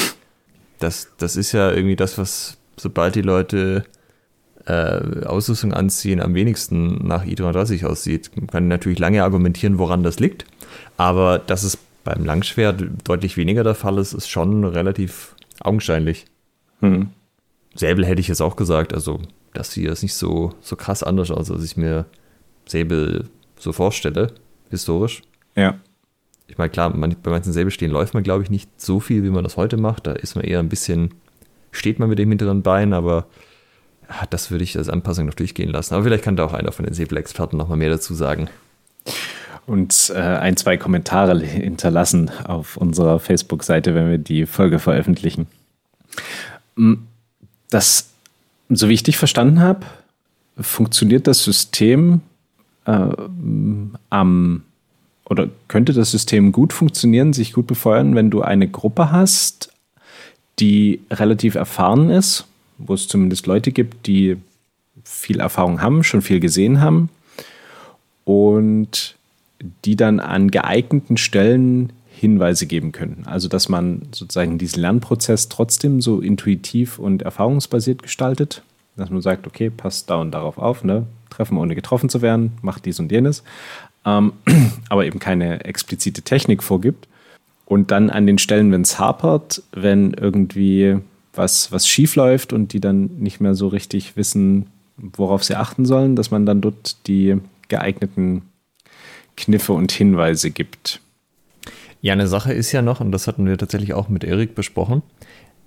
das, 0.79 1.09
das 1.17 1.35
ist 1.35 1.51
ja 1.51 1.73
irgendwie 1.73 1.97
das, 1.97 2.17
was 2.17 2.57
sobald 2.77 3.15
die 3.15 3.21
Leute 3.21 3.83
äh, 4.65 5.25
Ausrüstung 5.25 5.73
anziehen, 5.73 6.21
am 6.21 6.35
wenigsten 6.35 7.05
nach 7.05 7.25
I33 7.25 7.85
aussieht. 7.85 8.31
Man 8.37 8.47
kann 8.47 8.69
natürlich 8.69 8.97
lange 8.97 9.23
argumentieren, 9.23 9.77
woran 9.77 10.03
das 10.03 10.19
liegt, 10.19 10.45
aber 10.95 11.37
dass 11.37 11.63
es 11.63 11.77
beim 12.05 12.23
Langschwert 12.23 12.81
deutlich 13.03 13.35
weniger 13.35 13.65
der 13.65 13.75
Fall 13.75 13.97
ist, 13.97 14.13
ist 14.13 14.29
schon 14.29 14.63
relativ 14.63 15.35
augenscheinlich. 15.59 16.27
Hm. 16.79 17.09
Säbel 17.75 18.05
hätte 18.05 18.21
ich 18.21 18.29
jetzt 18.29 18.41
auch 18.41 18.55
gesagt, 18.55 18.93
also 18.93 19.19
das 19.53 19.73
hier 19.73 19.91
ist 19.91 20.03
nicht 20.03 20.15
so, 20.15 20.53
so 20.61 20.77
krass 20.77 21.03
anders 21.03 21.29
aus, 21.29 21.51
als 21.51 21.65
ich 21.65 21.75
mir 21.75 22.05
Säbel 22.65 23.25
so 23.59 23.73
vorstelle 23.73 24.31
historisch. 24.69 25.21
Ja. 25.55 25.79
Ich 26.47 26.57
meine, 26.57 26.69
klar, 26.69 26.95
man, 26.95 27.15
bei 27.21 27.31
manchen 27.31 27.51
Säbelstehen 27.51 27.91
läuft 27.91 28.13
man, 28.13 28.23
glaube 28.23 28.43
ich, 28.43 28.49
nicht 28.49 28.69
so 28.79 28.99
viel, 28.99 29.23
wie 29.23 29.29
man 29.29 29.43
das 29.43 29.57
heute 29.57 29.77
macht. 29.77 30.07
Da 30.07 30.13
ist 30.13 30.35
man 30.35 30.45
eher 30.45 30.59
ein 30.59 30.69
bisschen, 30.69 31.13
steht 31.71 31.99
man 31.99 32.09
mit 32.09 32.19
dem 32.19 32.29
hinteren 32.29 32.61
Bein, 32.61 32.93
aber 32.93 33.27
ja, 34.09 34.25
das 34.29 34.51
würde 34.51 34.63
ich 34.63 34.77
als 34.77 34.89
Anpassung 34.89 35.25
noch 35.25 35.33
durchgehen 35.33 35.69
lassen. 35.69 35.93
Aber 35.93 36.03
vielleicht 36.03 36.23
kann 36.23 36.37
da 36.37 36.45
auch 36.45 36.53
einer 36.53 36.71
von 36.71 36.85
den 36.85 36.93
Säbelexperten 36.93 37.57
noch 37.57 37.67
mal 37.67 37.75
mehr 37.75 37.89
dazu 37.89 38.13
sagen. 38.13 38.49
Und 39.65 40.13
äh, 40.15 40.19
ein, 40.19 40.55
zwei 40.55 40.77
Kommentare 40.77 41.37
hinterlassen 41.41 42.31
auf 42.45 42.77
unserer 42.77 43.19
Facebook-Seite, 43.19 43.93
wenn 43.93 44.09
wir 44.09 44.17
die 44.17 44.45
Folge 44.45 44.79
veröffentlichen. 44.79 45.47
Mm, 46.75 46.93
das, 47.69 48.09
so 48.69 48.87
wie 48.87 48.93
ich 48.93 49.03
dich 49.03 49.17
verstanden 49.17 49.59
habe, 49.59 49.85
funktioniert 50.57 51.27
das 51.27 51.43
System 51.43 52.21
äh, 52.87 53.09
am 54.09 54.63
oder 55.29 55.49
könnte 55.67 55.91
das 55.93 56.11
System 56.11 56.53
gut 56.53 56.71
funktionieren, 56.71 57.33
sich 57.33 57.51
gut 57.51 57.67
befeuern, 57.67 58.15
wenn 58.15 58.29
du 58.29 58.41
eine 58.41 58.67
Gruppe 58.69 59.11
hast, 59.11 59.73
die 60.59 61.01
relativ 61.11 61.55
erfahren 61.55 62.09
ist, 62.09 62.47
wo 62.77 62.93
es 62.93 63.09
zumindest 63.09 63.45
Leute 63.45 63.71
gibt, 63.71 64.07
die 64.07 64.37
viel 65.03 65.41
Erfahrung 65.41 65.81
haben, 65.81 66.03
schon 66.03 66.21
viel 66.21 66.39
gesehen 66.39 66.79
haben 66.79 67.09
und 68.23 69.15
die 69.85 69.95
dann 69.97 70.19
an 70.19 70.49
geeigneten 70.49 71.17
Stellen 71.17 71.91
Hinweise 72.09 72.65
geben 72.65 72.93
können. 72.93 73.23
Also 73.25 73.47
dass 73.47 73.69
man 73.69 74.03
sozusagen 74.11 74.57
diesen 74.57 74.81
Lernprozess 74.81 75.49
trotzdem 75.49 76.01
so 76.01 76.21
intuitiv 76.21 76.99
und 76.99 77.21
erfahrungsbasiert 77.21 78.01
gestaltet, 78.01 78.63
dass 78.97 79.09
man 79.09 79.21
sagt, 79.21 79.47
okay, 79.47 79.69
passt 79.69 80.09
da 80.09 80.15
und 80.15 80.31
darauf 80.31 80.57
auf, 80.57 80.83
ne? 80.83 81.05
treffen, 81.29 81.57
ohne 81.57 81.75
getroffen 81.75 82.09
zu 82.09 82.21
werden, 82.21 82.53
macht 82.61 82.85
dies 82.85 82.99
und 82.99 83.11
jenes, 83.11 83.43
ähm, 84.05 84.33
aber 84.89 85.05
eben 85.05 85.19
keine 85.19 85.65
explizite 85.65 86.21
Technik 86.23 86.63
vorgibt. 86.63 87.07
Und 87.65 87.91
dann 87.91 88.09
an 88.09 88.25
den 88.25 88.37
Stellen, 88.37 88.71
wenn 88.71 88.81
es 88.81 88.97
hapert, 88.97 89.61
wenn 89.73 90.13
irgendwie 90.13 90.99
was, 91.33 91.71
was 91.71 91.87
schief 91.87 92.15
läuft 92.15 92.53
und 92.53 92.73
die 92.73 92.79
dann 92.79 93.09
nicht 93.19 93.41
mehr 93.41 93.55
so 93.55 93.67
richtig 93.67 94.15
wissen, 94.15 94.67
worauf 94.95 95.43
sie 95.43 95.55
achten 95.55 95.85
sollen, 95.85 96.15
dass 96.15 96.31
man 96.31 96.45
dann 96.45 96.61
dort 96.61 97.07
die 97.07 97.35
geeigneten 97.67 98.43
Kniffe 99.35 99.73
und 99.73 99.91
Hinweise 99.91 100.49
gibt. 100.49 101.01
Ja, 102.01 102.13
eine 102.13 102.27
Sache 102.27 102.53
ist 102.53 102.71
ja 102.71 102.81
noch, 102.81 103.01
und 103.01 103.11
das 103.11 103.27
hatten 103.27 103.45
wir 103.45 103.57
tatsächlich 103.57 103.93
auch 103.93 104.07
mit 104.07 104.23
Erik 104.23 104.55
besprochen, 104.55 105.01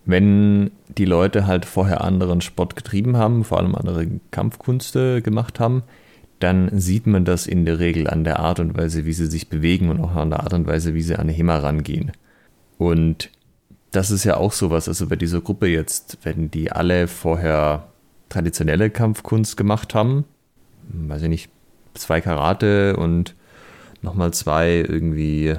wenn 0.05 0.71
die 0.89 1.05
Leute 1.05 1.47
halt 1.47 1.65
vorher 1.65 2.03
anderen 2.03 2.41
Sport 2.41 2.77
getrieben 2.77 3.17
haben, 3.17 3.45
vor 3.45 3.59
allem 3.59 3.75
andere 3.75 4.07
Kampfkunste 4.31 5.23
gemacht 5.23 5.61
haben, 5.61 5.83
dann 6.41 6.71
sieht 6.79 7.07
man 7.07 7.25
das 7.25 7.47
in 7.47 7.67
der 7.67 7.79
Regel 7.79 8.09
an 8.09 8.25
der 8.25 8.41
Art 8.41 8.61
und 8.61 8.77
Weise, 8.77 9.05
wie 9.05 9.13
sie 9.13 9.27
sich 9.27 9.49
bewegen 9.49 9.91
und 9.91 10.01
auch 10.01 10.17
an 10.17 10.31
der 10.31 10.41
Art 10.41 10.55
und 10.55 10.67
Weise, 10.67 10.95
wie 10.95 11.03
sie 11.03 11.17
an 11.17 11.29
HEMA 11.29 11.59
rangehen. 11.59 12.13
Und 12.79 13.31
das 13.91 14.11
ist 14.11 14.25
ja 14.25 14.37
auch 14.37 14.53
sowas, 14.53 14.89
also 14.89 15.07
bei 15.07 15.17
dieser 15.17 15.41
Gruppe 15.43 15.67
jetzt, 15.67 16.19
wenn 16.23 16.51
die 16.51 16.73
alle 16.73 17.09
vorher 17.09 17.89
traditionelle 18.31 18.89
Kampfkunst 18.89 19.57
gemacht 19.57 19.95
haben, 19.95 20.25
weiß 20.93 21.23
ich 21.23 21.29
nicht, 21.29 21.51
zwei 21.95 22.21
Karate 22.21 22.97
und 22.97 23.35
nochmal 24.01 24.33
zwei 24.33 24.77
irgendwie 24.89 25.57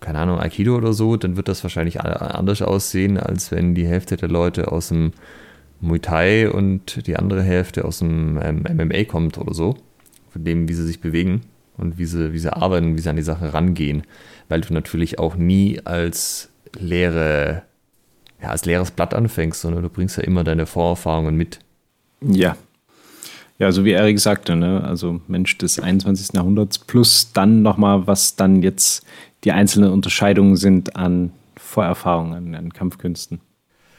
keine 0.00 0.18
Ahnung, 0.18 0.40
Aikido 0.40 0.76
oder 0.76 0.92
so, 0.92 1.16
dann 1.16 1.36
wird 1.36 1.48
das 1.48 1.62
wahrscheinlich 1.62 2.00
anders 2.00 2.62
aussehen, 2.62 3.18
als 3.18 3.50
wenn 3.52 3.74
die 3.74 3.86
Hälfte 3.86 4.16
der 4.16 4.28
Leute 4.28 4.72
aus 4.72 4.88
dem 4.88 5.12
Muay 5.80 5.98
Thai 5.98 6.50
und 6.50 7.06
die 7.06 7.16
andere 7.16 7.42
Hälfte 7.42 7.84
aus 7.84 7.98
dem 7.98 8.38
ähm, 8.42 8.64
MMA 8.72 9.04
kommt 9.04 9.38
oder 9.38 9.54
so. 9.54 9.76
Von 10.30 10.44
dem, 10.44 10.68
wie 10.68 10.74
sie 10.74 10.86
sich 10.86 11.00
bewegen 11.00 11.42
und 11.76 11.98
wie 11.98 12.04
sie, 12.04 12.32
wie 12.32 12.38
sie 12.38 12.52
arbeiten, 12.52 12.96
wie 12.96 13.00
sie 13.00 13.10
an 13.10 13.16
die 13.16 13.22
Sache 13.22 13.52
rangehen. 13.52 14.04
Weil 14.48 14.60
du 14.60 14.72
natürlich 14.72 15.18
auch 15.18 15.36
nie 15.36 15.80
als 15.84 16.50
leere, 16.78 17.62
ja, 18.40 18.48
als 18.48 18.64
leeres 18.64 18.90
Blatt 18.90 19.14
anfängst, 19.14 19.60
sondern 19.60 19.82
du 19.82 19.88
bringst 19.88 20.16
ja 20.16 20.22
immer 20.22 20.44
deine 20.44 20.66
Vorerfahrungen 20.66 21.36
mit. 21.36 21.58
Ja. 22.20 22.56
Ja, 23.58 23.72
so 23.72 23.84
wie 23.84 23.90
Erik 23.90 24.18
sagte, 24.18 24.56
ne? 24.56 24.82
also 24.84 25.20
Mensch 25.28 25.58
des 25.58 25.78
21. 25.78 26.34
Jahrhunderts 26.34 26.78
plus 26.78 27.32
dann 27.34 27.60
nochmal, 27.60 28.06
was 28.06 28.34
dann 28.34 28.62
jetzt 28.62 29.04
die 29.44 29.52
einzelnen 29.52 29.90
Unterscheidungen 29.90 30.56
sind 30.56 30.96
an 30.96 31.32
Vorerfahrungen, 31.56 32.54
an 32.54 32.72
Kampfkünsten. 32.72 33.40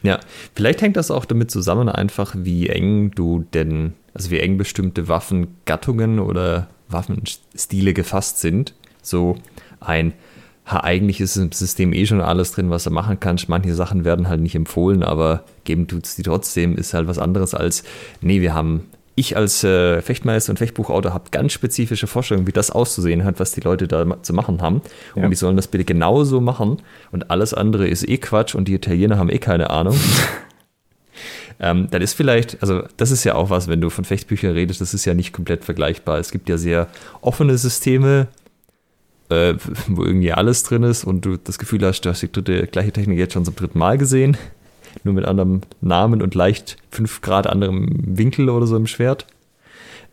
Ja, 0.04 0.20
vielleicht 0.56 0.82
hängt 0.82 0.98
das 0.98 1.12
auch 1.12 1.26
damit 1.26 1.52
zusammen, 1.52 1.88
einfach 1.88 2.34
wie 2.38 2.70
eng 2.70 3.12
du 3.12 3.46
denn, 3.54 3.94
also 4.14 4.32
wie 4.32 4.40
eng 4.40 4.58
bestimmte 4.58 5.08
Waffengattungen 5.08 6.20
oder 6.20 6.68
Waffenstile 6.90 7.94
gefasst 7.94 8.40
sind. 8.40 8.74
So 9.04 9.36
ein, 9.80 10.14
ha, 10.66 10.80
eigentlich 10.80 11.22
ist 11.22 11.38
im 11.38 11.52
System 11.52 11.94
eh 11.94 12.06
schon 12.06 12.22
alles 12.22 12.52
drin, 12.52 12.72
was 12.72 12.84
du 12.86 12.90
machen 12.90 13.20
kannst. 13.20 13.48
Manche 13.48 13.76
Sachen 13.76 14.04
werden 14.04 14.28
halt 14.28 14.42
nicht 14.42 14.56
empfohlen, 14.56 15.04
aber 15.04 15.44
geben 15.66 15.88
tut 15.88 16.06
es 16.06 16.16
die 16.16 16.24
trotzdem, 16.24 16.78
ist 16.78 16.94
halt 16.94 17.08
was 17.08 17.20
anderes 17.20 17.54
als, 17.54 17.84
nee, 18.22 18.42
wir 18.42 18.56
haben 18.56 18.86
ich 19.22 19.38
als 19.38 19.64
äh, 19.64 20.02
Fechtmeister 20.02 20.52
und 20.52 20.58
Fechtbuchautor 20.58 21.14
habe 21.14 21.30
ganz 21.32 21.54
spezifische 21.54 22.08
Vorstellungen, 22.08 22.48
wie 22.48 22.52
das 22.52 22.72
auszusehen 22.72 23.24
hat, 23.24 23.40
was 23.40 23.54
die 23.54 23.62
Leute 23.62 23.88
da 23.88 24.22
zu 24.22 24.34
machen 24.34 24.62
haben. 24.62 24.82
Ja. 25.16 25.24
Und 25.24 25.30
die 25.30 25.36
sollen 25.36 25.56
das 25.56 25.68
bitte 25.68 25.86
genauso 25.86 26.42
machen. 26.42 26.82
Und 27.12 27.32
alles 27.32 27.54
andere 27.54 27.88
ist 27.88 28.08
eh 28.08 28.18
Quatsch 28.18 28.54
und 28.56 28.68
die 28.68 28.74
Italiener 28.74 29.18
haben 29.18 29.30
eh 29.30 29.38
keine 29.38 29.70
Ahnung. 29.70 29.96
ähm, 31.60 31.88
dann 31.90 32.02
ist 32.02 32.14
vielleicht, 32.14 32.62
also 32.62 32.84
das 32.98 33.12
ist 33.12 33.24
ja 33.24 33.36
auch 33.36 33.50
was, 33.50 33.68
wenn 33.68 33.80
du 33.80 33.90
von 33.90 34.04
Fechtbüchern 34.04 34.52
redest, 34.52 34.82
das 34.82 34.94
ist 34.94 35.06
ja 35.06 35.14
nicht 35.14 35.32
komplett 35.32 35.64
vergleichbar. 35.64 36.20
Es 36.20 36.32
gibt 36.32 36.50
ja 36.50 36.58
sehr 36.58 36.88
offene 37.22 37.58
Systeme, 37.58 38.28
äh, 39.30 39.54
wo 39.88 40.04
irgendwie 40.04 40.34
alles 40.34 40.64
drin 40.64 40.84
ist 40.84 41.06
und 41.06 41.24
du 41.26 41.38
das 41.38 41.60
Gefühl 41.60 41.86
hast, 41.86 42.02
du 42.02 42.10
hast 42.10 42.22
die 42.22 42.32
dritte, 42.32 42.68
gleiche 42.68 42.92
Technik 42.92 43.18
jetzt 43.18 43.34
schon 43.34 43.46
zum 43.46 43.56
dritten 43.56 43.80
Mal 43.80 43.98
gesehen 43.98 44.38
nur 45.04 45.14
mit 45.14 45.26
anderem 45.26 45.62
Namen 45.82 46.22
und 46.22 46.36
leicht 46.36 46.78
5 46.92 47.22
Grad 47.22 47.48
anderem 47.48 47.90
Winkel 47.92 48.50
oder 48.50 48.68
so 48.68 48.76
im 48.76 48.88
Schwert. 48.88 49.26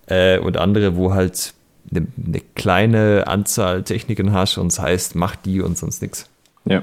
Äh, 0.06 0.38
und 0.38 0.56
andere, 0.56 0.96
wo 0.96 1.12
halt 1.12 1.54
eine, 1.90 2.06
eine 2.26 2.40
kleine 2.54 3.26
Anzahl 3.26 3.82
Techniken 3.82 4.32
hast 4.32 4.58
und 4.58 4.68
es 4.68 4.78
heißt, 4.78 5.14
mach 5.14 5.36
die 5.36 5.60
und 5.60 5.76
sonst 5.76 6.02
nichts. 6.02 6.28
Ja. 6.64 6.82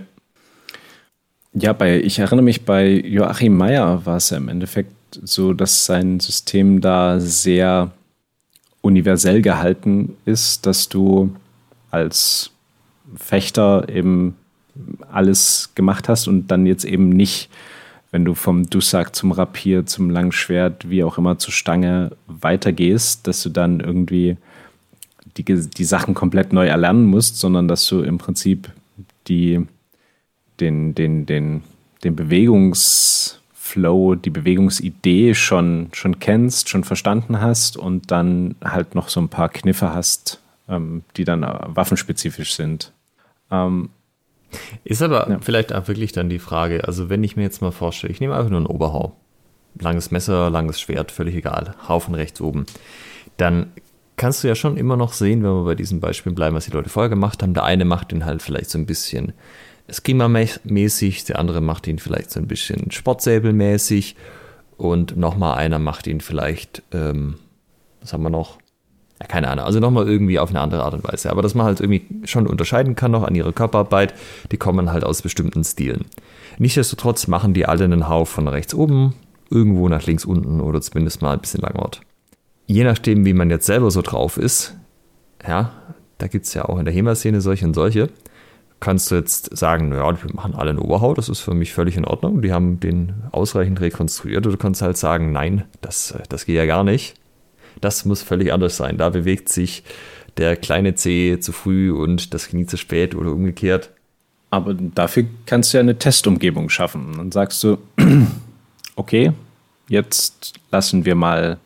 Ja, 1.53 1.71
bei, 1.71 2.01
ich 2.01 2.19
erinnere 2.19 2.43
mich, 2.43 2.65
bei 2.65 2.89
Joachim 2.89 3.55
Meyer 3.55 4.05
war 4.05 4.17
es 4.17 4.29
ja 4.29 4.37
im 4.37 4.49
Endeffekt 4.49 4.93
so, 5.23 5.53
dass 5.53 5.85
sein 5.85 6.19
System 6.19 6.81
da 6.81 7.19
sehr 7.19 7.91
universell 8.81 9.41
gehalten 9.41 10.17
ist, 10.25 10.65
dass 10.65 10.89
du 10.89 11.33
als 11.91 12.51
Fechter 13.15 13.87
eben 13.87 14.35
alles 15.11 15.71
gemacht 15.75 16.09
hast 16.09 16.27
und 16.27 16.47
dann 16.47 16.65
jetzt 16.65 16.83
eben 16.83 17.09
nicht 17.09 17.49
wenn 18.15 18.23
du 18.23 18.33
vom 18.33 18.69
Dussack 18.69 19.13
zum 19.13 19.33
Rapier, 19.33 19.85
zum 19.85 20.09
Langschwert, 20.09 20.89
wie 20.89 21.03
auch 21.03 21.17
immer 21.17 21.37
zur 21.37 21.51
Stange 21.51 22.15
weitergehst, 22.27 23.27
dass 23.27 23.43
du 23.43 23.49
dann 23.49 23.81
irgendwie 23.81 24.37
die, 25.35 25.43
die 25.43 25.83
Sachen 25.83 26.13
komplett 26.13 26.53
neu 26.53 26.65
erlernen 26.65 27.03
musst, 27.03 27.37
sondern 27.37 27.67
dass 27.67 27.85
du 27.89 28.03
im 28.03 28.17
Prinzip 28.17 28.71
die, 29.27 29.67
den, 30.61 30.95
den, 30.95 31.25
den, 31.25 31.63
den 32.05 32.15
Bewegungsflow, 32.15 34.15
die 34.15 34.29
Bewegungsidee 34.29 35.33
schon, 35.33 35.89
schon 35.91 36.17
kennst, 36.17 36.69
schon 36.69 36.85
verstanden 36.85 37.41
hast 37.41 37.75
und 37.75 38.11
dann 38.11 38.55
halt 38.63 38.95
noch 38.95 39.09
so 39.09 39.19
ein 39.19 39.27
paar 39.27 39.49
Kniffe 39.49 39.93
hast, 39.93 40.41
ähm, 40.69 41.03
die 41.17 41.25
dann 41.25 41.41
waffenspezifisch 41.41 42.53
sind. 42.53 42.93
Ähm, 43.51 43.89
ist 44.83 45.01
aber 45.01 45.29
ja. 45.29 45.39
vielleicht 45.41 45.73
auch 45.73 45.87
wirklich 45.87 46.11
dann 46.11 46.29
die 46.29 46.39
Frage, 46.39 46.85
also 46.85 47.09
wenn 47.09 47.23
ich 47.23 47.35
mir 47.35 47.43
jetzt 47.43 47.61
mal 47.61 47.71
vorstelle, 47.71 48.11
ich 48.11 48.19
nehme 48.19 48.35
einfach 48.35 48.49
nur 48.49 48.61
ein 48.61 48.67
Oberhau, 48.67 49.15
langes 49.79 50.11
Messer, 50.11 50.49
langes 50.49 50.79
Schwert, 50.79 51.11
völlig 51.11 51.35
egal, 51.35 51.75
Haufen 51.87 52.15
rechts 52.15 52.41
oben, 52.41 52.65
dann 53.37 53.71
kannst 54.17 54.43
du 54.43 54.47
ja 54.47 54.55
schon 54.55 54.77
immer 54.77 54.97
noch 54.97 55.13
sehen, 55.13 55.43
wenn 55.43 55.51
wir 55.51 55.65
bei 55.65 55.75
diesem 55.75 55.99
Beispiel 55.99 56.33
bleiben, 56.33 56.55
was 56.55 56.65
die 56.65 56.71
Leute 56.71 56.89
vorher 56.89 57.09
gemacht 57.09 57.43
haben. 57.43 57.53
Der 57.53 57.63
eine 57.63 57.85
macht 57.85 58.11
den 58.11 58.25
halt 58.25 58.41
vielleicht 58.41 58.69
so 58.69 58.77
ein 58.77 58.85
bisschen 58.85 59.33
Skima-mäßig, 59.91 61.25
der 61.25 61.39
andere 61.39 61.61
macht 61.61 61.87
ihn 61.87 61.99
vielleicht 61.99 62.31
so 62.31 62.39
ein 62.39 62.47
bisschen 62.47 62.91
Sportsäbelmäßig 62.91 64.15
und 64.77 65.15
nochmal 65.15 65.57
einer 65.57 65.79
macht 65.79 66.07
ihn 66.07 66.21
vielleicht, 66.21 66.81
ähm, 66.91 67.35
was 68.01 68.13
haben 68.13 68.23
wir 68.23 68.29
noch? 68.29 68.57
Ja, 69.21 69.27
keine 69.27 69.47
Ahnung, 69.47 69.65
also 69.65 69.79
nochmal 69.79 70.07
irgendwie 70.07 70.39
auf 70.39 70.49
eine 70.49 70.59
andere 70.59 70.83
Art 70.83 70.93
und 70.93 71.03
Weise. 71.05 71.29
Aber 71.31 71.41
dass 71.41 71.55
man 71.55 71.65
halt 71.65 71.79
irgendwie 71.79 72.05
schon 72.25 72.47
unterscheiden 72.47 72.95
kann 72.95 73.11
noch 73.11 73.23
an 73.23 73.35
ihrer 73.35 73.53
Körperarbeit, 73.53 74.13
die 74.51 74.57
kommen 74.57 74.91
halt 74.91 75.05
aus 75.05 75.21
bestimmten 75.21 75.63
Stilen. 75.63 76.05
Nichtsdestotrotz 76.57 77.27
machen 77.27 77.53
die 77.53 77.65
alle 77.65 77.85
einen 77.85 78.09
Hauch 78.09 78.27
von 78.27 78.47
rechts 78.47 78.73
oben, 78.73 79.13
irgendwo 79.49 79.87
nach 79.87 80.05
links 80.05 80.25
unten 80.25 80.59
oder 80.59 80.81
zumindest 80.81 81.21
mal 81.21 81.33
ein 81.33 81.39
bisschen 81.39 81.61
langort. 81.61 82.01
Je 82.67 82.83
nachdem, 82.83 83.25
wie 83.25 83.33
man 83.33 83.49
jetzt 83.49 83.67
selber 83.67 83.89
so 83.89 84.01
drauf 84.01 84.37
ist, 84.37 84.75
ja, 85.47 85.71
da 86.17 86.27
gibt 86.27 86.45
es 86.45 86.53
ja 86.53 86.65
auch 86.65 86.77
in 86.77 86.85
der 86.85 86.93
HEMA-Szene 86.93 87.39
solche 87.39 87.65
und 87.65 87.73
solche, 87.73 88.09
kannst 88.81 89.11
du 89.11 89.15
jetzt 89.15 89.55
sagen, 89.55 89.89
naja, 89.89 90.11
wir 90.21 90.33
machen 90.33 90.55
alle 90.55 90.71
eine 90.71 90.81
Oberhaut, 90.81 91.17
das 91.17 91.29
ist 91.29 91.39
für 91.39 91.53
mich 91.53 91.73
völlig 91.73 91.95
in 91.95 92.05
Ordnung, 92.05 92.41
die 92.41 92.51
haben 92.51 92.79
den 92.79 93.13
ausreichend 93.31 93.79
rekonstruiert, 93.79 94.45
oder 94.45 94.55
du 94.55 94.61
kannst 94.61 94.81
halt 94.81 94.97
sagen, 94.97 95.31
nein, 95.31 95.65
das, 95.81 96.15
das 96.27 96.45
geht 96.45 96.55
ja 96.55 96.65
gar 96.65 96.83
nicht 96.83 97.15
das 97.81 98.05
muss 98.05 98.21
völlig 98.21 98.53
anders 98.53 98.77
sein. 98.77 98.97
Da 98.97 99.09
bewegt 99.09 99.49
sich 99.49 99.83
der 100.37 100.55
kleine 100.55 100.95
C 100.95 101.39
zu 101.39 101.51
früh 101.51 101.91
und 101.91 102.33
das 102.33 102.47
Knie 102.47 102.65
zu 102.65 102.77
spät 102.77 103.15
oder 103.15 103.31
umgekehrt. 103.31 103.91
Aber 104.49 104.73
dafür 104.73 105.25
kannst 105.45 105.73
du 105.73 105.77
ja 105.77 105.81
eine 105.81 105.97
Testumgebung 105.97 106.69
schaffen. 106.69 107.13
Dann 107.17 107.31
sagst 107.31 107.63
du, 107.63 107.77
okay, 108.95 109.31
jetzt 109.87 110.53
lassen 110.71 111.05
wir 111.05 111.15
mal, 111.15 111.57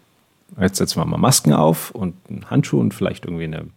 jetzt 0.59 0.77
setzen 0.77 0.99
wir 0.99 1.05
mal 1.05 1.17
Masken 1.17 1.53
auf 1.53 1.91
und 1.91 2.15
einen 2.29 2.49
Handschuh 2.49 2.79
und 2.79 2.93
vielleicht 2.93 3.25
irgendwie 3.25 3.45
eine, 3.45 3.67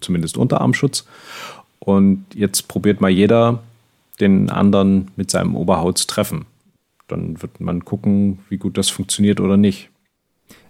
zumindest 0.00 0.36
Unterarmschutz. 0.36 1.06
Und 1.78 2.24
jetzt 2.34 2.68
probiert 2.68 3.00
mal 3.00 3.10
jeder, 3.10 3.62
den 4.20 4.50
anderen 4.50 5.10
mit 5.16 5.30
seinem 5.30 5.54
Oberhaut 5.54 5.98
zu 5.98 6.06
treffen. 6.06 6.46
Dann 7.06 7.40
wird 7.40 7.60
man 7.60 7.84
gucken, 7.84 8.40
wie 8.48 8.58
gut 8.58 8.76
das 8.76 8.90
funktioniert 8.90 9.40
oder 9.40 9.56
nicht. 9.56 9.90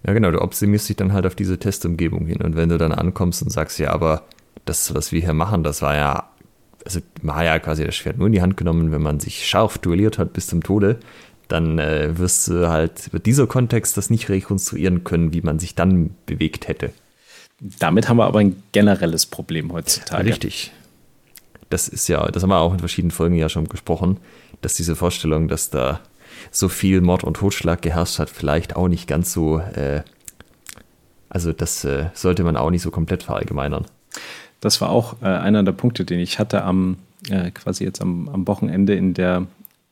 Ja, 0.06 0.12
genau, 0.12 0.30
du 0.30 0.40
optimierst 0.40 0.88
dich 0.88 0.96
dann 0.96 1.12
halt 1.12 1.26
auf 1.26 1.34
diese 1.34 1.58
Testumgebung 1.58 2.26
hin. 2.26 2.40
Und 2.42 2.56
wenn 2.56 2.68
du 2.68 2.78
dann 2.78 2.92
ankommst 2.92 3.42
und 3.42 3.50
sagst, 3.50 3.78
ja, 3.78 3.90
aber 3.90 4.24
das, 4.64 4.94
was 4.94 5.12
wir 5.12 5.20
hier 5.20 5.32
machen, 5.32 5.64
das 5.64 5.82
war 5.82 5.96
ja, 5.96 6.30
also 6.84 7.00
man 7.22 7.36
hat 7.36 7.44
ja 7.44 7.58
quasi 7.58 7.84
das 7.84 7.96
Schwert 7.96 8.18
nur 8.18 8.26
in 8.26 8.32
die 8.32 8.42
Hand 8.42 8.56
genommen, 8.56 8.92
wenn 8.92 9.02
man 9.02 9.20
sich 9.20 9.46
scharf 9.46 9.78
duelliert 9.78 10.18
hat 10.18 10.32
bis 10.32 10.46
zum 10.46 10.62
Tode, 10.62 11.00
dann 11.48 11.78
äh, 11.78 12.18
wirst 12.18 12.48
du 12.48 12.68
halt 12.68 13.08
über 13.08 13.18
dieser 13.18 13.46
Kontext 13.46 13.96
das 13.96 14.10
nicht 14.10 14.28
rekonstruieren 14.28 15.04
können, 15.04 15.32
wie 15.32 15.40
man 15.40 15.58
sich 15.58 15.74
dann 15.74 16.10
bewegt 16.26 16.68
hätte. 16.68 16.92
Damit 17.78 18.08
haben 18.08 18.18
wir 18.18 18.26
aber 18.26 18.38
ein 18.40 18.62
generelles 18.72 19.26
Problem 19.26 19.72
heutzutage. 19.72 20.28
Richtig. 20.28 20.72
Das 21.70 21.88
ist 21.88 22.08
ja, 22.08 22.30
das 22.30 22.42
haben 22.42 22.50
wir 22.50 22.58
auch 22.58 22.72
in 22.72 22.78
verschiedenen 22.78 23.10
Folgen 23.10 23.34
ja 23.34 23.48
schon 23.48 23.68
gesprochen, 23.68 24.18
dass 24.60 24.74
diese 24.74 24.94
Vorstellung, 24.94 25.48
dass 25.48 25.70
da 25.70 26.00
so 26.50 26.68
viel 26.68 27.00
Mord 27.00 27.24
und 27.24 27.34
Totschlag 27.34 27.82
geherrscht 27.82 28.18
hat, 28.18 28.30
vielleicht 28.30 28.76
auch 28.76 28.88
nicht 28.88 29.06
ganz 29.06 29.32
so, 29.32 29.58
äh, 29.58 30.02
also 31.28 31.52
das 31.52 31.84
äh, 31.84 32.06
sollte 32.14 32.44
man 32.44 32.56
auch 32.56 32.70
nicht 32.70 32.82
so 32.82 32.90
komplett 32.90 33.22
verallgemeinern. 33.22 33.84
Das 34.60 34.80
war 34.80 34.90
auch 34.90 35.22
äh, 35.22 35.26
einer 35.26 35.62
der 35.62 35.72
Punkte, 35.72 36.04
den 36.04 36.18
ich 36.18 36.38
hatte 36.38 36.64
am, 36.64 36.96
äh, 37.30 37.50
quasi 37.50 37.84
jetzt 37.84 38.00
am, 38.00 38.28
am 38.28 38.46
Wochenende 38.46 38.94
in 38.94 39.14
der, 39.14 39.46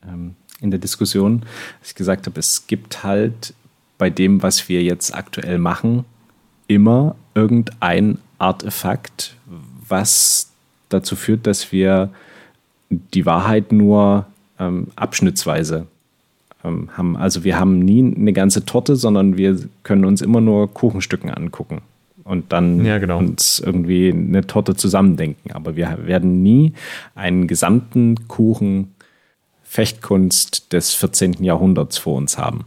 ähm, 0.07 0.35
in 0.61 0.71
der 0.71 0.81
Diskussion, 0.81 1.41
dass 1.81 1.91
ich 1.91 1.95
gesagt 1.95 2.27
habe, 2.27 2.41
es 2.41 2.67
gibt 2.67 3.05
halt 3.05 3.55
bei 3.99 4.11
dem, 4.11 4.43
was 4.43 4.69
wir 4.69 4.83
jetzt 4.83 5.15
aktuell 5.15 5.59
machen, 5.59 6.05
immer 6.67 7.17
irgendein 7.35 8.19
Artefakt, 8.39 9.37
was 9.89 10.51
dazu 10.89 11.17
führt, 11.17 11.47
dass 11.47 11.73
wir 11.73 12.11
die 12.91 13.27
Wahrheit 13.27 13.73
nur 13.73 14.27
ähm, 14.59 14.89
abschnittsweise 14.97 15.87
haben. 16.63 17.17
Also 17.17 17.45
wir 17.45 17.59
haben 17.59 17.79
nie 17.79 18.03
eine 18.03 18.33
ganze 18.33 18.65
Torte, 18.65 18.97
sondern 18.97 19.37
wir 19.37 19.59
können 19.83 20.05
uns 20.05 20.21
immer 20.21 20.41
nur 20.41 20.73
Kuchenstücken 20.73 21.31
angucken 21.31 21.83
und 22.25 22.53
dann 22.53 22.85
ja, 22.85 22.99
genau. 22.99 23.19
uns 23.19 23.61
irgendwie 23.65 24.13
eine 24.13 24.47
Torte 24.47 24.75
zusammendenken. 24.75 25.53
Aber 25.53 25.77
wir 25.77 25.99
werden 26.07 26.43
nie 26.43 26.73
einen 27.15 27.47
gesamten 27.47 28.27
Kuchen 28.29 28.95
Fechtkunst 29.63 30.73
des 30.73 30.95
14. 30.95 31.45
Jahrhunderts 31.45 31.99
vor 31.99 32.17
uns 32.17 32.39
haben. 32.39 32.65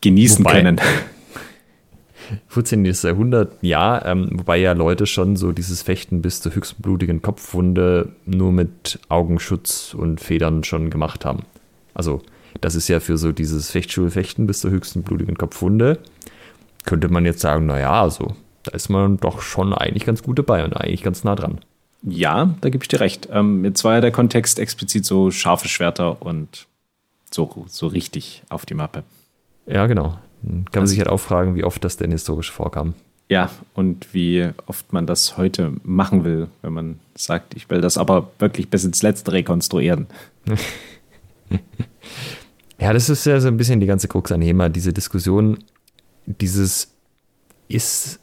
Genießen 0.00 0.44
Wobei, 0.44 0.62
können. 0.62 0.80
14. 2.48 2.84
Jahrhundert, 2.84 3.58
ja, 3.60 4.04
ähm, 4.04 4.28
wobei 4.32 4.58
ja 4.58 4.72
Leute 4.72 5.06
schon 5.06 5.36
so 5.36 5.52
dieses 5.52 5.82
Fechten 5.82 6.22
bis 6.22 6.40
zur 6.40 6.54
höchsten 6.54 6.82
blutigen 6.82 7.22
Kopfwunde 7.22 8.12
nur 8.24 8.52
mit 8.52 8.98
Augenschutz 9.08 9.94
und 9.94 10.20
Federn 10.20 10.64
schon 10.64 10.90
gemacht 10.90 11.24
haben. 11.24 11.44
Also, 11.92 12.22
das 12.60 12.74
ist 12.74 12.88
ja 12.88 13.00
für 13.00 13.18
so 13.18 13.32
dieses 13.32 13.70
Fechtschulfechten 13.70 14.46
bis 14.46 14.60
zur 14.60 14.70
höchsten 14.70 15.02
blutigen 15.02 15.36
Kopfwunde, 15.36 15.98
könnte 16.84 17.08
man 17.08 17.24
jetzt 17.24 17.40
sagen, 17.40 17.66
naja, 17.66 18.02
also, 18.02 18.34
da 18.62 18.72
ist 18.72 18.88
man 18.88 19.16
doch 19.18 19.40
schon 19.40 19.72
eigentlich 19.72 20.06
ganz 20.06 20.22
gut 20.22 20.38
dabei 20.38 20.64
und 20.64 20.74
eigentlich 20.74 21.02
ganz 21.02 21.24
nah 21.24 21.34
dran. 21.34 21.60
Ja, 22.02 22.54
da 22.60 22.68
gebe 22.68 22.84
ich 22.84 22.88
dir 22.88 23.00
recht. 23.00 23.28
Ähm, 23.32 23.64
jetzt 23.64 23.82
war 23.84 23.94
ja 23.94 24.00
der 24.00 24.12
Kontext 24.12 24.58
explizit 24.58 25.06
so 25.06 25.30
scharfe 25.30 25.68
Schwerter 25.68 26.20
und 26.20 26.66
so, 27.30 27.64
so 27.68 27.86
richtig 27.86 28.42
auf 28.50 28.66
die 28.66 28.74
Mappe. 28.74 29.04
Ja, 29.66 29.86
genau. 29.86 30.18
Kann 30.42 30.64
man 30.72 30.82
also, 30.82 30.90
sich 30.90 30.98
halt 30.98 31.08
auch 31.08 31.18
fragen, 31.18 31.54
wie 31.54 31.64
oft 31.64 31.82
das 31.82 31.96
denn 31.96 32.10
historisch 32.10 32.50
vorkam. 32.50 32.94
Ja, 33.30 33.48
und 33.72 34.12
wie 34.12 34.50
oft 34.66 34.92
man 34.92 35.06
das 35.06 35.38
heute 35.38 35.72
machen 35.82 36.24
will, 36.24 36.48
wenn 36.60 36.74
man 36.74 37.00
sagt, 37.14 37.54
ich 37.54 37.70
will 37.70 37.80
das 37.80 37.96
aber 37.96 38.30
wirklich 38.38 38.68
bis 38.68 38.84
ins 38.84 39.02
Letzte 39.02 39.32
rekonstruieren. 39.32 40.06
ja, 42.84 42.92
das 42.92 43.08
ist 43.08 43.24
ja 43.24 43.40
so 43.40 43.48
ein 43.48 43.56
bisschen 43.56 43.80
die 43.80 43.86
ganze 43.86 44.08
Krux 44.08 44.30
an 44.30 44.42
HEMA, 44.42 44.68
diese 44.68 44.92
Diskussion, 44.92 45.56
dieses 46.26 46.92
ist 47.66 48.20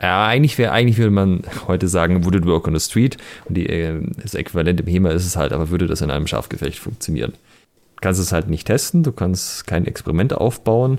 ja, 0.00 0.28
eigentlich 0.28 0.58
wäre, 0.58 0.70
eigentlich 0.70 0.98
würde 0.98 1.10
man 1.10 1.42
heute 1.66 1.88
sagen, 1.88 2.24
would 2.24 2.36
it 2.36 2.46
work 2.46 2.68
on 2.68 2.78
the 2.78 2.80
street? 2.80 3.16
Und 3.46 3.56
die, 3.56 3.66
äh, 3.68 4.00
das 4.22 4.34
Äquivalent 4.34 4.78
im 4.78 4.86
HEMA 4.86 5.10
ist 5.10 5.26
es 5.26 5.34
halt, 5.34 5.52
aber 5.52 5.70
würde 5.70 5.88
das 5.88 6.02
in 6.02 6.12
einem 6.12 6.28
Schafgefecht 6.28 6.78
funktionieren? 6.78 7.32
Du 7.32 8.00
kannst 8.00 8.20
es 8.20 8.30
halt 8.30 8.48
nicht 8.48 8.68
testen, 8.68 9.02
du 9.02 9.10
kannst 9.10 9.66
kein 9.66 9.88
Experiment 9.88 10.34
aufbauen, 10.34 10.98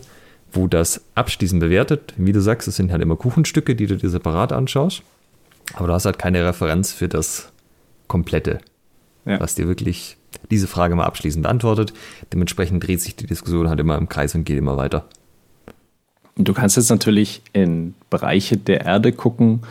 wo 0.52 0.68
das 0.68 1.00
abschließend 1.16 1.62
bewertet. 1.62 2.14
Wie 2.18 2.34
du 2.34 2.42
sagst, 2.42 2.68
es 2.68 2.76
sind 2.76 2.92
halt 2.92 3.02
immer 3.02 3.16
Kuchenstücke, 3.16 3.74
die 3.74 3.88
du 3.88 3.96
dir 3.96 4.10
separat 4.10 4.52
anschaust. 4.52 5.02
Aber 5.76 5.88
du 5.88 5.94
hast 5.94 6.04
halt 6.04 6.20
keine 6.20 6.46
Referenz 6.46 6.92
für 6.92 7.08
das 7.08 7.54
Komplette, 8.10 8.60
ja. 9.24 9.40
was 9.40 9.56
dir 9.56 9.70
wirklich 9.70 10.18
diese 10.50 10.68
Frage 10.68 10.96
mal 10.96 11.06
abschließend 11.06 11.44
beantwortet. 11.44 11.94
Dementsprechend 12.32 12.86
dreht 12.86 13.02
sich 13.02 13.16
die 13.16 13.28
Diskussion 13.28 13.70
halt 13.70 13.80
immer 13.80 13.98
im 13.98 14.10
Kreis 14.10 14.36
und 14.36 14.44
geht 14.44 14.58
immer 14.58 14.78
weiter. 14.78 15.06
Du 16.36 16.54
kannst 16.54 16.78
jetzt 16.78 16.90
natürlich 16.90 17.42
in 17.54 17.96
Bereiche 18.10 18.58
der 18.58 18.82
Erde 18.82 19.12
gucken, 19.12 19.62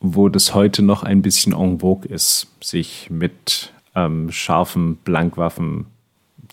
wo 0.00 0.28
das 0.28 0.54
heute 0.54 0.82
noch 0.82 1.02
ein 1.02 1.22
bisschen 1.22 1.52
en 1.52 1.80
vogue 1.80 2.08
ist, 2.08 2.48
sich 2.60 3.08
mit 3.10 3.72
ähm, 3.94 4.30
scharfen 4.32 4.96
Blankwaffen 4.96 5.86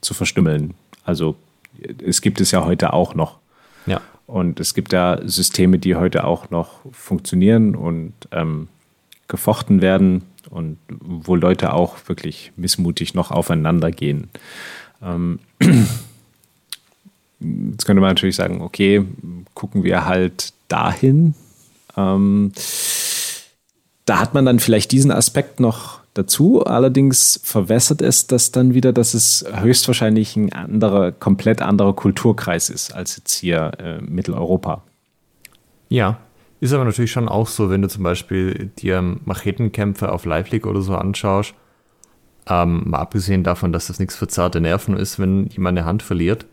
zu 0.02 0.14
verstümmeln. 0.14 0.76
Also 1.04 1.36
es 2.04 2.22
gibt 2.22 2.42
es 2.42 2.52
ja 2.52 2.66
heute 2.66 2.94
auch 2.94 3.16
noch. 3.16 3.40
Ja. 3.86 4.02
Und 4.28 4.60
es 4.60 4.74
gibt 4.74 4.94
da 4.94 5.20
Systeme, 5.24 5.80
die 5.80 5.96
heute 5.96 6.26
auch 6.26 6.50
noch 6.50 6.82
funktionieren 6.92 7.76
und 7.76 8.14
ähm, 8.32 8.68
gefochten 9.28 9.82
werden 9.82 10.24
und 10.50 10.78
wo 10.90 11.36
Leute 11.36 11.74
auch 11.74 11.98
wirklich 12.08 12.52
missmutig 12.56 13.14
noch 13.14 13.32
aufeinander 13.32 13.92
gehen. 13.92 14.30
Ähm, 15.02 15.40
Jetzt 17.40 17.86
könnte 17.86 18.02
man 18.02 18.10
natürlich 18.10 18.36
sagen, 18.36 18.62
okay, 18.62 19.06
gucken 19.54 19.84
wir 19.84 20.06
halt 20.06 20.54
dahin. 20.68 21.36
Ähm, 21.96 22.52
da 24.06 24.20
hat 24.20 24.34
man 24.34 24.46
dann 24.46 24.60
vielleicht 24.60 24.92
diesen 24.92 25.12
Aspekt 25.12 25.60
noch 25.60 26.00
dazu. 26.16 26.66
Allerdings 26.66 27.40
verwässert 27.44 28.02
es 28.02 28.26
das 28.26 28.52
dann 28.52 28.74
wieder, 28.74 28.92
dass 28.92 29.14
es 29.14 29.46
höchstwahrscheinlich 29.62 30.36
ein 30.36 30.52
anderer, 30.52 31.12
komplett 31.12 31.62
anderer 31.62 31.94
Kulturkreis 31.94 32.70
ist 32.70 32.92
als 32.92 33.18
jetzt 33.18 33.36
hier 33.36 33.72
äh, 33.78 34.02
Mitteleuropa. 34.02 34.82
Ja, 35.90 36.20
ist 36.60 36.74
aber 36.74 36.86
natürlich 36.86 37.12
schon 37.12 37.30
auch 37.30 37.48
so, 37.48 37.70
wenn 37.70 37.82
du 37.82 37.88
zum 37.88 38.04
Beispiel 38.04 38.72
dir 38.80 39.02
Machetenkämpfe 39.26 40.12
auf 40.12 40.26
Live 40.26 40.50
League 40.52 40.66
oder 40.66 40.82
so 40.82 40.96
anschaust. 40.96 41.54
Ähm, 42.50 42.84
mal 42.86 43.00
abgesehen 43.00 43.44
davon, 43.44 43.74
dass 43.74 43.88
das 43.88 44.00
nichts 44.00 44.16
für 44.16 44.28
zarte 44.28 44.62
Nerven 44.62 44.96
ist, 44.96 45.20
wenn 45.20 45.48
jemand 45.48 45.78
eine 45.78 45.86
Hand 45.86 46.02
verliert 46.02 46.46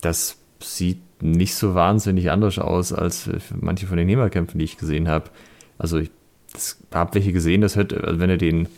das 0.00 0.38
sieht 0.62 1.00
nicht 1.20 1.54
so 1.54 1.74
wahnsinnig 1.74 2.30
anders 2.30 2.58
aus 2.58 2.92
als 2.92 3.28
manche 3.60 3.86
von 3.86 3.96
den 3.96 4.06
Nehmerkämpfen, 4.06 4.58
die 4.58 4.64
ich 4.64 4.78
gesehen 4.78 5.08
habe. 5.08 5.30
Also 5.76 5.98
ich 5.98 6.10
habe 6.92 7.14
welche 7.14 7.32
gesehen, 7.32 7.60
das 7.60 7.76
hört, 7.76 7.92
also 7.92 8.20
wenn 8.20 8.30
du 8.30 8.38
den 8.38 8.68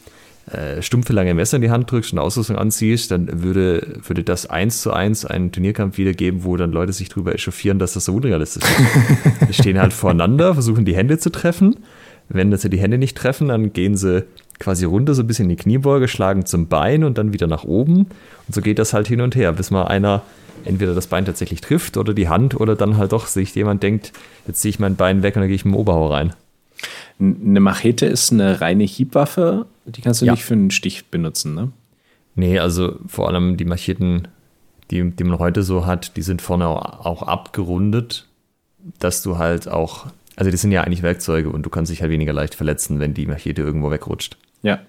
äh, 0.51 0.83
stumpfe 0.83 1.13
lange 1.13 1.35
Messer 1.35 1.57
in 1.57 1.63
die 1.63 1.71
Hand 1.71 1.91
drückst 1.91 2.13
und 2.13 2.19
eine 2.19 2.27
Ausrüstung 2.27 2.57
anziehst, 2.57 3.11
dann 3.11 3.43
würde, 3.43 3.99
würde 4.07 4.25
das 4.25 4.49
eins 4.49 4.83
zu 4.83 4.93
eins 4.93 5.25
einen 5.25 5.53
Turnierkampf 5.53 5.99
wiedergeben, 5.99 6.45
wo 6.45 6.57
dann 6.57 6.73
Leute 6.73 6.93
sich 6.93 7.09
drüber 7.09 7.35
echauffieren, 7.35 7.79
dass 7.79 7.93
das 7.93 8.07
so 8.07 8.15
unrealistisch 8.15 8.65
ist. 8.65 9.49
die 9.49 9.55
stehen 9.55 9.81
halt 9.81 9.93
voreinander, 9.93 10.55
versuchen 10.55 10.85
die 10.85 10.97
Hände 10.97 11.19
zu 11.19 11.31
treffen. 11.31 11.77
Wenn 12.29 12.57
sie 12.57 12.71
die 12.71 12.79
Hände 12.79 12.99
nicht 12.99 13.17
treffen, 13.17 13.49
dann 13.49 13.73
gehen 13.73 13.97
sie 13.97 14.25
quasi 14.59 14.85
runter, 14.85 15.15
so 15.15 15.23
ein 15.23 15.27
bisschen 15.27 15.45
in 15.45 15.57
die 15.57 15.63
Kniebeuge, 15.63 16.07
schlagen 16.07 16.47
zum 16.47 16.69
Bein 16.69 17.03
und 17.03 17.19
dann 17.19 17.33
wieder 17.33 17.47
nach 17.47 17.65
oben. 17.65 18.07
Und 18.47 18.55
so 18.55 18.61
geht 18.61 18.79
das 18.79 18.93
halt 18.93 19.09
hin 19.09 19.21
und 19.21 19.35
her, 19.35 19.53
bis 19.53 19.71
mal 19.71 19.85
einer 19.85 20.23
entweder 20.65 20.95
das 20.95 21.07
Bein 21.07 21.25
tatsächlich 21.25 21.61
trifft 21.61 21.97
oder 21.97 22.15
die 22.15 22.29
Hand 22.29 22.59
oder 22.61 22.77
dann 22.77 22.97
halt 22.97 23.13
doch 23.13 23.27
sich 23.27 23.55
jemand 23.55 23.83
denkt, 23.83 24.13
jetzt 24.47 24.61
ziehe 24.61 24.71
ich 24.71 24.79
mein 24.79 24.97
Bein 24.97 25.23
weg 25.23 25.37
und 25.37 25.41
dann 25.41 25.49
gehe 25.49 25.57
ich 25.57 25.65
mit 25.65 25.75
dem 25.75 25.79
Oberhau 25.79 26.09
rein. 26.09 26.35
Eine 27.19 27.61
Machete 27.61 28.07
ist 28.07 28.33
eine 28.33 28.61
reine 28.61 28.85
Hiebwaffe, 28.85 29.67
die 29.91 30.01
kannst 30.03 30.23
du 30.23 30.27
ja. 30.27 30.33
nicht 30.33 30.45
für 30.45 30.55
einen 30.55 30.71
Stich 30.71 31.07
benutzen, 31.07 31.55
ne? 31.55 31.73
Nee, 32.35 32.59
also 32.59 32.99
vor 33.07 33.29
allem 33.29 33.57
die 33.57 33.65
Macheten, 33.65 34.29
die, 34.91 35.11
die 35.11 35.25
man 35.25 35.39
heute 35.39 35.63
so 35.63 35.87
hat, 35.87 36.17
die 36.17 36.23
sind 36.23 36.43
vorne 36.43 36.69
auch 36.69 37.23
abgerundet, 37.23 38.29
dass 38.99 39.23
du 39.23 39.39
halt 39.39 39.69
auch, 39.69 40.07
also 40.37 40.51
die 40.51 40.57
sind 40.57 40.73
ja 40.73 40.83
eigentlich 40.83 41.03
Werkzeuge 41.03 41.51
und 41.51 41.65
du 41.65 41.71
kannst 41.71 41.91
dich 41.91 42.03
halt 42.03 42.11
weniger 42.11 42.33
leicht 42.33 42.55
verletzen, 42.55 43.01
wenn 43.01 43.15
die 43.15 43.27
Machete 43.27 43.63
irgendwo 43.63 43.91
wegrutscht. 43.91 44.37
Ja. 44.63 44.81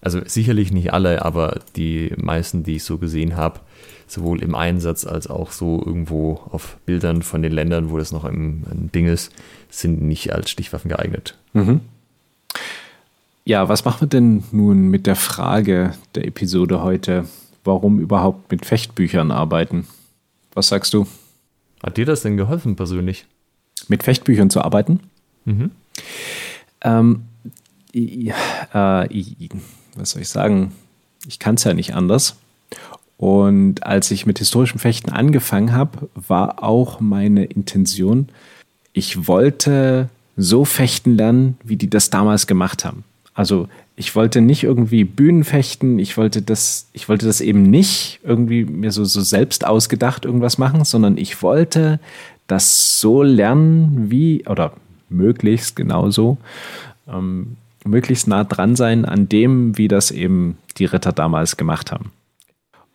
Also 0.00 0.20
sicherlich 0.24 0.72
nicht 0.72 0.92
alle, 0.92 1.24
aber 1.24 1.60
die 1.74 2.12
meisten, 2.16 2.62
die 2.62 2.76
ich 2.76 2.84
so 2.84 2.98
gesehen 2.98 3.36
habe, 3.36 3.60
sowohl 4.06 4.42
im 4.42 4.54
Einsatz 4.54 5.04
als 5.04 5.26
auch 5.26 5.50
so 5.50 5.82
irgendwo 5.84 6.40
auf 6.50 6.78
Bildern 6.86 7.22
von 7.22 7.42
den 7.42 7.52
Ländern, 7.52 7.90
wo 7.90 7.98
das 7.98 8.12
noch 8.12 8.24
ein, 8.24 8.64
ein 8.70 8.90
Ding 8.92 9.06
ist, 9.06 9.32
sind 9.68 10.00
nicht 10.00 10.32
als 10.32 10.50
Stichwaffen 10.50 10.88
geeignet. 10.88 11.36
Mhm. 11.52 11.80
Ja, 13.48 13.66
was 13.70 13.86
machen 13.86 14.02
wir 14.02 14.08
denn 14.08 14.44
nun 14.52 14.88
mit 14.88 15.06
der 15.06 15.16
Frage 15.16 15.94
der 16.14 16.26
Episode 16.26 16.82
heute? 16.82 17.24
Warum 17.64 17.98
überhaupt 17.98 18.50
mit 18.50 18.66
Fechtbüchern 18.66 19.30
arbeiten? 19.30 19.86
Was 20.52 20.68
sagst 20.68 20.92
du? 20.92 21.06
Hat 21.82 21.96
dir 21.96 22.04
das 22.04 22.20
denn 22.20 22.36
geholfen 22.36 22.76
persönlich? 22.76 23.24
Mit 23.88 24.02
Fechtbüchern 24.02 24.50
zu 24.50 24.60
arbeiten? 24.60 25.00
Mhm. 25.46 25.70
Ähm, 26.82 27.22
äh, 27.94 28.34
was 29.94 30.10
soll 30.10 30.20
ich 30.20 30.28
sagen? 30.28 30.72
Ich 31.26 31.38
kann 31.38 31.54
es 31.54 31.64
ja 31.64 31.72
nicht 31.72 31.94
anders. 31.94 32.36
Und 33.16 33.82
als 33.82 34.10
ich 34.10 34.26
mit 34.26 34.40
historischem 34.40 34.78
Fechten 34.78 35.08
angefangen 35.08 35.72
habe, 35.72 36.10
war 36.14 36.62
auch 36.62 37.00
meine 37.00 37.46
Intention, 37.46 38.28
ich 38.92 39.26
wollte 39.26 40.10
so 40.36 40.66
fechten 40.66 41.16
lernen, 41.16 41.56
wie 41.64 41.76
die 41.76 41.88
das 41.88 42.10
damals 42.10 42.46
gemacht 42.46 42.84
haben. 42.84 43.04
Also 43.38 43.68
ich 43.94 44.16
wollte 44.16 44.40
nicht 44.40 44.64
irgendwie 44.64 45.04
Bühnen 45.04 45.44
fechten, 45.44 46.00
ich 46.00 46.16
wollte 46.16 46.42
das, 46.42 46.88
ich 46.92 47.08
wollte 47.08 47.24
das 47.24 47.40
eben 47.40 47.62
nicht 47.62 48.18
irgendwie 48.24 48.64
mir 48.64 48.90
so, 48.90 49.04
so 49.04 49.20
selbst 49.20 49.64
ausgedacht 49.64 50.24
irgendwas 50.24 50.58
machen, 50.58 50.84
sondern 50.84 51.16
ich 51.16 51.40
wollte 51.40 52.00
das 52.48 52.98
so 52.98 53.22
lernen 53.22 54.10
wie, 54.10 54.44
oder 54.48 54.72
möglichst 55.08 55.76
genauso, 55.76 56.38
ähm, 57.06 57.56
möglichst 57.84 58.26
nah 58.26 58.42
dran 58.42 58.74
sein 58.74 59.04
an 59.04 59.28
dem, 59.28 59.78
wie 59.78 59.86
das 59.86 60.10
eben 60.10 60.58
die 60.76 60.86
Ritter 60.86 61.12
damals 61.12 61.56
gemacht 61.56 61.92
haben. 61.92 62.10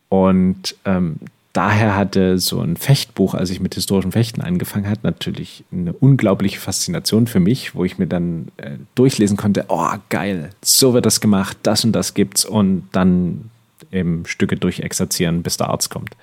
Und 0.10 0.76
ähm, 0.84 1.20
daher 1.54 1.96
hatte 1.96 2.40
so 2.40 2.60
ein 2.60 2.78
Fechtbuch, 2.78 3.36
als 3.36 3.52
ich 3.52 3.60
mit 3.60 3.76
historischem 3.76 4.12
Fechten 4.12 4.42
angefangen 4.42 4.90
hat, 4.90 5.04
natürlich 5.04 5.64
eine 5.72 5.94
unglaubliche 5.94 6.60
Faszination 6.60 7.28
für 7.28 7.40
mich, 7.40 7.76
wo 7.76 7.86
ich 7.86 8.00
mir 8.00 8.08
dann 8.08 8.48
äh, 8.58 8.72
durchlesen 8.96 9.38
konnte, 9.38 9.66
oh 9.70 9.92
geil, 10.10 10.50
so 10.64 10.94
wird 10.94 11.06
das 11.06 11.22
gemacht, 11.22 11.58
das 11.64 11.86
und 11.86 11.92
das 11.94 12.16
gibt's 12.16 12.44
und 12.44 12.90
dann 12.92 13.52
eben 13.92 14.26
Stücke 14.26 14.58
durchexerzieren, 14.58 15.44
bis 15.44 15.58
der 15.58 15.70
Arzt 15.70 15.92
kommt 15.92 16.18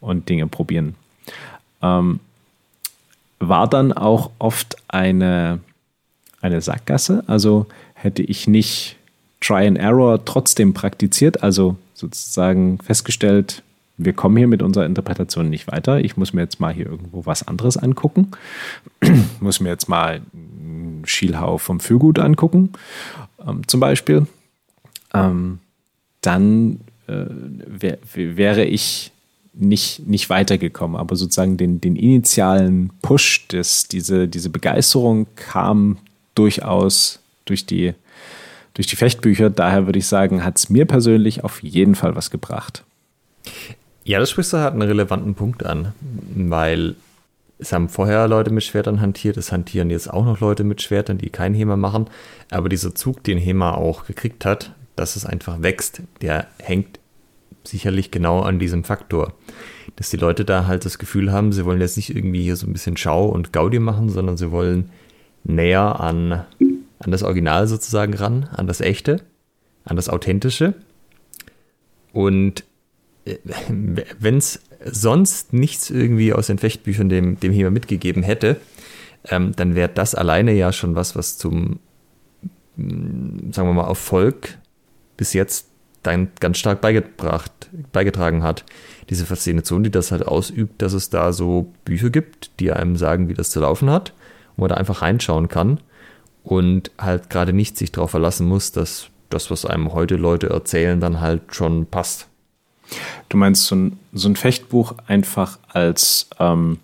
und 0.00 0.28
Dinge 0.30 0.46
probieren. 0.46 0.94
Ähm, 1.82 2.20
war 3.38 3.68
dann 3.68 3.92
auch 3.92 4.30
oft 4.38 4.76
eine, 4.88 5.60
eine 6.40 6.62
Sackgasse, 6.62 7.24
also 7.26 7.66
hätte 7.94 8.22
ich 8.22 8.48
nicht 8.48 8.96
Try 9.40 9.66
and 9.66 9.78
Error 9.78 10.24
trotzdem 10.24 10.72
praktiziert, 10.72 11.42
also 11.42 11.76
sozusagen 11.94 12.78
festgestellt, 12.78 13.62
wir 14.04 14.12
kommen 14.12 14.36
hier 14.36 14.48
mit 14.48 14.62
unserer 14.62 14.86
Interpretation 14.86 15.48
nicht 15.48 15.70
weiter. 15.70 16.00
Ich 16.00 16.16
muss 16.16 16.32
mir 16.32 16.42
jetzt 16.42 16.60
mal 16.60 16.72
hier 16.72 16.86
irgendwo 16.86 17.26
was 17.26 17.46
anderes 17.46 17.76
angucken. 17.76 18.30
muss 19.40 19.60
mir 19.60 19.70
jetzt 19.70 19.88
mal 19.88 20.22
Schielhau 21.04 21.58
vom 21.58 21.80
Fürgut 21.80 22.18
angucken, 22.18 22.70
ähm, 23.46 23.66
zum 23.66 23.80
Beispiel. 23.80 24.26
Ähm, 25.14 25.58
dann 26.20 26.80
äh, 27.06 27.26
wär, 27.28 27.98
wäre 28.14 28.64
ich 28.64 29.12
nicht, 29.54 30.06
nicht 30.06 30.30
weitergekommen. 30.30 30.96
Aber 30.96 31.16
sozusagen 31.16 31.56
den, 31.56 31.80
den 31.80 31.96
initialen 31.96 32.90
Push, 33.02 33.48
des, 33.48 33.88
diese, 33.88 34.28
diese 34.28 34.50
Begeisterung 34.50 35.26
kam 35.36 35.98
durchaus 36.34 37.20
durch 37.44 37.66
die, 37.66 37.94
durch 38.74 38.86
die 38.86 38.96
Fechtbücher. 38.96 39.50
Daher 39.50 39.86
würde 39.86 39.98
ich 39.98 40.06
sagen, 40.06 40.44
hat 40.44 40.58
es 40.58 40.70
mir 40.70 40.86
persönlich 40.86 41.44
auf 41.44 41.62
jeden 41.62 41.94
Fall 41.94 42.16
was 42.16 42.30
gebracht. 42.30 42.84
Ja, 44.04 44.18
das 44.18 44.30
sprichst 44.30 44.52
du 44.52 44.58
halt 44.58 44.72
einen 44.72 44.82
relevanten 44.82 45.34
Punkt 45.34 45.64
an, 45.64 45.92
weil 46.34 46.96
es 47.58 47.72
haben 47.72 47.88
vorher 47.88 48.26
Leute 48.26 48.50
mit 48.50 48.64
Schwertern 48.64 49.00
hantiert, 49.00 49.36
es 49.36 49.52
hantieren 49.52 49.90
jetzt 49.90 50.12
auch 50.12 50.24
noch 50.24 50.40
Leute 50.40 50.64
mit 50.64 50.82
Schwertern, 50.82 51.18
die 51.18 51.30
kein 51.30 51.54
HEMA 51.54 51.76
machen. 51.76 52.10
Aber 52.50 52.68
dieser 52.68 52.94
Zug, 52.94 53.22
den 53.22 53.38
HEMA 53.38 53.74
auch 53.74 54.04
gekriegt 54.04 54.44
hat, 54.44 54.74
dass 54.96 55.14
es 55.14 55.24
einfach 55.24 55.62
wächst, 55.62 56.02
der 56.20 56.48
hängt 56.58 56.98
sicherlich 57.64 58.10
genau 58.10 58.40
an 58.40 58.58
diesem 58.58 58.82
Faktor. 58.82 59.34
Dass 59.94 60.10
die 60.10 60.16
Leute 60.16 60.44
da 60.44 60.66
halt 60.66 60.84
das 60.84 60.98
Gefühl 60.98 61.30
haben, 61.30 61.52
sie 61.52 61.64
wollen 61.64 61.80
jetzt 61.80 61.96
nicht 61.96 62.14
irgendwie 62.14 62.42
hier 62.42 62.56
so 62.56 62.66
ein 62.66 62.72
bisschen 62.72 62.96
Schau 62.96 63.26
und 63.26 63.52
Gaudi 63.52 63.78
machen, 63.78 64.08
sondern 64.08 64.36
sie 64.36 64.50
wollen 64.50 64.90
näher 65.44 66.00
an, 66.00 66.44
an 66.98 67.10
das 67.10 67.22
Original 67.22 67.68
sozusagen 67.68 68.14
ran, 68.14 68.48
an 68.52 68.66
das 68.66 68.80
Echte, 68.80 69.22
an 69.84 69.94
das 69.94 70.08
Authentische. 70.08 70.74
Und 72.12 72.64
wenn 73.68 74.36
es 74.36 74.60
sonst 74.84 75.52
nichts 75.52 75.90
irgendwie 75.90 76.32
aus 76.32 76.48
den 76.48 76.58
Fechtbüchern 76.58 77.08
dem, 77.08 77.38
dem 77.38 77.52
Heber 77.52 77.70
mitgegeben 77.70 78.22
hätte, 78.22 78.60
ähm, 79.28 79.52
dann 79.54 79.74
wäre 79.74 79.90
das 79.92 80.14
alleine 80.14 80.52
ja 80.52 80.72
schon 80.72 80.94
was, 80.94 81.14
was 81.14 81.38
zum, 81.38 81.78
mm, 82.76 83.52
sagen 83.52 83.68
wir 83.68 83.74
mal, 83.74 83.88
Erfolg 83.88 84.58
bis 85.16 85.32
jetzt 85.32 85.68
dann 86.02 86.28
ganz 86.40 86.58
stark 86.58 86.80
beigebracht, 86.80 87.52
beigetragen 87.92 88.42
hat. 88.42 88.64
Diese 89.08 89.24
Faszination, 89.24 89.84
die 89.84 89.90
das 89.90 90.10
halt 90.10 90.26
ausübt, 90.26 90.82
dass 90.82 90.92
es 90.92 91.10
da 91.10 91.32
so 91.32 91.72
Bücher 91.84 92.10
gibt, 92.10 92.58
die 92.58 92.72
einem 92.72 92.96
sagen, 92.96 93.28
wie 93.28 93.34
das 93.34 93.50
zu 93.50 93.60
laufen 93.60 93.88
hat, 93.88 94.12
wo 94.56 94.62
man 94.62 94.70
da 94.70 94.76
einfach 94.76 95.02
reinschauen 95.02 95.48
kann 95.48 95.78
und 96.42 96.90
halt 96.98 97.30
gerade 97.30 97.52
nicht 97.52 97.76
sich 97.76 97.92
darauf 97.92 98.10
verlassen 98.10 98.48
muss, 98.48 98.72
dass 98.72 99.10
das, 99.30 99.50
was 99.50 99.64
einem 99.64 99.92
heute 99.92 100.16
Leute 100.16 100.50
erzählen, 100.50 101.00
dann 101.00 101.20
halt 101.20 101.54
schon 101.54 101.86
passt. 101.86 102.28
Du 103.28 103.36
meinst 103.36 103.66
so 103.66 103.76
ein, 103.76 103.98
so 104.12 104.28
ein 104.28 104.36
Fechtbuch 104.36 104.94
einfach 105.06 105.58
als, 105.68 106.28
ähm, 106.38 106.78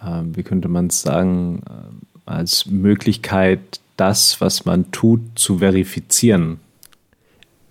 äh, 0.00 0.22
wie 0.24 0.42
könnte 0.42 0.68
man 0.68 0.88
es 0.88 1.02
sagen, 1.02 1.62
äh, 1.66 2.30
als 2.30 2.66
Möglichkeit, 2.66 3.80
das, 3.96 4.40
was 4.40 4.64
man 4.64 4.90
tut, 4.90 5.20
zu 5.34 5.58
verifizieren. 5.58 6.60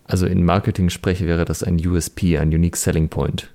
Also 0.06 0.26
in 0.26 0.46
Marketing-Spreche 0.46 1.28
wäre 1.28 1.46
das 1.46 1.64
ein 1.64 1.86
USP, 1.86 2.38
ein 2.38 2.50
Unique 2.50 2.78
Selling 2.78 3.10
Point. 3.10 3.50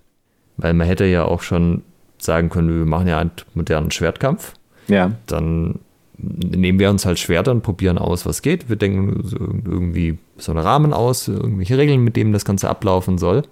Weil 0.57 0.75
man 0.75 0.87
hätte 0.87 1.05
ja 1.05 1.25
auch 1.25 1.43
schon 1.43 1.83
sagen 2.19 2.49
können, 2.51 2.77
wir 2.77 2.87
machen 2.87 3.07
ja 3.07 3.19
einen 3.19 3.31
modernen 3.55 3.91
Schwertkampf. 3.91 4.55
Ja. 4.89 5.13
Dann 5.27 5.79
nehmen 6.19 6.79
wir 6.79 6.91
uns 6.91 7.07
halt 7.07 7.19
Schwerter 7.19 7.53
und 7.53 7.63
probieren 7.63 7.99
aus, 7.99 8.27
was 8.27 8.43
geht. 8.43 8.69
Wir 8.69 8.77
denken 8.77 9.23
irgendwie 9.65 10.19
so 10.37 10.53
einen 10.53 10.61
Rahmen 10.61 10.93
aus, 10.93 11.29
irgendwelche 11.29 11.79
Regeln, 11.79 12.03
mit 12.03 12.17
denen 12.17 12.33
das 12.33 12.45
Ganze 12.45 12.69
ablaufen 12.69 13.19
soll. 13.19 13.43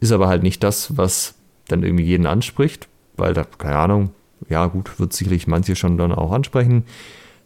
Ist 0.00 0.12
aber 0.12 0.28
halt 0.28 0.42
nicht 0.42 0.62
das, 0.62 0.96
was 0.96 1.34
dann 1.68 1.82
irgendwie 1.82 2.04
jeden 2.04 2.26
anspricht, 2.26 2.88
weil 3.16 3.32
da, 3.32 3.44
keine 3.44 3.76
Ahnung, 3.76 4.10
ja 4.48 4.66
gut, 4.66 5.00
wird 5.00 5.12
sicherlich 5.12 5.46
manche 5.46 5.74
schon 5.74 5.96
dann 5.96 6.12
auch 6.12 6.32
ansprechen. 6.32 6.84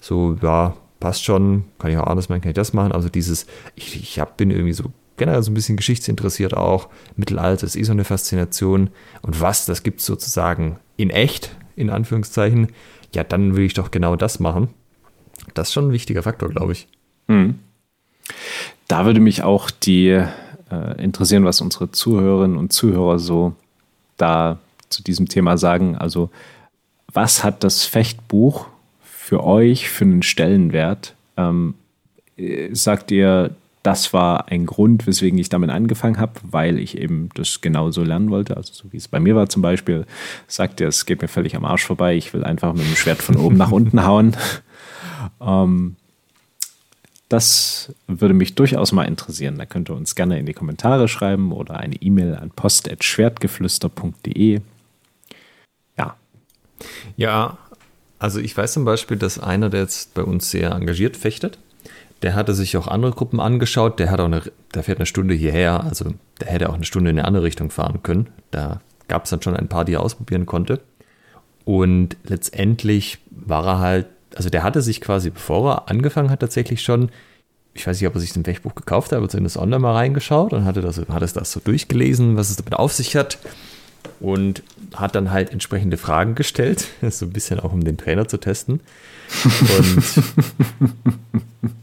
So, 0.03 0.37
ja, 0.43 0.75
passt 0.99 1.25
schon, 1.25 1.65
kann 1.79 1.93
ich 1.93 1.97
auch 1.97 2.07
anders 2.07 2.29
machen, 2.29 2.41
kann 2.41 2.51
ich 2.51 2.57
das 2.57 2.73
machen. 2.73 2.93
Also 2.93 3.09
dieses, 3.09 3.47
ich, 3.77 3.97
ich 3.97 4.19
hab, 4.19 4.37
bin 4.37 4.51
irgendwie 4.51 4.73
so 4.73 4.93
generell 5.17 5.43
so 5.43 5.51
ein 5.51 5.55
bisschen 5.55 5.77
geschichtsinteressiert 5.77 6.57
auch. 6.57 6.89
Mittelalter 7.15 7.67
ist 7.67 7.77
eh 7.77 7.83
so 7.85 7.93
eine 7.93 8.05
Faszination. 8.05 8.91
Und 9.23 9.41
was, 9.41 9.67
das 9.67 9.83
gibt 9.83 10.01
es 10.01 10.07
sozusagen 10.07 10.79
in 10.97 11.11
echt, 11.11 11.55
in 11.77 11.91
Anführungszeichen 11.91 12.69
ja, 13.15 13.25
dann 13.25 13.57
will 13.57 13.65
ich 13.65 13.75
doch 13.75 13.91
genau 13.91 14.17
das 14.17 14.41
machen. 14.41 14.69
Das 15.55 15.69
ist 15.69 15.75
schon 15.75 15.89
ein 15.89 15.93
wichtiger 15.93 16.23
Faktor, 16.23 16.49
glaube 16.51 16.73
ich. 16.73 16.89
Mhm. 17.27 17.59
Da 18.89 19.05
würde 19.07 19.21
mich 19.21 19.43
auch 19.43 19.71
die 19.71 20.09
äh, 20.71 21.03
interessieren, 21.03 21.45
was 21.45 21.61
unsere 21.61 21.91
Zuhörerinnen 21.91 22.57
und 22.57 22.73
Zuhörer 22.73 23.19
so 23.19 23.55
da 24.17 24.59
zu 24.89 25.03
diesem 25.03 25.29
Thema 25.29 25.57
sagen. 25.57 25.97
Also, 25.97 26.31
was 27.13 27.43
hat 27.43 27.65
das 27.65 27.85
Fechtbuch 27.85 28.67
für 29.03 29.43
euch 29.45 29.89
für 29.89 30.05
einen 30.05 30.23
Stellenwert? 30.23 31.15
Ähm, 31.37 31.75
äh, 32.37 32.75
sagt 32.75 33.11
ihr, 33.11 33.55
das 33.83 34.13
war 34.13 34.49
ein 34.49 34.67
Grund, 34.67 35.07
weswegen 35.07 35.39
ich 35.39 35.49
damit 35.49 35.71
angefangen 35.71 36.19
habe, 36.19 36.33
weil 36.43 36.79
ich 36.79 36.99
eben 36.99 37.31
das 37.35 37.63
genauso 37.63 38.03
lernen 38.03 38.31
wollte. 38.31 38.57
Also 38.57 38.75
so 38.75 38.93
wie 38.93 38.99
es 38.99 39.09
bei 39.09 39.21
mir 39.21 39.37
war 39.37 39.49
zum 39.49 39.63
Beispiel, 39.63 40.07
sagt 40.47 40.81
er, 40.81 40.89
es 40.89 41.07
geht 41.07 41.23
mir 41.23 41.29
völlig 41.29 41.57
am 41.57 41.65
Arsch 41.65 41.85
vorbei, 41.85 42.15
ich 42.15 42.35
will 42.35 42.45
einfach 42.45 42.75
mit 42.75 42.87
dem 42.87 42.97
Schwert 42.97 43.23
von 43.23 43.37
oben 43.37 43.57
nach 43.57 43.73
unten 43.73 44.05
hauen. 44.05 44.37
Ähm, 45.39 45.97
das 47.29 47.93
würde 48.07 48.33
mich 48.35 48.55
durchaus 48.55 48.93
mal 48.93 49.05
interessieren. 49.05 49.59
Da 49.59 49.67
könnt 49.67 49.91
ihr 49.91 49.95
uns 49.95 50.15
gerne 50.15 50.39
in 50.39 50.47
die 50.47 50.55
Kommentare 50.55 51.09
schreiben 51.09 51.53
oder 51.53 51.79
eine 51.79 51.97
E-Mail 51.97 52.35
an 52.35 52.51
post.schwertgeflüster.de. 52.51 54.61
Ja. 55.97 56.17
Ja, 57.17 57.59
also 58.19 58.41
ich 58.41 58.57
weiß 58.57 58.73
zum 58.73 58.85
Beispiel, 58.85 59.17
dass 59.17 59.39
einer, 59.39 59.71
der 59.71 59.83
jetzt 59.83 60.15
bei 60.15 60.23
uns 60.23 60.51
sehr 60.51 60.73
engagiert 60.73 61.17
fechtet, 61.17 61.59
der 62.23 62.35
hatte 62.35 62.55
sich 62.55 62.77
auch 62.77 62.87
andere 62.87 63.13
Gruppen 63.13 63.41
angeschaut. 63.41 63.99
Der 63.99 64.11
hat 64.11 64.21
auch 64.21 64.27
eine, 64.27 64.43
der 64.75 64.83
fährt 64.83 64.99
eine 64.99 65.07
Stunde 65.07 65.35
hierher, 65.35 65.85
also 65.85 66.13
der 66.41 66.49
hätte 66.49 66.69
auch 66.69 66.75
eine 66.75 66.85
Stunde 66.85 67.11
in 67.11 67.19
eine 67.19 67.27
andere 67.27 67.45
Richtung 67.45 67.71
fahren 67.71 68.03
können. 68.03 68.29
Da 68.51 68.81
gab 69.09 69.25
es 69.25 69.31
dann 69.31 69.43
schon 69.43 69.57
ein 69.57 69.69
paar, 69.69 69.85
die 69.85 69.95
er 69.95 70.03
ausprobieren 70.03 70.47
konnte. 70.47 70.81
Und 71.65 72.17
letztendlich 72.25 73.19
war 73.31 73.67
er 73.67 73.79
halt, 73.79 74.07
also 74.35 74.51
der 74.51 74.63
hatte 74.63 74.83
sich 74.83 75.01
quasi, 75.01 75.31
bevor 75.31 75.71
er 75.71 75.91
angefangen 75.91 76.31
hat, 76.31 76.41
tatsächlich 76.41 76.83
schon, 76.83 77.11
ich 77.75 77.87
weiß 77.87 78.01
nicht, 78.01 78.09
ob 78.09 78.15
er 78.15 78.21
sich 78.21 78.35
ein 78.37 78.45
Fechtbuch 78.45 78.75
gekauft 78.75 79.13
hat, 79.13 79.19
aber 79.19 79.33
in 79.35 79.45
das 79.45 79.57
Online 79.57 79.81
mal 79.81 79.95
reingeschaut 79.95 80.53
und 80.53 80.65
hatte 80.65 80.81
das, 80.81 80.99
hat 80.99 81.23
es 81.23 81.33
das 81.33 81.53
so 81.53 81.61
durchgelesen, 81.61 82.37
was 82.37 82.51
es 82.51 82.57
damit 82.57 82.75
auf 82.75 82.93
sich 82.93 83.17
hat. 83.17 83.39
Und 84.19 84.63
hat 84.95 85.15
dann 85.15 85.31
halt 85.31 85.51
entsprechende 85.51 85.97
Fragen 85.97 86.35
gestellt, 86.35 86.89
so 87.11 87.27
ein 87.27 87.33
bisschen 87.33 87.61
auch 87.61 87.73
um 87.73 87.85
den 87.85 87.97
Trainer 87.97 88.29
zu 88.29 88.39
testen. 88.39 88.81
Und 89.45 90.03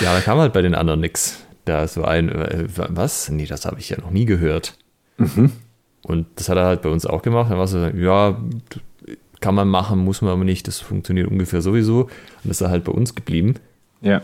Ja, 0.00 0.14
da 0.14 0.20
kam 0.20 0.38
halt 0.38 0.52
bei 0.52 0.62
den 0.62 0.74
anderen 0.74 1.00
nichts. 1.00 1.44
Da 1.64 1.84
ist 1.84 1.94
so 1.94 2.04
ein, 2.04 2.28
äh, 2.28 2.66
was? 2.68 3.28
Nee, 3.30 3.46
das 3.46 3.64
habe 3.64 3.80
ich 3.80 3.88
ja 3.88 3.98
noch 3.98 4.10
nie 4.10 4.26
gehört. 4.26 4.76
Mhm. 5.16 5.52
Und 6.02 6.26
das 6.36 6.48
hat 6.48 6.58
er 6.58 6.66
halt 6.66 6.82
bei 6.82 6.90
uns 6.90 7.06
auch 7.06 7.22
gemacht. 7.22 7.50
Dann 7.50 7.58
war 7.58 7.66
so, 7.66 7.78
ja, 7.78 8.38
kann 9.40 9.54
man 9.54 9.68
machen, 9.68 9.98
muss 9.98 10.22
man 10.22 10.32
aber 10.32 10.44
nicht. 10.44 10.68
Das 10.68 10.80
funktioniert 10.80 11.28
ungefähr 11.28 11.62
sowieso. 11.62 12.02
Und 12.02 12.10
das 12.44 12.60
ist 12.60 12.68
halt 12.68 12.84
bei 12.84 12.92
uns 12.92 13.14
geblieben. 13.14 13.54
Ja. 14.02 14.22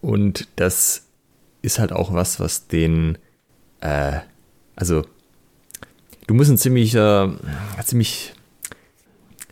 Und 0.00 0.48
das 0.56 1.06
ist 1.62 1.78
halt 1.78 1.92
auch 1.92 2.12
was, 2.12 2.40
was 2.40 2.68
den, 2.68 3.18
äh, 3.80 4.20
also, 4.74 5.02
du 6.26 6.34
musst 6.34 6.50
ein 6.50 6.58
ziemlich, 6.58 6.94
äh, 6.94 7.28
ziemlich 7.84 8.34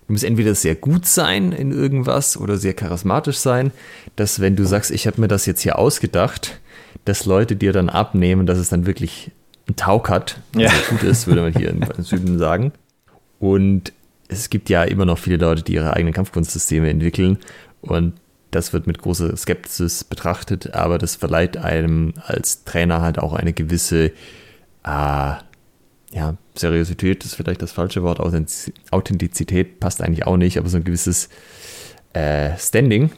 Du 0.06 0.12
musst 0.12 0.24
entweder 0.24 0.54
sehr 0.54 0.74
gut 0.74 1.06
sein 1.06 1.52
in 1.52 1.72
irgendwas 1.72 2.36
oder 2.36 2.56
sehr 2.56 2.74
charismatisch 2.74 3.38
sein, 3.38 3.72
dass 4.16 4.40
wenn 4.40 4.56
du 4.56 4.64
sagst, 4.64 4.90
ich 4.90 5.06
habe 5.06 5.20
mir 5.20 5.28
das 5.28 5.46
jetzt 5.46 5.62
hier 5.62 5.78
ausgedacht, 5.78 6.60
dass 7.04 7.24
Leute 7.24 7.56
dir 7.56 7.72
dann 7.72 7.88
abnehmen, 7.88 8.46
dass 8.46 8.58
es 8.58 8.68
dann 8.68 8.86
wirklich 8.86 9.30
ein 9.68 9.76
Tauk 9.76 10.10
hat, 10.10 10.40
ja. 10.56 10.70
gut 10.90 11.02
ist, 11.02 11.26
würde 11.26 11.42
man 11.42 11.54
hier 11.54 11.70
im 11.96 12.02
Süden 12.02 12.38
sagen. 12.38 12.72
Und 13.38 13.92
es 14.28 14.50
gibt 14.50 14.68
ja 14.68 14.84
immer 14.84 15.04
noch 15.04 15.18
viele 15.18 15.36
Leute, 15.36 15.62
die 15.62 15.74
ihre 15.74 15.94
eigenen 15.94 16.12
Kampfkunstsysteme 16.14 16.88
entwickeln 16.88 17.38
und 17.80 18.14
das 18.54 18.72
wird 18.72 18.86
mit 18.86 18.98
großer 18.98 19.36
Skepsis 19.36 20.04
betrachtet, 20.04 20.74
aber 20.74 20.98
das 20.98 21.16
verleiht 21.16 21.56
einem 21.56 22.14
als 22.24 22.62
Trainer 22.64 23.02
halt 23.02 23.18
auch 23.18 23.32
eine 23.32 23.52
gewisse 23.52 24.12
äh, 24.84 25.32
ja, 26.14 26.36
Seriosität 26.54 27.24
ist 27.24 27.34
vielleicht 27.34 27.60
das 27.60 27.72
falsche 27.72 28.02
Wort, 28.04 28.20
Authentizität 28.20 29.80
passt 29.80 30.00
eigentlich 30.00 30.26
auch 30.26 30.36
nicht, 30.36 30.58
aber 30.58 30.68
so 30.68 30.76
ein 30.76 30.84
gewisses 30.84 31.28
äh, 32.12 32.56
Standing, 32.56 33.10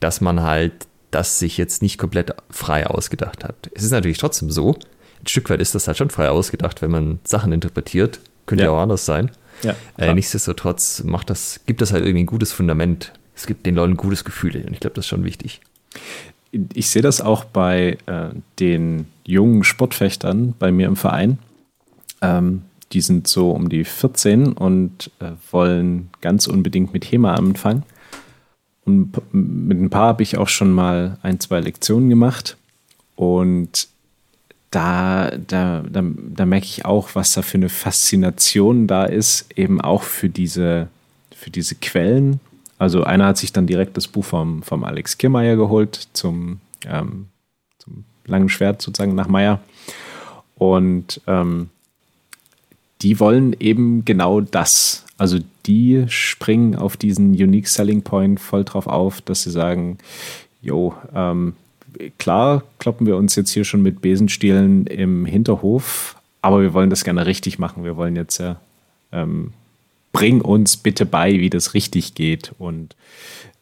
dass 0.00 0.20
man 0.20 0.42
halt 0.42 0.86
das 1.10 1.38
sich 1.38 1.56
jetzt 1.56 1.82
nicht 1.82 1.98
komplett 1.98 2.34
frei 2.50 2.86
ausgedacht 2.86 3.42
hat. 3.42 3.70
Es 3.74 3.82
ist 3.82 3.90
natürlich 3.90 4.18
trotzdem 4.18 4.50
so, 4.50 4.74
ein 4.74 5.26
Stück 5.26 5.48
weit 5.50 5.60
ist 5.60 5.74
das 5.74 5.86
halt 5.86 5.96
schon 5.96 6.10
frei 6.10 6.28
ausgedacht, 6.28 6.82
wenn 6.82 6.90
man 6.90 7.20
Sachen 7.24 7.52
interpretiert, 7.52 8.20
könnte 8.46 8.64
ja, 8.64 8.70
auch 8.70 8.78
anders 8.78 9.06
sein. 9.06 9.30
Ja, 9.62 9.74
äh, 9.96 10.12
nichtsdestotrotz 10.12 11.02
macht 11.04 11.30
das, 11.30 11.60
gibt 11.66 11.80
das 11.80 11.92
halt 11.92 12.04
irgendwie 12.04 12.24
ein 12.24 12.26
gutes 12.26 12.52
Fundament. 12.52 13.12
Es 13.34 13.46
gibt 13.46 13.64
den 13.64 13.74
Leuten 13.74 13.94
ein 13.94 13.96
gutes 13.96 14.24
Gefühl 14.24 14.56
und 14.56 14.72
ich 14.72 14.80
glaube, 14.80 14.94
das 14.94 15.06
ist 15.06 15.08
schon 15.08 15.24
wichtig. 15.24 15.60
Ich 16.74 16.90
sehe 16.90 17.02
das 17.02 17.22
auch 17.22 17.44
bei 17.44 17.96
äh, 18.06 18.28
den 18.58 19.06
jungen 19.24 19.64
Sportfechtern 19.64 20.54
bei 20.58 20.70
mir 20.70 20.86
im 20.86 20.96
Verein 20.96 21.38
ähm, 22.20 22.62
die 22.92 23.00
sind 23.00 23.28
so 23.28 23.50
um 23.52 23.68
die 23.68 23.84
14 23.84 24.52
und 24.52 25.10
äh, 25.20 25.32
wollen 25.50 26.10
ganz 26.20 26.46
unbedingt 26.46 26.92
mit 26.92 27.10
HEMA 27.10 27.34
anfangen. 27.34 27.84
Und 28.84 29.12
mit 29.32 29.80
ein 29.80 29.90
paar 29.90 30.08
habe 30.08 30.22
ich 30.22 30.38
auch 30.38 30.48
schon 30.48 30.72
mal 30.72 31.18
ein, 31.22 31.38
zwei 31.38 31.60
Lektionen 31.60 32.08
gemacht. 32.08 32.56
Und 33.14 33.88
da, 34.70 35.30
da, 35.30 35.82
da, 35.88 36.02
da 36.02 36.46
merke 36.46 36.66
ich 36.66 36.84
auch, 36.84 37.10
was 37.14 37.34
da 37.34 37.42
für 37.42 37.58
eine 37.58 37.68
Faszination 37.68 38.86
da 38.86 39.04
ist, 39.04 39.46
eben 39.56 39.80
auch 39.80 40.02
für 40.02 40.28
diese, 40.28 40.88
für 41.34 41.50
diese 41.50 41.74
Quellen. 41.76 42.40
Also 42.78 43.04
einer 43.04 43.26
hat 43.26 43.38
sich 43.38 43.52
dann 43.52 43.66
direkt 43.66 43.96
das 43.96 44.08
Buch 44.08 44.24
vom, 44.24 44.62
vom 44.62 44.84
Alex 44.84 45.18
Kirmeier 45.18 45.56
geholt 45.56 46.08
zum, 46.12 46.60
ähm, 46.86 47.26
zum 47.78 48.04
langen 48.26 48.48
Schwert 48.48 48.80
sozusagen 48.80 49.14
nach 49.14 49.28
Meyer. 49.28 49.60
Und 50.56 51.20
ähm, 51.26 51.68
die 53.02 53.20
wollen 53.20 53.54
eben 53.58 54.04
genau 54.04 54.40
das. 54.40 55.04
Also 55.18 55.38
die 55.66 56.04
springen 56.08 56.74
auf 56.74 56.96
diesen 56.96 57.30
Unique 57.30 57.68
Selling 57.68 58.02
Point 58.02 58.40
voll 58.40 58.64
drauf 58.64 58.86
auf, 58.86 59.20
dass 59.20 59.42
sie 59.42 59.50
sagen, 59.50 59.98
jo, 60.62 60.94
ähm, 61.14 61.54
klar 62.18 62.62
kloppen 62.78 63.06
wir 63.06 63.16
uns 63.16 63.36
jetzt 63.36 63.50
hier 63.50 63.64
schon 63.64 63.82
mit 63.82 64.00
Besenstielen 64.00 64.86
im 64.86 65.26
Hinterhof, 65.26 66.16
aber 66.42 66.62
wir 66.62 66.72
wollen 66.72 66.90
das 66.90 67.04
gerne 67.04 67.26
richtig 67.26 67.58
machen. 67.58 67.84
Wir 67.84 67.96
wollen 67.96 68.16
jetzt 68.16 68.38
ja, 68.38 68.60
ähm, 69.12 69.52
bring 70.12 70.40
uns 70.40 70.76
bitte 70.76 71.06
bei, 71.06 71.32
wie 71.32 71.50
das 71.50 71.74
richtig 71.74 72.14
geht. 72.14 72.52
Und 72.58 72.96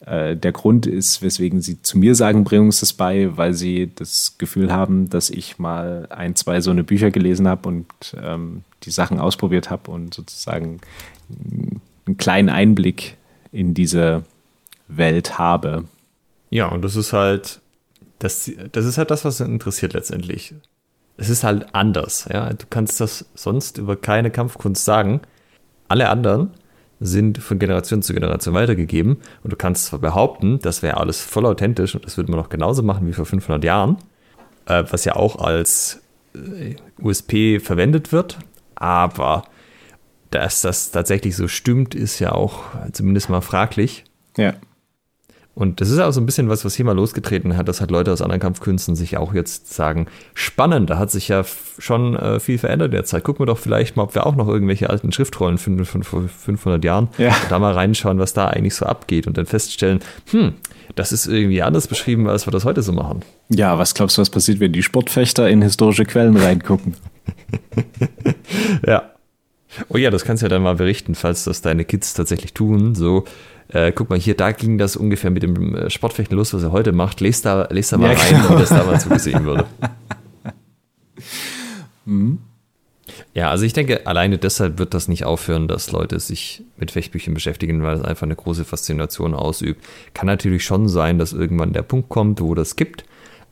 äh, 0.01 0.37
der 0.37 0.53
Grund 0.53 0.87
ist, 0.87 1.23
weswegen 1.23 1.61
sie 1.61 1.83
zu 1.83 1.99
mir 1.99 2.15
sagen, 2.15 2.45
bring 2.45 2.63
uns 2.63 2.81
das 2.81 2.93
bei, 2.93 3.37
weil 3.37 3.55
sie 3.55 3.91
das 3.95 4.37
Gefühl 4.39 4.73
haben, 4.73 5.11
dass 5.11 5.31
ich 5.31 5.59
mal 5.59 6.07
ein, 6.11 6.37
zwei 6.37 6.61
so 6.61 6.71
eine 6.71 6.85
Bücher 6.85 7.11
gelesen 7.11 7.49
habe 7.49 7.69
und 7.69 7.87
ähm, 8.23 8.63
die 8.85 8.91
Sachen 8.91 9.19
ausprobiert 9.19 9.71
habe 9.71 9.91
und 9.91 10.15
sozusagen 10.15 10.81
einen 12.07 12.17
kleinen 12.17 12.49
Einblick 12.49 13.17
in 13.53 13.75
diese 13.75 14.25
Welt 14.89 15.39
habe. 15.39 15.85
Ja, 16.51 16.69
und 16.69 16.83
das 16.83 16.97
ist 16.97 17.13
halt, 17.13 17.61
das, 18.19 18.51
das 18.73 18.85
ist 18.87 18.99
halt 18.99 19.11
das, 19.11 19.25
was 19.25 19.41
interessiert 19.41 19.93
letztendlich. 19.93 20.55
Es 21.17 21.29
ist 21.29 21.45
halt 21.45 21.75
anders, 21.75 22.29
ja. 22.33 22.53
Du 22.53 22.67
kannst 22.71 23.01
das 23.01 23.27
sonst 23.35 23.79
über 23.79 23.97
keine 23.97 24.31
Kampfkunst 24.31 24.85
sagen. 24.85 25.21
Alle 25.89 26.09
anderen 26.09 26.51
sind 27.01 27.39
von 27.39 27.59
Generation 27.59 28.03
zu 28.03 28.12
Generation 28.12 28.55
weitergegeben 28.55 29.18
und 29.43 29.53
du 29.53 29.57
kannst 29.57 29.86
zwar 29.86 30.01
behaupten, 30.01 30.59
das 30.61 30.82
wäre 30.82 30.97
alles 30.97 31.20
voll 31.20 31.47
authentisch 31.47 31.95
und 31.95 32.05
das 32.05 32.16
würde 32.16 32.30
man 32.30 32.41
noch 32.41 32.49
genauso 32.49 32.82
machen 32.82 33.07
wie 33.07 33.12
vor 33.12 33.24
500 33.24 33.62
Jahren, 33.62 33.99
äh, 34.66 34.84
was 34.91 35.05
ja 35.05 35.14
auch 35.14 35.36
als 35.36 36.03
äh, 36.34 36.74
USP 37.01 37.61
verwendet 37.61 38.12
wird, 38.12 38.39
aber 38.74 39.45
dass 40.30 40.61
das 40.61 40.91
tatsächlich 40.91 41.36
so 41.36 41.49
stimmt, 41.49 41.95
ist 41.95 42.18
ja 42.18 42.32
auch 42.32 42.64
zumindest 42.93 43.30
mal 43.30 43.41
fraglich. 43.41 44.05
Ja. 44.36 44.55
Und 45.59 45.81
das 45.81 45.91
ist 45.91 45.99
auch 45.99 46.13
so 46.13 46.21
ein 46.21 46.27
bisschen 46.27 46.49
was, 46.49 46.65
was 46.65 46.77
hier 46.77 46.85
mal 46.85 46.93
losgetreten 46.93 47.57
hat, 47.57 47.67
dass 47.67 47.81
halt 47.81 47.91
Leute 47.91 48.13
aus 48.13 48.23
anderen 48.23 48.41
Kampfkünsten 48.41 48.95
sich 48.95 49.17
auch 49.17 49.35
jetzt 49.35 49.75
sagen, 49.75 50.07
spannend, 50.33 50.89
da 50.89 50.99
hat 50.99 51.11
sich 51.11 51.27
ja 51.27 51.43
schon 51.81 52.15
äh, 52.15 52.39
viel 52.39 52.59
verändert 52.59 52.91
in 52.91 52.93
der 52.93 53.05
Zeit. 53.05 53.25
Gucken 53.25 53.41
wir 53.41 53.47
doch 53.47 53.59
vielleicht 53.59 53.97
mal, 53.97 54.05
ob 54.05 54.15
wir 54.15 54.25
auch 54.25 54.37
noch 54.37 54.47
irgendwelche 54.47 54.89
alten 54.89 55.11
Schriftrollen 55.11 55.59
finden 55.59 55.85
von 55.85 56.05
vor 56.05 56.29
500 56.29 56.85
Jahren. 56.85 57.09
Ja. 57.19 57.35
Da 57.49 57.59
mal 57.59 57.73
reinschauen, 57.73 58.21
was 58.21 58.35
da 58.35 58.47
eigentlich 58.47 58.77
so 58.77 58.87
abgeht 58.87 59.27
und 59.27 59.37
dann 59.37 59.47
feststellen, 59.47 59.99
hm, 60.31 60.53
das 60.95 61.11
ist 61.11 61.27
irgendwie 61.27 61.61
anders 61.61 61.89
beschrieben, 61.89 62.29
als 62.29 62.47
wir 62.47 62.53
das 62.53 62.65
heute 62.65 62.83
so 62.83 62.93
machen. 62.93 63.25
Ja, 63.49 63.79
was 63.79 63.95
glaubst 63.95 64.17
du, 64.17 64.21
was 64.21 64.31
passiert, 64.31 64.61
wenn 64.61 64.73
die 64.73 64.85
Sportfechter 64.85 65.49
in 65.49 65.61
historische 65.63 66.05
Quellen 66.05 66.37
reingucken? 66.37 66.95
ja. 68.87 69.11
Oh 69.89 69.97
ja, 69.97 70.11
das 70.11 70.25
kannst 70.25 70.43
du 70.43 70.47
ja 70.47 70.51
dann 70.51 70.63
mal 70.63 70.77
berichten, 70.77 71.17
falls 71.17 71.43
das 71.43 71.63
deine 71.63 71.85
Kids 71.85 72.15
tatsächlich 72.15 72.55
tun. 72.55 72.95
So, 72.95 73.25
äh, 73.69 73.93
guck 73.93 74.09
mal 74.09 74.19
hier, 74.19 74.35
da 74.35 74.53
ging 74.53 74.79
das 74.79 74.97
ungefähr 74.97 75.31
mit 75.31 75.43
dem 75.43 75.75
äh, 75.75 75.91
Sportfechten 75.91 76.37
los, 76.37 76.55
was 76.55 76.62
er 76.62 76.73
heute 76.73 76.93
macht. 76.93 77.21
Lest 77.21 77.45
da, 77.45 77.69
lest 77.71 77.93
da 77.93 77.99
mal 77.99 78.12
ja, 78.12 78.19
rein, 78.19 78.43
genau. 78.43 78.57
wie 78.57 78.61
das 78.61 78.71
damals 78.71 79.03
zugesehen 79.03 79.45
wurde. 79.45 79.66
mhm. 82.05 82.39
Ja, 83.35 83.51
also 83.51 83.64
ich 83.64 83.73
denke, 83.73 84.07
alleine 84.07 84.39
deshalb 84.39 84.79
wird 84.79 84.95
das 84.95 85.07
nicht 85.07 85.25
aufhören, 85.25 85.69
dass 85.69 85.93
Leute 85.93 86.19
sich 86.19 86.64
mit 86.77 86.91
Fechtbüchern 86.91 87.35
beschäftigen, 87.35 87.83
weil 87.83 87.97
es 87.97 88.03
einfach 88.03 88.25
eine 88.25 88.37
große 88.37 88.64
Faszination 88.64 89.35
ausübt. 89.35 89.85
Kann 90.14 90.27
natürlich 90.27 90.64
schon 90.64 90.89
sein, 90.89 91.19
dass 91.19 91.33
irgendwann 91.33 91.73
der 91.73 91.83
Punkt 91.83 92.09
kommt, 92.09 92.41
wo 92.41 92.55
das 92.55 92.75
gibt. 92.75 93.05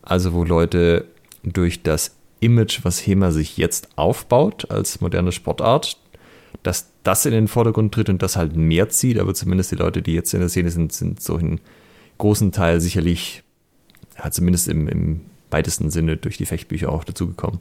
Also 0.02 0.32
wo 0.32 0.44
Leute 0.44 1.04
durch 1.42 1.82
das 1.82 2.16
Image, 2.40 2.80
was 2.84 3.06
HEMA 3.06 3.30
sich 3.30 3.56
jetzt 3.56 3.88
aufbaut 3.96 4.70
als 4.70 5.00
moderne 5.00 5.32
Sportart, 5.32 5.98
dass 6.62 6.90
das 7.02 7.26
in 7.26 7.32
den 7.32 7.48
Vordergrund 7.48 7.94
tritt 7.94 8.08
und 8.08 8.22
das 8.22 8.36
halt 8.36 8.56
mehr 8.56 8.88
zieht, 8.88 9.18
aber 9.18 9.34
zumindest 9.34 9.72
die 9.72 9.76
Leute, 9.76 10.02
die 10.02 10.12
jetzt 10.12 10.34
in 10.34 10.40
der 10.40 10.48
Szene 10.48 10.70
sind, 10.70 10.92
sind 10.92 11.22
so 11.22 11.36
in 11.36 11.60
großen 12.18 12.52
Teil 12.52 12.80
sicherlich, 12.80 13.42
ja, 14.18 14.30
zumindest 14.30 14.68
im, 14.68 14.88
im 14.88 15.20
weitesten 15.50 15.90
Sinne 15.90 16.16
durch 16.16 16.36
die 16.36 16.46
Fechtbücher 16.46 16.90
auch 16.90 17.04
dazugekommen. 17.04 17.60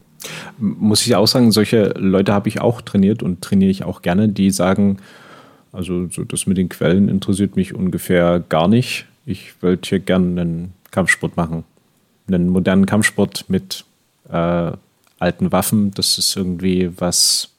Muss 0.58 1.06
ich 1.06 1.14
auch 1.14 1.26
sagen, 1.26 1.52
solche 1.52 1.94
Leute 1.96 2.32
habe 2.32 2.48
ich 2.48 2.60
auch 2.60 2.80
trainiert 2.80 3.22
und 3.22 3.42
trainiere 3.42 3.70
ich 3.70 3.84
auch 3.84 4.02
gerne, 4.02 4.28
die 4.28 4.50
sagen, 4.50 4.98
also 5.72 6.08
so 6.10 6.24
das 6.24 6.46
mit 6.46 6.56
den 6.56 6.68
Quellen 6.68 7.08
interessiert 7.08 7.56
mich 7.56 7.74
ungefähr 7.74 8.40
gar 8.48 8.66
nicht. 8.66 9.06
Ich 9.24 9.62
wollte 9.62 9.88
hier 9.88 10.00
gerne 10.00 10.40
einen 10.40 10.72
Kampfsport 10.90 11.36
machen. 11.36 11.64
Einen 12.28 12.48
modernen 12.48 12.86
Kampfsport 12.86 13.44
mit 13.48 13.84
äh, 14.30 14.72
alten 15.18 15.52
Waffen. 15.52 15.90
Das 15.92 16.18
ist 16.18 16.36
irgendwie 16.36 16.90
was, 16.98 17.50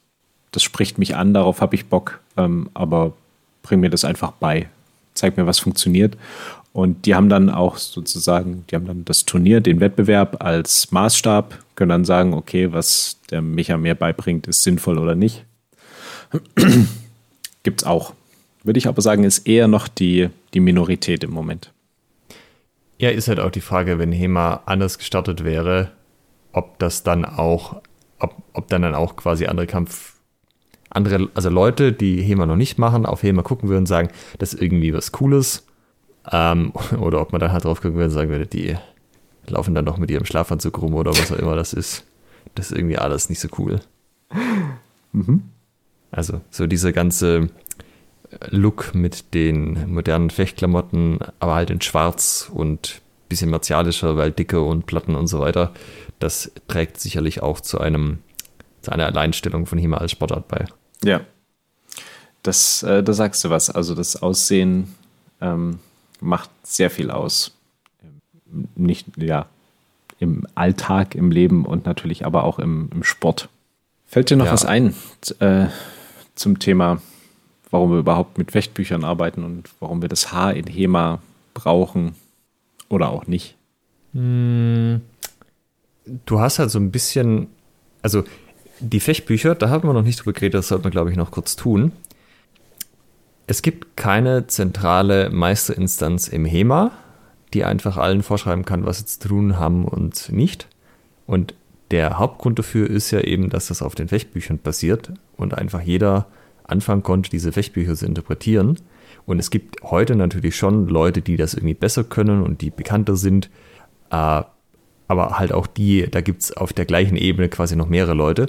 das 0.52 0.62
spricht 0.62 0.98
mich 0.98 1.16
an, 1.16 1.34
darauf 1.34 1.60
habe 1.60 1.74
ich 1.74 1.86
Bock, 1.86 2.20
ähm, 2.36 2.70
aber 2.74 3.12
bring 3.62 3.80
mir 3.80 3.90
das 3.90 4.04
einfach 4.04 4.32
bei. 4.32 4.68
Zeig 5.14 5.36
mir, 5.36 5.46
was 5.46 5.58
funktioniert. 5.58 6.16
Und 6.72 7.06
die 7.06 7.14
haben 7.14 7.28
dann 7.28 7.50
auch 7.50 7.76
sozusagen, 7.76 8.64
die 8.70 8.76
haben 8.76 8.86
dann 8.86 9.04
das 9.04 9.24
Turnier, 9.24 9.60
den 9.60 9.80
Wettbewerb 9.80 10.42
als 10.44 10.92
Maßstab, 10.92 11.58
können 11.74 11.88
dann 11.88 12.04
sagen, 12.04 12.34
okay, 12.34 12.72
was 12.72 13.18
der 13.30 13.42
Micha 13.42 13.76
mir 13.76 13.94
beibringt, 13.94 14.46
ist 14.46 14.62
sinnvoll 14.62 14.98
oder 14.98 15.14
nicht. 15.14 15.44
Gibt's 17.62 17.84
auch. 17.84 18.14
Würde 18.62 18.78
ich 18.78 18.86
aber 18.86 19.02
sagen, 19.02 19.24
ist 19.24 19.46
eher 19.46 19.68
noch 19.68 19.88
die, 19.88 20.28
die 20.54 20.60
Minorität 20.60 21.24
im 21.24 21.30
Moment. 21.30 21.72
Ja, 22.98 23.10
ist 23.10 23.28
halt 23.28 23.40
auch 23.40 23.50
die 23.50 23.60
Frage, 23.60 23.98
wenn 23.98 24.12
HEMA 24.12 24.62
anders 24.66 24.98
gestartet 24.98 25.44
wäre, 25.44 25.92
ob 26.52 26.78
das 26.78 27.02
dann 27.02 27.24
auch, 27.24 27.80
ob, 28.18 28.34
ob 28.52 28.68
dann 28.68 28.82
dann 28.82 28.94
auch 28.94 29.16
quasi 29.16 29.46
andere 29.46 29.66
Kampf, 29.66 30.14
andere, 30.90 31.28
also 31.34 31.50
Leute, 31.50 31.92
die 31.92 32.22
HEMA 32.22 32.46
noch 32.46 32.56
nicht 32.56 32.78
machen, 32.78 33.06
auf 33.06 33.22
HEMA 33.22 33.42
gucken 33.42 33.68
würden 33.68 33.80
und 33.80 33.86
sagen, 33.86 34.08
das 34.38 34.54
ist 34.54 34.62
irgendwie 34.62 34.94
was 34.94 35.12
Cooles. 35.12 35.66
Ähm, 36.30 36.72
oder 36.98 37.20
ob 37.20 37.32
man 37.32 37.40
dann 37.40 37.52
halt 37.52 37.64
drauf 37.64 37.80
gucken 37.80 37.96
würde 37.96 38.06
und 38.06 38.14
sagen 38.14 38.30
würde, 38.30 38.46
die 38.46 38.76
laufen 39.46 39.74
dann 39.74 39.84
noch 39.84 39.98
mit 39.98 40.10
ihrem 40.10 40.26
Schlafanzug 40.26 40.80
rum 40.80 40.94
oder 40.94 41.12
was 41.12 41.32
auch 41.32 41.38
immer 41.38 41.56
das 41.56 41.72
ist. 41.72 42.04
Das 42.54 42.70
ist 42.70 42.76
irgendwie 42.76 42.98
alles 42.98 43.28
nicht 43.28 43.40
so 43.40 43.48
cool. 43.58 43.80
Mhm. 45.12 45.44
Also, 46.10 46.40
so 46.50 46.66
dieser 46.66 46.92
ganze 46.92 47.50
Look 48.50 48.94
mit 48.94 49.34
den 49.34 49.92
modernen 49.92 50.30
Fechtklamotten, 50.30 51.18
aber 51.40 51.54
halt 51.54 51.70
in 51.70 51.80
schwarz 51.80 52.50
und 52.52 53.00
bisschen 53.28 53.50
martialischer, 53.50 54.16
weil 54.16 54.32
dicke 54.32 54.60
und 54.60 54.86
Platten 54.86 55.14
und 55.14 55.26
so 55.26 55.40
weiter, 55.40 55.72
das 56.18 56.50
trägt 56.66 56.98
sicherlich 57.00 57.42
auch 57.42 57.60
zu 57.60 57.78
einem 57.78 58.18
zu 58.82 58.92
einer 58.92 59.06
Alleinstellung 59.06 59.66
von 59.66 59.78
HEMA 59.78 59.98
als 59.98 60.12
Sportart 60.12 60.48
bei. 60.48 60.66
Ja, 61.04 61.20
das, 62.42 62.82
äh, 62.82 63.02
da 63.02 63.12
sagst 63.12 63.44
du 63.44 63.50
was. 63.50 63.70
Also 63.70 63.94
das 63.94 64.20
Aussehen 64.22 64.94
ähm, 65.40 65.80
macht 66.20 66.50
sehr 66.62 66.90
viel 66.90 67.10
aus. 67.10 67.54
Nicht, 68.74 69.06
ja, 69.16 69.46
im 70.18 70.46
Alltag, 70.54 71.14
im 71.14 71.30
Leben 71.30 71.64
und 71.64 71.84
natürlich 71.86 72.24
aber 72.24 72.44
auch 72.44 72.58
im, 72.58 72.90
im 72.92 73.04
Sport. 73.04 73.48
Fällt 74.06 74.30
dir 74.30 74.36
noch 74.36 74.46
ja. 74.46 74.52
was 74.52 74.64
ein 74.64 74.94
äh, 75.40 75.66
zum 76.34 76.58
Thema, 76.58 77.02
warum 77.70 77.92
wir 77.92 77.98
überhaupt 77.98 78.38
mit 78.38 78.52
Fechtbüchern 78.52 79.04
arbeiten 79.04 79.44
und 79.44 79.68
warum 79.80 80.00
wir 80.00 80.08
das 80.08 80.32
Haar 80.32 80.54
in 80.54 80.66
HEMA 80.66 81.20
brauchen 81.52 82.14
oder 82.88 83.10
auch 83.10 83.26
nicht? 83.26 83.56
Hm, 84.14 85.02
du 86.24 86.40
hast 86.40 86.58
halt 86.58 86.70
so 86.70 86.78
ein 86.78 86.90
bisschen, 86.90 87.48
also 88.00 88.24
die 88.80 89.00
Fechtbücher, 89.00 89.54
da 89.54 89.70
haben 89.70 89.88
wir 89.88 89.92
noch 89.92 90.02
nicht 90.02 90.20
drüber 90.20 90.32
geredet, 90.32 90.54
das 90.54 90.68
sollte 90.68 90.84
man, 90.84 90.92
glaube 90.92 91.10
ich, 91.10 91.16
noch 91.16 91.30
kurz 91.30 91.56
tun. 91.56 91.92
Es 93.46 93.62
gibt 93.62 93.96
keine 93.96 94.46
zentrale 94.46 95.30
Meisterinstanz 95.30 96.28
im 96.28 96.44
HEMA, 96.44 96.92
die 97.54 97.64
einfach 97.64 97.96
allen 97.96 98.22
vorschreiben 98.22 98.64
kann, 98.64 98.84
was 98.84 98.98
sie 98.98 99.06
zu 99.06 99.28
tun 99.28 99.58
haben 99.58 99.84
und 99.84 100.30
nicht. 100.30 100.68
Und 101.26 101.54
der 101.90 102.18
Hauptgrund 102.18 102.58
dafür 102.58 102.88
ist 102.88 103.10
ja 103.10 103.20
eben, 103.20 103.48
dass 103.48 103.68
das 103.68 103.80
auf 103.80 103.94
den 103.94 104.08
Fechtbüchern 104.08 104.58
basiert 104.58 105.12
und 105.36 105.54
einfach 105.54 105.80
jeder 105.80 106.26
anfangen 106.64 107.02
konnte, 107.02 107.30
diese 107.30 107.52
Fechtbücher 107.52 107.94
zu 107.94 108.04
interpretieren. 108.04 108.78
Und 109.24 109.38
es 109.38 109.50
gibt 109.50 109.82
heute 109.82 110.14
natürlich 110.14 110.56
schon 110.56 110.88
Leute, 110.88 111.22
die 111.22 111.36
das 111.36 111.54
irgendwie 111.54 111.74
besser 111.74 112.04
können 112.04 112.42
und 112.42 112.60
die 112.60 112.70
bekannter 112.70 113.16
sind. 113.16 113.48
Äh, 114.10 114.42
aber 115.08 115.38
halt 115.38 115.52
auch 115.52 115.66
die, 115.66 116.06
da 116.08 116.20
gibt 116.20 116.42
es 116.42 116.56
auf 116.56 116.74
der 116.74 116.84
gleichen 116.84 117.16
Ebene 117.16 117.48
quasi 117.48 117.74
noch 117.74 117.88
mehrere 117.88 118.14
Leute. 118.14 118.48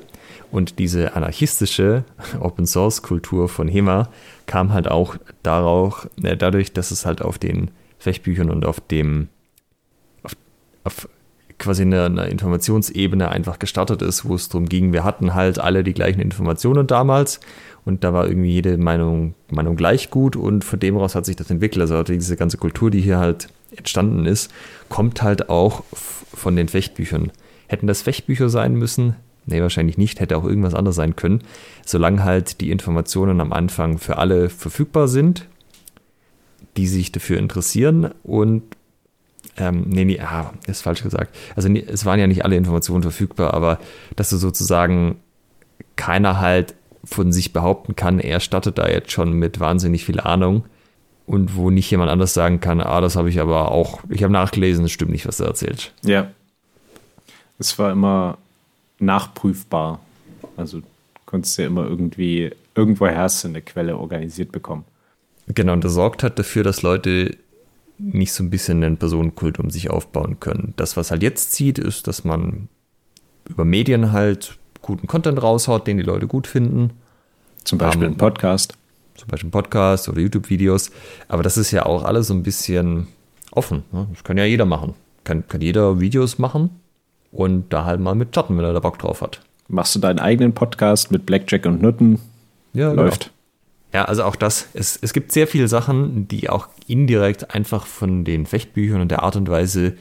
Und 0.52 0.78
diese 0.78 1.16
anarchistische 1.16 2.04
Open 2.40 2.68
Source 2.68 3.02
Kultur 3.02 3.48
von 3.48 3.68
HEMA 3.68 4.10
kam 4.46 4.74
halt 4.74 4.90
auch 4.90 5.16
darauf, 5.42 6.10
äh, 6.22 6.36
dadurch, 6.36 6.74
dass 6.74 6.92
es 6.92 7.06
halt 7.06 7.22
auf 7.22 7.40
den 7.40 7.72
Fechtbüchern 7.98 8.50
und 8.52 8.66
auf 8.66 8.82
dem, 8.82 9.30
auf, 10.24 10.34
auf 10.84 11.10
quasi 11.58 11.84
eine, 11.84 12.06
eine 12.06 12.28
Informationsebene 12.28 13.30
einfach 13.30 13.60
gestartet 13.60 14.02
ist, 14.02 14.28
wo 14.28 14.36
es 14.36 14.50
darum 14.50 14.68
ging, 14.68 14.94
wir 14.94 15.04
hatten 15.04 15.34
halt 15.34 15.60
alle 15.60 15.84
die 15.84 15.94
gleichen 15.94 16.22
Informationen 16.22 16.88
damals 16.88 17.40
und 17.86 18.04
da 18.04 18.14
war 18.14 18.28
irgendwie 18.28 18.52
jede 18.52 18.78
Meinung, 18.78 19.36
Meinung 19.50 19.76
gleich 19.76 20.10
gut 20.10 20.36
und 20.36 20.64
von 20.64 20.80
dem 20.80 20.98
raus 20.98 21.16
hat 21.16 21.26
sich 21.26 21.36
das 21.36 21.50
entwickelt. 21.50 21.82
Also 21.82 22.02
diese 22.04 22.38
ganze 22.38 22.58
Kultur, 22.58 22.90
die 22.90 23.02
hier 23.02 23.20
halt 23.20 23.50
entstanden 23.76 24.26
ist, 24.26 24.52
kommt 24.90 25.22
halt 25.22 25.50
auch 25.50 25.84
von 26.34 26.56
den 26.56 26.68
Fechtbüchern. 26.68 27.32
Hätten 27.68 27.88
das 27.88 28.02
Fechtbücher 28.02 28.50
sein 28.50 28.76
müssen? 28.76 29.16
Nee, 29.46 29.62
wahrscheinlich 29.62 29.98
nicht. 29.98 30.20
Hätte 30.20 30.38
auch 30.38 30.46
irgendwas 30.46 30.74
anderes 30.74 30.96
sein 30.96 31.16
können. 31.16 31.42
Solange 31.86 32.24
halt 32.24 32.62
die 32.62 32.72
Informationen 32.72 33.42
am 33.42 33.54
Anfang 33.54 33.98
für 33.98 34.18
alle 34.18 34.50
verfügbar 34.50 35.08
sind, 35.08 35.48
die 36.78 36.88
sich 36.88 37.12
dafür 37.12 37.38
interessieren 37.38 38.12
und 38.24 38.64
ähm, 39.58 39.86
nee, 39.88 40.06
nee, 40.06 40.20
ah, 40.20 40.54
ist 40.68 40.82
falsch 40.82 41.04
gesagt. 41.04 41.36
Also 41.56 41.70
es 41.70 42.06
waren 42.06 42.20
ja 42.20 42.28
nicht 42.28 42.46
alle 42.46 42.56
Informationen 42.56 43.04
verfügbar, 43.04 43.54
aber 43.54 43.80
dass 44.16 44.30
du 44.30 44.38
sozusagen 44.38 45.18
keiner 45.96 46.40
halt 46.40 46.76
von 47.04 47.32
sich 47.32 47.54
behaupten 47.54 47.96
kann, 47.96 48.20
er 48.20 48.40
startet 48.40 48.78
da 48.78 48.88
jetzt 48.88 49.12
schon 49.12 49.34
mit 49.34 49.60
wahnsinnig 49.60 50.06
viel 50.06 50.20
Ahnung 50.20 50.64
und 51.30 51.56
wo 51.56 51.70
nicht 51.70 51.92
jemand 51.92 52.10
anders 52.10 52.34
sagen 52.34 52.60
kann, 52.60 52.82
ah, 52.82 53.02
das 53.02 53.16
habe 53.16 53.30
ich 53.30 53.40
aber 53.40 53.72
auch, 53.72 54.00
ich 54.10 54.24
habe 54.24 54.34
nachgelesen, 54.34 54.84
das 54.84 54.92
stimmt 54.92 55.12
nicht, 55.12 55.28
was 55.28 55.40
er 55.40 55.46
erzählt. 55.46 55.94
Ja. 56.02 56.32
Es 57.60 57.78
war 57.78 57.92
immer 57.92 58.40
nachprüfbar. 58.98 60.00
Also 60.58 60.82
konntest 61.28 61.56
du 61.56 61.62
ja 61.62 61.68
immer 61.68 61.86
irgendwie, 61.86 62.50
irgendwoher 62.74 63.16
hast 63.16 63.44
du 63.44 63.50
eine 63.50 63.62
Quelle 63.62 63.96
organisiert 63.96 64.52
bekommen. 64.52 64.86
Genau, 65.50 65.74
und 65.74 65.84
das 65.84 65.94
sorgt 65.94 66.24
halt 66.24 66.40
dafür, 66.40 66.64
dass 66.64 66.82
Leute 66.82 67.38
nicht 68.00 68.34
so 68.34 68.44
ein 68.44 68.50
bisschen 68.50 68.84
einen 68.84 68.98
Personenkult 68.98 69.60
um 69.60 69.70
sich 69.70 69.92
aufbauen 69.92 70.40
können. 70.40 70.74
Das, 70.78 70.98
was 70.98 71.12
halt 71.12 71.22
jetzt 71.22 71.52
zieht, 71.52 71.78
ist, 71.78 72.08
dass 72.08 72.24
man 72.24 72.70
über 73.48 73.66
Medien 73.66 74.14
halt 74.14 74.58
guten 74.82 75.06
Content 75.06 75.40
raushaut, 75.44 75.86
den 75.86 75.98
die 75.98 76.04
Leute 76.04 76.26
gut 76.26 76.48
finden. 76.48 76.90
Zum 77.66 77.78
Beispiel 77.78 78.08
um, 78.08 78.14
ein 78.14 78.18
Podcast. 78.18 78.79
Zum 79.20 79.28
Beispiel 79.28 79.50
ein 79.50 79.52
Podcast 79.52 80.08
oder 80.08 80.22
YouTube-Videos. 80.22 80.92
Aber 81.28 81.44
das 81.44 81.58
ist 81.58 81.72
ja 81.72 81.86
auch 81.86 82.04
alles 82.06 82.28
so 82.28 82.34
ein 82.34 82.44
bisschen 82.44 83.08
offen. 83.52 83.84
Ne? 83.92 84.08
Das 84.14 84.24
kann 84.24 84.38
ja 84.38 84.46
jeder 84.46 84.66
machen. 84.66 84.94
Kann, 85.26 85.46
kann 85.48 85.60
jeder 85.60 86.00
Videos 86.00 86.40
machen 86.40 86.70
und 87.32 87.74
da 87.74 87.84
halt 87.84 88.00
mal 88.00 88.16
mit 88.16 88.32
chatten, 88.32 88.58
wenn 88.58 88.64
er 88.64 88.74
da 88.74 88.80
Bock 88.80 88.98
drauf 88.98 89.22
hat. 89.22 89.42
Machst 89.68 89.94
du 89.96 90.00
deinen 90.00 90.20
eigenen 90.20 90.54
Podcast 90.54 91.12
mit 91.12 91.26
Blackjack 91.26 91.66
und 91.66 91.82
Nutten? 91.82 92.20
Ja, 92.74 92.92
genau. 92.92 93.04
läuft. 93.04 93.26
Genau. 93.26 93.34
Ja, 93.92 94.06
also 94.06 94.24
auch 94.24 94.36
das. 94.36 94.70
Es, 94.74 94.98
es 95.02 95.14
gibt 95.14 95.32
sehr 95.32 95.48
viele 95.48 95.68
Sachen, 95.68 96.28
die 96.28 96.50
auch 96.50 96.70
indirekt 96.88 97.54
einfach 97.54 97.86
von 97.86 98.24
den 98.24 98.46
Fechtbüchern 98.46 99.02
und 99.02 99.10
der 99.12 99.24
Art 99.24 99.36
und 99.36 99.50
Weise, 99.50 99.98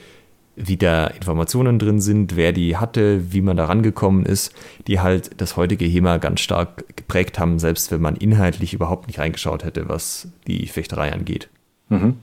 wie 0.59 0.77
da 0.77 1.07
Informationen 1.07 1.79
drin 1.79 2.01
sind, 2.01 2.37
wer 2.37 2.53
die 2.53 2.77
hatte, 2.77 3.33
wie 3.33 3.41
man 3.41 3.57
da 3.57 3.67
rangekommen 3.67 4.27
ist, 4.27 4.55
die 4.87 5.01
halt 5.01 5.41
das 5.41 5.57
heutige 5.57 5.85
HEMA 5.85 6.19
ganz 6.19 6.41
stark 6.41 6.97
geprägt 6.97 7.39
haben, 7.39 7.59
selbst 7.59 7.91
wenn 7.93 8.01
man 8.01 8.17
inhaltlich 8.17 8.75
überhaupt 8.75 9.07
nicht 9.07 9.19
reingeschaut 9.19 9.65
hätte, 9.65 9.89
was 9.89 10.29
die 10.47 10.67
Fechterei 10.67 11.13
angeht. 11.13 11.49
Mhm. 11.89 12.17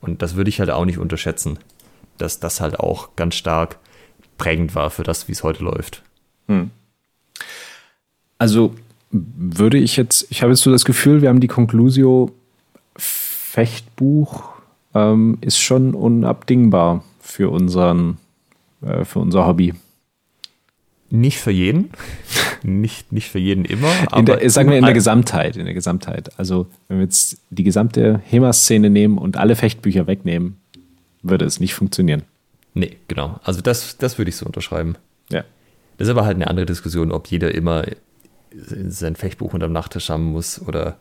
Und 0.00 0.22
das 0.22 0.34
würde 0.34 0.50
ich 0.50 0.60
halt 0.60 0.70
auch 0.70 0.84
nicht 0.84 0.98
unterschätzen, 0.98 1.58
dass 2.18 2.40
das 2.40 2.60
halt 2.60 2.80
auch 2.80 3.16
ganz 3.16 3.36
stark 3.36 3.78
prägend 4.36 4.74
war 4.74 4.90
für 4.90 5.02
das, 5.02 5.28
wie 5.28 5.32
es 5.32 5.42
heute 5.42 5.64
läuft. 5.64 6.02
Hm. 6.46 6.70
Also 8.38 8.74
würde 9.10 9.78
ich 9.78 9.96
jetzt, 9.96 10.26
ich 10.30 10.42
habe 10.42 10.52
jetzt 10.52 10.62
so 10.62 10.70
das 10.70 10.84
Gefühl, 10.84 11.22
wir 11.22 11.28
haben 11.28 11.40
die 11.40 11.48
Conclusio 11.48 12.30
Fechtbuch 12.96 14.44
ähm, 14.94 15.38
ist 15.40 15.58
schon 15.58 15.94
unabdingbar 15.94 17.02
für 17.28 17.50
unseren, 17.50 18.16
äh, 18.82 19.04
für 19.04 19.18
unser 19.18 19.46
Hobby. 19.46 19.74
Nicht 21.10 21.38
für 21.38 21.50
jeden, 21.50 21.90
nicht, 22.62 23.12
nicht 23.12 23.30
für 23.30 23.38
jeden 23.38 23.64
immer. 23.64 23.90
In 24.16 24.26
der, 24.26 24.48
sagen 24.50 24.70
wir 24.70 24.78
in 24.78 24.84
der 24.84 24.94
Gesamtheit, 24.94 25.56
in 25.56 25.64
der 25.64 25.74
Gesamtheit. 25.74 26.38
Also 26.38 26.66
wenn 26.88 26.98
wir 26.98 27.04
jetzt 27.04 27.38
die 27.50 27.64
gesamte 27.64 28.20
HEMA-Szene 28.24 28.90
nehmen 28.90 29.18
und 29.18 29.36
alle 29.36 29.56
Fechtbücher 29.56 30.06
wegnehmen, 30.06 30.56
würde 31.22 31.44
es 31.44 31.60
nicht 31.60 31.74
funktionieren. 31.74 32.22
Nee, 32.74 32.96
genau. 33.08 33.40
Also 33.42 33.60
das, 33.60 33.96
das 33.98 34.18
würde 34.18 34.30
ich 34.30 34.36
so 34.36 34.46
unterschreiben. 34.46 34.96
Ja. 35.30 35.44
Das 35.96 36.08
ist 36.08 36.10
aber 36.10 36.24
halt 36.24 36.36
eine 36.36 36.48
andere 36.48 36.66
Diskussion, 36.66 37.12
ob 37.12 37.26
jeder 37.28 37.54
immer 37.54 37.84
sein 38.52 39.16
Fechtbuch 39.16 39.52
unterm 39.52 39.72
Nachttisch 39.72 40.08
haben 40.08 40.24
muss 40.24 40.60
oder 40.66 40.98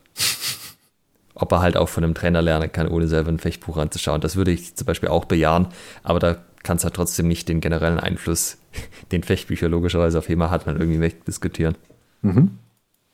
ob 1.39 1.51
er 1.51 1.61
halt 1.61 1.77
auch 1.77 1.89
von 1.89 2.03
einem 2.03 2.15
Trainer 2.15 2.41
lernen 2.41 2.71
kann, 2.71 2.87
ohne 2.87 3.07
selber 3.07 3.29
ein 3.29 3.39
Fechtbuch 3.39 3.77
anzuschauen. 3.77 4.21
Das 4.21 4.35
würde 4.35 4.51
ich 4.51 4.75
zum 4.75 4.85
Beispiel 4.85 5.09
auch 5.09 5.25
bejahen, 5.25 5.67
aber 6.03 6.19
da 6.19 6.37
kannst 6.63 6.83
du 6.83 6.85
halt 6.87 6.95
trotzdem 6.95 7.27
nicht 7.27 7.47
den 7.47 7.61
generellen 7.61 7.99
Einfluss, 7.99 8.57
den 9.11 9.23
Fechtbücher 9.23 9.69
logischerweise 9.69 10.17
auf 10.17 10.27
HEMA 10.27 10.49
hat, 10.49 10.65
man 10.65 10.79
irgendwie 10.79 10.99
wegdiskutieren. 10.99 11.75
Mhm. 12.23 12.57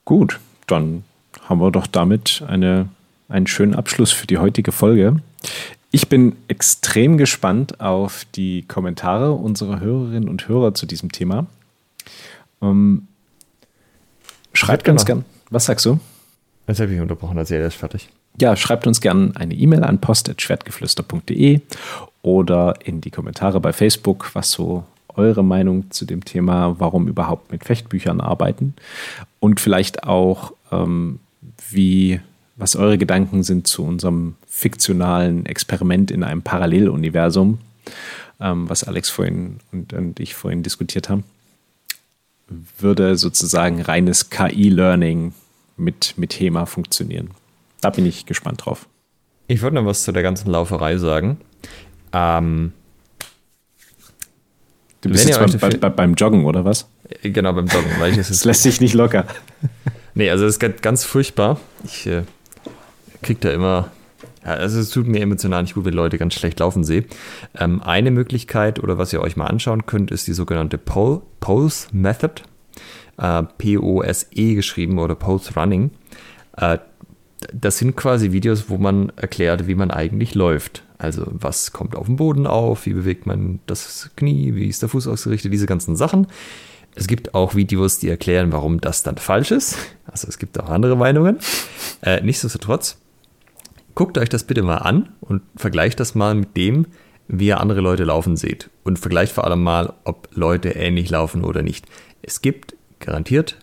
Gut, 0.05 0.39
dann 0.67 1.03
haben 1.47 1.59
wir 1.59 1.71
doch 1.71 1.87
damit 1.87 2.43
eine, 2.47 2.87
einen 3.27 3.47
schönen 3.47 3.75
Abschluss 3.75 4.11
für 4.11 4.27
die 4.27 4.37
heutige 4.37 4.71
Folge. 4.71 5.17
Ich 5.91 6.07
bin 6.07 6.35
extrem 6.47 7.17
gespannt 7.17 7.81
auf 7.81 8.25
die 8.35 8.63
Kommentare 8.63 9.33
unserer 9.33 9.79
Hörerinnen 9.81 10.29
und 10.29 10.47
Hörer 10.47 10.73
zu 10.73 10.85
diesem 10.85 11.11
Thema. 11.11 11.45
Ähm, 12.61 13.07
schreibt 14.53 14.87
uns 14.87 15.05
gern. 15.05 15.25
Was 15.49 15.65
sagst 15.65 15.85
du? 15.85 15.99
Jetzt 16.67 16.79
habe 16.79 16.93
ich 16.93 16.99
unterbrochen, 16.99 17.37
erzähl 17.37 17.61
erst 17.61 17.77
fertig. 17.77 18.09
Ja, 18.39 18.55
schreibt 18.55 18.87
uns 18.87 19.01
gerne 19.01 19.31
eine 19.35 19.53
E-Mail 19.53 19.83
an 19.83 19.99
post.schwertgeflüster.de 19.99 21.61
oder 22.21 22.73
in 22.83 23.01
die 23.01 23.11
Kommentare 23.11 23.59
bei 23.59 23.73
Facebook, 23.73 24.31
was 24.33 24.51
so 24.51 24.83
eure 25.15 25.43
Meinung 25.43 25.91
zu 25.91 26.05
dem 26.05 26.25
Thema, 26.25 26.79
warum 26.79 27.07
überhaupt 27.07 27.51
mit 27.51 27.65
Fechtbüchern 27.65 28.21
arbeiten 28.21 28.73
und 29.39 29.59
vielleicht 29.59 30.03
auch, 30.03 30.53
ähm, 30.71 31.19
wie, 31.69 32.19
was 32.55 32.75
eure 32.75 32.97
Gedanken 32.97 33.43
sind 33.43 33.67
zu 33.67 33.83
unserem 33.83 34.35
fiktionalen 34.47 35.45
Experiment 35.45 36.09
in 36.09 36.23
einem 36.23 36.41
Paralleluniversum, 36.41 37.59
ähm, 38.39 38.69
was 38.69 38.83
Alex 38.83 39.09
vorhin 39.09 39.59
und, 39.71 39.93
und 39.93 40.19
ich 40.19 40.33
vorhin 40.33 40.63
diskutiert 40.63 41.09
haben. 41.09 41.23
Würde 42.79 43.17
sozusagen 43.17 43.81
reines 43.81 44.29
KI-Learning 44.29 45.33
mit, 45.77 46.17
mit 46.17 46.39
HEMA 46.39 46.65
funktionieren. 46.65 47.31
Da 47.81 47.89
bin 47.89 48.05
ich 48.05 48.25
gespannt 48.25 48.65
drauf. 48.65 48.87
Ich 49.47 49.61
würde 49.61 49.75
noch 49.75 49.85
was 49.85 50.03
zu 50.03 50.11
der 50.11 50.23
ganzen 50.23 50.49
Lauferei 50.49 50.97
sagen. 50.97 51.37
Ähm, 52.13 52.71
du 55.01 55.09
bist 55.09 55.27
jetzt 55.27 55.39
beim, 55.39 55.59
bei, 55.59 55.77
bei, 55.77 55.89
beim 55.89 56.13
Joggen, 56.13 56.45
oder 56.45 56.63
was? 56.63 56.87
Äh, 57.21 57.31
genau, 57.31 57.53
beim 57.53 57.67
Joggen. 57.67 57.91
Weil 57.99 58.11
ich 58.11 58.17
das 58.27 58.45
lässt 58.45 58.63
sich 58.63 58.79
nicht 58.79 58.93
locker. 58.93 59.25
nee, 60.13 60.29
also 60.29 60.45
es 60.45 60.57
ist 60.57 60.81
ganz 60.81 61.03
furchtbar. 61.03 61.59
Ich 61.83 62.07
äh, 62.07 62.23
kriege 63.21 63.39
da 63.41 63.51
immer 63.51 63.91
ja, 64.45 64.51
also 64.51 64.79
es 64.79 64.89
tut 64.89 65.07
mir 65.07 65.21
emotional 65.21 65.63
nicht 65.63 65.75
gut, 65.75 65.85
wenn 65.85 65.93
Leute 65.93 66.17
ganz 66.17 66.33
schlecht 66.33 66.59
laufen 66.59 66.83
sehe. 66.83 67.05
Ähm, 67.57 67.81
eine 67.81 68.11
Möglichkeit 68.11 68.81
oder 68.81 68.97
was 68.97 69.13
ihr 69.13 69.21
euch 69.21 69.37
mal 69.37 69.47
anschauen 69.47 69.85
könnt, 69.85 70.11
ist 70.11 70.27
die 70.27 70.33
sogenannte 70.33 70.77
Pole, 70.77 71.21
Pulse 71.39 71.87
Method 71.91 72.41
äh, 73.17 73.43
P-O-S-E 73.57 74.55
geschrieben 74.55 74.99
oder 74.99 75.15
Pulse 75.15 75.53
Running. 75.55 75.91
Äh, 76.57 76.79
das 77.51 77.77
sind 77.77 77.95
quasi 77.95 78.31
Videos, 78.31 78.69
wo 78.69 78.77
man 78.77 79.11
erklärt, 79.15 79.67
wie 79.67 79.75
man 79.75 79.91
eigentlich 79.91 80.35
läuft. 80.35 80.83
Also 80.97 81.25
was 81.27 81.73
kommt 81.73 81.95
auf 81.95 82.05
dem 82.05 82.15
Boden 82.15 82.47
auf, 82.47 82.85
wie 82.85 82.93
bewegt 82.93 83.25
man 83.25 83.59
das 83.65 84.11
Knie, 84.15 84.55
wie 84.55 84.67
ist 84.67 84.81
der 84.81 84.89
Fuß 84.89 85.07
ausgerichtet, 85.07 85.51
diese 85.51 85.65
ganzen 85.65 85.95
Sachen. 85.95 86.27
Es 86.95 87.07
gibt 87.07 87.33
auch 87.33 87.55
Videos, 87.55 87.97
die 87.99 88.07
erklären, 88.07 88.51
warum 88.51 88.79
das 88.79 89.03
dann 89.03 89.17
falsch 89.17 89.51
ist. 89.51 89.77
Also 90.05 90.27
es 90.27 90.37
gibt 90.37 90.59
auch 90.59 90.69
andere 90.69 90.95
Meinungen. 90.95 91.39
Äh, 92.01 92.21
nichtsdestotrotz, 92.21 92.97
guckt 93.95 94.17
euch 94.17 94.29
das 94.29 94.43
bitte 94.43 94.61
mal 94.61 94.77
an 94.77 95.09
und 95.21 95.41
vergleicht 95.55 95.99
das 95.99 96.15
mal 96.15 96.35
mit 96.35 96.55
dem, 96.55 96.85
wie 97.27 97.47
ihr 97.47 97.59
andere 97.59 97.81
Leute 97.81 98.03
laufen 98.03 98.37
seht. 98.37 98.69
Und 98.83 98.99
vergleicht 98.99 99.33
vor 99.33 99.45
allem 99.45 99.63
mal, 99.63 99.93
ob 100.03 100.29
Leute 100.33 100.69
ähnlich 100.69 101.09
laufen 101.09 101.43
oder 101.43 101.63
nicht. 101.63 101.85
Es 102.21 102.41
gibt 102.41 102.75
garantiert, 102.99 103.57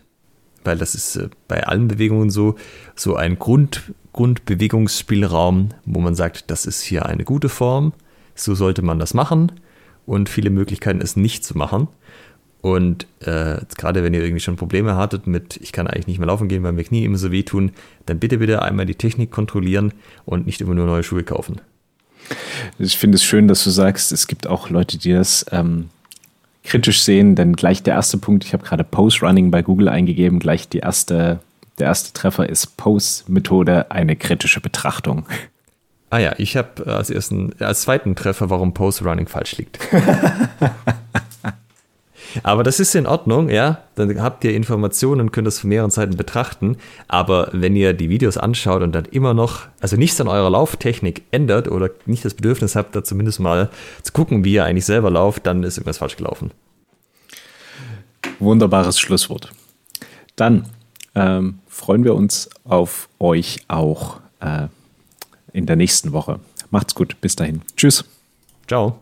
weil 0.63 0.77
das 0.77 0.95
ist 0.95 1.15
äh, 1.15 1.29
bei 1.47 1.65
allen 1.65 1.87
Bewegungen 1.87 2.29
so, 2.29 2.55
so 2.95 3.15
ein 3.15 3.39
Grund, 3.39 3.93
Grundbewegungsspielraum, 4.13 5.69
wo 5.85 5.99
man 5.99 6.15
sagt, 6.15 6.51
das 6.51 6.65
ist 6.65 6.81
hier 6.81 7.05
eine 7.05 7.23
gute 7.23 7.49
Form, 7.49 7.93
so 8.35 8.55
sollte 8.55 8.81
man 8.81 8.99
das 8.99 9.13
machen 9.13 9.51
und 10.05 10.29
viele 10.29 10.49
Möglichkeiten, 10.49 11.01
es 11.01 11.15
nicht 11.15 11.43
zu 11.43 11.57
machen. 11.57 11.87
Und 12.61 13.07
äh, 13.21 13.57
gerade 13.75 14.03
wenn 14.03 14.13
ihr 14.13 14.21
irgendwie 14.21 14.39
schon 14.39 14.55
Probleme 14.55 14.95
hattet 14.95 15.25
mit, 15.25 15.57
ich 15.57 15.71
kann 15.71 15.87
eigentlich 15.87 16.07
nicht 16.07 16.19
mehr 16.19 16.27
laufen 16.27 16.47
gehen, 16.47 16.61
weil 16.61 16.73
mir 16.73 16.83
Knie 16.83 17.05
immer 17.05 17.17
so 17.17 17.31
wehtun, 17.31 17.71
dann 18.05 18.19
bitte, 18.19 18.37
bitte 18.37 18.61
einmal 18.61 18.85
die 18.85 18.95
Technik 18.95 19.31
kontrollieren 19.31 19.93
und 20.25 20.45
nicht 20.45 20.61
immer 20.61 20.75
nur 20.75 20.85
neue 20.85 21.01
Schuhe 21.01 21.23
kaufen. 21.23 21.59
Ich 22.77 22.97
finde 22.97 23.15
es 23.15 23.23
schön, 23.23 23.47
dass 23.47 23.63
du 23.63 23.71
sagst, 23.71 24.11
es 24.11 24.27
gibt 24.27 24.45
auch 24.45 24.69
Leute, 24.69 24.99
die 24.99 25.11
das 25.11 25.45
ähm, 25.51 25.89
kritisch 26.63 27.01
sehen, 27.01 27.35
denn 27.35 27.53
gleich 27.55 27.83
der 27.83 27.95
erste 27.95 28.17
Punkt, 28.17 28.43
ich 28.45 28.53
habe 28.53 28.63
gerade 28.63 28.83
Post-Running 28.83 29.51
bei 29.51 29.61
Google 29.61 29.89
eingegeben, 29.89 30.39
gleich 30.39 30.69
die 30.69 30.79
erste, 30.79 31.39
der 31.79 31.87
erste 31.87 32.13
Treffer 32.13 32.47
ist 32.47 32.77
Post-Methode, 32.77 33.89
eine 33.91 34.15
kritische 34.15 34.61
Betrachtung. 34.61 35.25
Ah 36.09 36.19
ja, 36.19 36.33
ich 36.37 36.57
habe 36.57 36.85
als 36.87 37.09
ersten, 37.09 37.53
als 37.59 37.81
zweiten 37.81 38.15
Treffer, 38.15 38.49
warum 38.49 38.73
Post 38.73 39.03
Running 39.03 39.27
falsch 39.27 39.57
liegt. 39.57 39.79
Aber 42.43 42.63
das 42.63 42.79
ist 42.79 42.95
in 42.95 43.07
Ordnung, 43.07 43.49
ja. 43.49 43.83
Dann 43.95 44.21
habt 44.21 44.43
ihr 44.43 44.53
Informationen 44.53 45.21
und 45.21 45.31
könnt 45.31 45.47
das 45.47 45.59
von 45.59 45.69
mehreren 45.69 45.91
Seiten 45.91 46.15
betrachten. 46.15 46.77
Aber 47.07 47.49
wenn 47.51 47.75
ihr 47.75 47.93
die 47.93 48.09
Videos 48.09 48.37
anschaut 48.37 48.81
und 48.81 48.93
dann 48.93 49.05
immer 49.05 49.33
noch, 49.33 49.67
also 49.79 49.97
nichts 49.97 50.19
an 50.21 50.27
eurer 50.27 50.49
Lauftechnik 50.49 51.23
ändert 51.31 51.67
oder 51.67 51.89
nicht 52.05 52.23
das 52.25 52.33
Bedürfnis 52.33 52.75
habt, 52.75 52.95
da 52.95 53.03
zumindest 53.03 53.39
mal 53.39 53.69
zu 54.01 54.13
gucken, 54.13 54.43
wie 54.43 54.53
ihr 54.53 54.65
eigentlich 54.65 54.85
selber 54.85 55.09
lauft, 55.09 55.45
dann 55.45 55.63
ist 55.63 55.77
irgendwas 55.77 55.97
falsch 55.97 56.17
gelaufen. 56.17 56.51
Wunderbares 58.39 58.99
Schlusswort. 58.99 59.51
Dann 60.35 60.67
ähm, 61.15 61.59
freuen 61.67 62.03
wir 62.03 62.15
uns 62.15 62.49
auf 62.63 63.09
euch 63.19 63.65
auch 63.67 64.19
äh, 64.39 64.67
in 65.53 65.65
der 65.65 65.75
nächsten 65.75 66.13
Woche. 66.13 66.39
Macht's 66.69 66.95
gut. 66.95 67.19
Bis 67.21 67.35
dahin. 67.35 67.61
Tschüss. 67.75 68.05
Ciao. 68.67 69.00